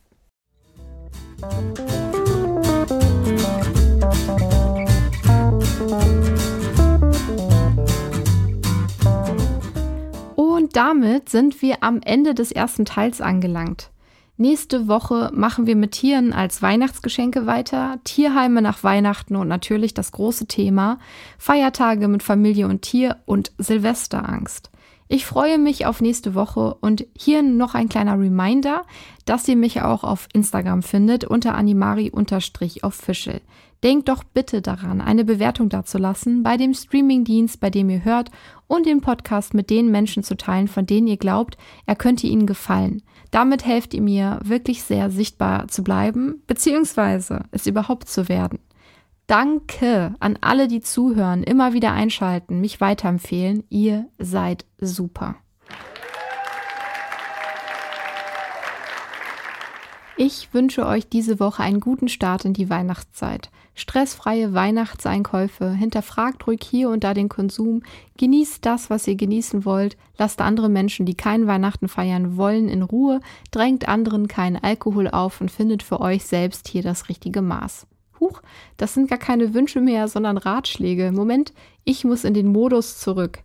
Und 10.36 10.76
damit 10.76 11.30
sind 11.30 11.62
wir 11.62 11.82
am 11.82 12.02
Ende 12.04 12.34
des 12.34 12.52
ersten 12.52 12.84
Teils 12.84 13.22
angelangt. 13.22 13.90
Nächste 14.41 14.86
Woche 14.86 15.32
machen 15.34 15.66
wir 15.66 15.74
mit 15.74 15.91
Tieren 15.91 16.32
als 16.32 16.62
Weihnachtsgeschenke 16.62 17.47
weiter, 17.47 17.99
Tierheime 18.05 18.62
nach 18.62 18.84
Weihnachten 18.84 19.34
und 19.34 19.49
natürlich 19.49 19.95
das 19.95 20.12
große 20.12 20.47
Thema 20.47 21.01
Feiertage 21.39 22.07
mit 22.07 22.22
Familie 22.22 22.68
und 22.68 22.82
Tier 22.82 23.16
und 23.26 23.51
Silvesterangst. 23.59 24.70
Ich 25.09 25.26
freue 25.26 25.59
mich 25.59 25.86
auf 25.86 26.01
nächste 26.01 26.36
Woche 26.36 26.76
und 26.80 27.05
hier 27.18 27.43
noch 27.43 27.74
ein 27.74 27.89
kleiner 27.89 28.16
Reminder, 28.16 28.84
dass 29.24 29.49
ihr 29.49 29.57
mich 29.57 29.82
auch 29.82 30.05
auf 30.05 30.28
Instagram 30.32 30.84
findet 30.84 31.24
unter 31.24 31.57
animari-official. 31.57 33.41
Denkt 33.82 34.09
doch 34.09 34.22
bitte 34.22 34.62
daran, 34.62 35.01
eine 35.01 35.24
Bewertung 35.24 35.68
dazulassen 35.68 36.45
bei 36.45 36.57
dem 36.57 36.74
Streamingdienst, 36.74 37.59
bei 37.59 37.70
dem 37.70 37.91
ihr 37.91 38.05
hört 38.05 38.30
und 38.68 38.86
den 38.86 39.01
Podcast 39.01 39.55
mit 39.55 39.68
den 39.68 39.91
Menschen 39.91 40.22
zu 40.22 40.36
teilen, 40.36 40.68
von 40.68 40.86
denen 40.86 41.09
ihr 41.09 41.16
glaubt, 41.16 41.57
er 41.86 41.97
könnte 41.97 42.28
ihnen 42.28 42.47
gefallen. 42.47 43.03
Damit 43.31 43.66
helft 43.66 43.95
ihr 43.95 44.03
mir 44.03 44.41
wirklich 44.43 44.83
sehr 44.83 45.11
sichtbar 45.11 45.68
zu 45.68 45.85
bleiben, 45.85 46.43
beziehungsweise 46.47 47.45
es 47.51 47.66
überhaupt 47.66 48.09
zu 48.09 48.29
werden. 48.29 48.59
Danke 49.26 50.14
an 50.20 50.39
alle, 50.41 50.68
die 50.68 50.81
zuhören, 50.81 51.43
immer 51.43 51.74
wieder 51.74 51.93
einschalten, 51.93 52.61
mich 52.61 52.81
weiterempfehlen. 52.81 53.64
Ihr 53.68 54.07
seid 54.18 54.64
super. 54.79 55.37
Ich 60.20 60.52
wünsche 60.52 60.84
euch 60.84 61.08
diese 61.08 61.38
Woche 61.38 61.62
einen 61.62 61.78
guten 61.78 62.08
Start 62.08 62.44
in 62.44 62.52
die 62.52 62.68
Weihnachtszeit. 62.68 63.50
Stressfreie 63.76 64.52
Weihnachtseinkäufe, 64.52 65.70
hinterfragt 65.70 66.44
ruhig 66.48 66.58
hier 66.68 66.90
und 66.90 67.04
da 67.04 67.14
den 67.14 67.28
Konsum, 67.28 67.84
genießt 68.16 68.66
das, 68.66 68.90
was 68.90 69.06
ihr 69.06 69.14
genießen 69.14 69.64
wollt, 69.64 69.96
lasst 70.16 70.40
andere 70.40 70.68
Menschen, 70.68 71.06
die 71.06 71.14
keinen 71.14 71.46
Weihnachten 71.46 71.86
feiern 71.86 72.36
wollen, 72.36 72.68
in 72.68 72.82
Ruhe, 72.82 73.20
drängt 73.52 73.86
anderen 73.86 74.26
keinen 74.26 74.56
Alkohol 74.56 75.06
auf 75.06 75.40
und 75.40 75.52
findet 75.52 75.84
für 75.84 76.00
euch 76.00 76.24
selbst 76.24 76.66
hier 76.66 76.82
das 76.82 77.08
richtige 77.08 77.40
Maß. 77.40 77.86
Huch, 78.18 78.42
das 78.76 78.94
sind 78.94 79.08
gar 79.08 79.18
keine 79.18 79.54
Wünsche 79.54 79.80
mehr, 79.80 80.08
sondern 80.08 80.36
Ratschläge. 80.36 81.12
Moment, 81.12 81.52
ich 81.84 82.02
muss 82.02 82.24
in 82.24 82.34
den 82.34 82.48
Modus 82.48 82.98
zurück. 82.98 83.44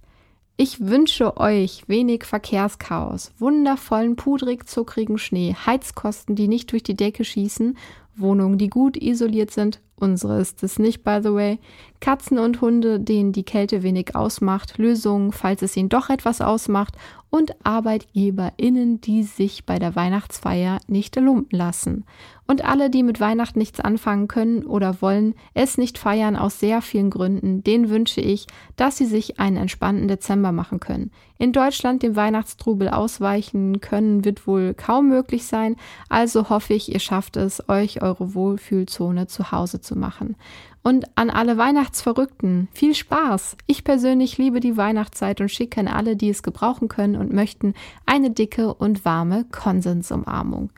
Ich 0.56 0.80
wünsche 0.80 1.38
euch 1.38 1.84
wenig 1.88 2.26
Verkehrschaos, 2.26 3.32
wundervollen, 3.40 4.16
pudrig 4.16 4.70
zuckrigen 4.70 5.18
Schnee, 5.18 5.56
Heizkosten, 5.66 6.36
die 6.36 6.48
nicht 6.48 6.72
durch 6.72 6.84
die 6.84 6.96
Decke 6.96 7.26
schießen, 7.26 7.78
Wohnungen, 8.16 8.60
die 8.60 8.70
gut 8.70 8.96
isoliert 8.96 9.50
sind 9.50 9.82
Unsere 10.04 10.42
ist 10.42 10.64
es 10.64 10.80
nicht, 10.80 11.06
by 11.06 11.20
the 11.24 11.34
way. 11.34 11.60
Katzen 12.02 12.38
und 12.38 12.60
Hunde, 12.60 13.00
denen 13.00 13.32
die 13.32 13.46
Kälte 13.46 13.84
wenig 13.84 14.16
ausmacht, 14.16 14.78
Lösungen, 14.78 15.32
falls 15.32 15.62
es 15.62 15.78
ihnen 15.78 15.88
doch 15.88 16.10
etwas 16.10 16.42
ausmacht 16.42 16.98
und 17.34 17.66
ArbeitgeberInnen, 17.66 19.02
die 19.02 19.24
sich 19.24 19.66
bei 19.66 19.80
der 19.80 19.96
Weihnachtsfeier 19.96 20.78
nicht 20.86 21.16
lumpen 21.16 21.58
lassen. 21.58 22.06
Und 22.46 22.64
alle, 22.64 22.92
die 22.92 23.02
mit 23.02 23.20
Weihnachten 23.20 23.58
nichts 23.58 23.80
anfangen 23.80 24.28
können 24.28 24.64
oder 24.64 25.02
wollen, 25.02 25.34
es 25.56 25.80
nicht 25.80 25.98
feiern 25.98 26.36
aus 26.36 26.60
sehr 26.60 26.84
vielen 26.84 27.10
Gründen, 27.10 27.64
denen 27.64 27.90
wünsche 27.90 28.22
ich, 28.22 28.46
dass 28.76 28.98
sie 28.98 29.08
sich 29.08 29.40
einen 29.40 29.58
entspannten 29.58 30.08
Dezember 30.08 30.52
machen 30.52 30.80
können. 30.80 31.10
In 31.40 31.54
Deutschland 31.54 32.04
dem 32.04 32.16
Weihnachtstrubel 32.16 32.90
ausweichen 32.90 33.82
können 33.82 34.26
wird 34.26 34.46
wohl 34.46 34.76
kaum 34.76 35.10
möglich 35.10 35.46
sein, 35.46 35.76
also 36.10 36.50
hoffe 36.50 36.76
ich, 36.76 36.94
ihr 36.94 37.00
schafft 37.00 37.36
es, 37.36 37.68
euch 37.68 38.04
eure 38.04 38.36
Wohlfühlzone 38.36 39.26
zu 39.26 39.52
Hause 39.52 39.82
zu 39.82 39.98
machen. 39.98 40.36
Und 40.84 41.06
an 41.16 41.30
alle 41.30 41.58
Weihnachtsverrückten, 41.58 42.68
viel 42.74 42.94
Spaß! 42.94 43.56
Ich 43.68 43.86
persönlich 43.86 44.38
liebe 44.38 44.60
die 44.60 44.76
Weihnachtszeit 44.76 45.40
und 45.40 45.50
schicke 45.50 45.80
an 45.80 45.88
alle, 45.88 46.18
die 46.18 46.30
es 46.30 46.44
gebrauchen 46.44 46.90
können 46.90 47.16
und 47.16 47.32
möchten, 47.32 47.74
eine 48.06 48.32
dicke 48.32 48.74
und 48.74 49.06
warme 49.06 49.46
Konsensumarmung. 49.46 50.72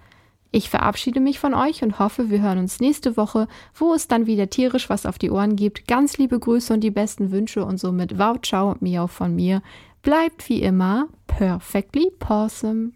Ich 0.52 0.70
verabschiede 0.70 1.20
mich 1.20 1.40
von 1.40 1.56
euch 1.56 1.84
und 1.84 1.98
hoffe, 1.98 2.30
wir 2.30 2.42
hören 2.42 2.60
uns 2.60 2.80
nächste 2.80 3.18
Woche, 3.18 3.48
wo 3.74 3.94
es 3.94 4.08
dann 4.08 4.28
wieder 4.28 4.50
tierisch 4.50 4.90
was 4.90 5.08
auf 5.08 5.18
die 5.18 5.32
Ohren 5.32 5.56
gibt. 5.56 5.88
Ganz 5.88 6.18
liebe 6.18 6.40
Grüße 6.40 6.72
und 6.72 6.82
die 6.82 6.92
besten 6.92 7.32
Wünsche 7.32 7.66
und 7.66 7.78
somit 7.78 8.18
wow, 8.20 8.38
ciao 8.42 8.72
und 8.72 8.82
miau 8.82 9.08
von 9.08 9.36
mir. 9.36 9.62
Bleibt 10.04 10.48
wie 10.48 10.62
immer 10.62 11.08
perfectly 11.28 12.12
possum. 12.20 12.94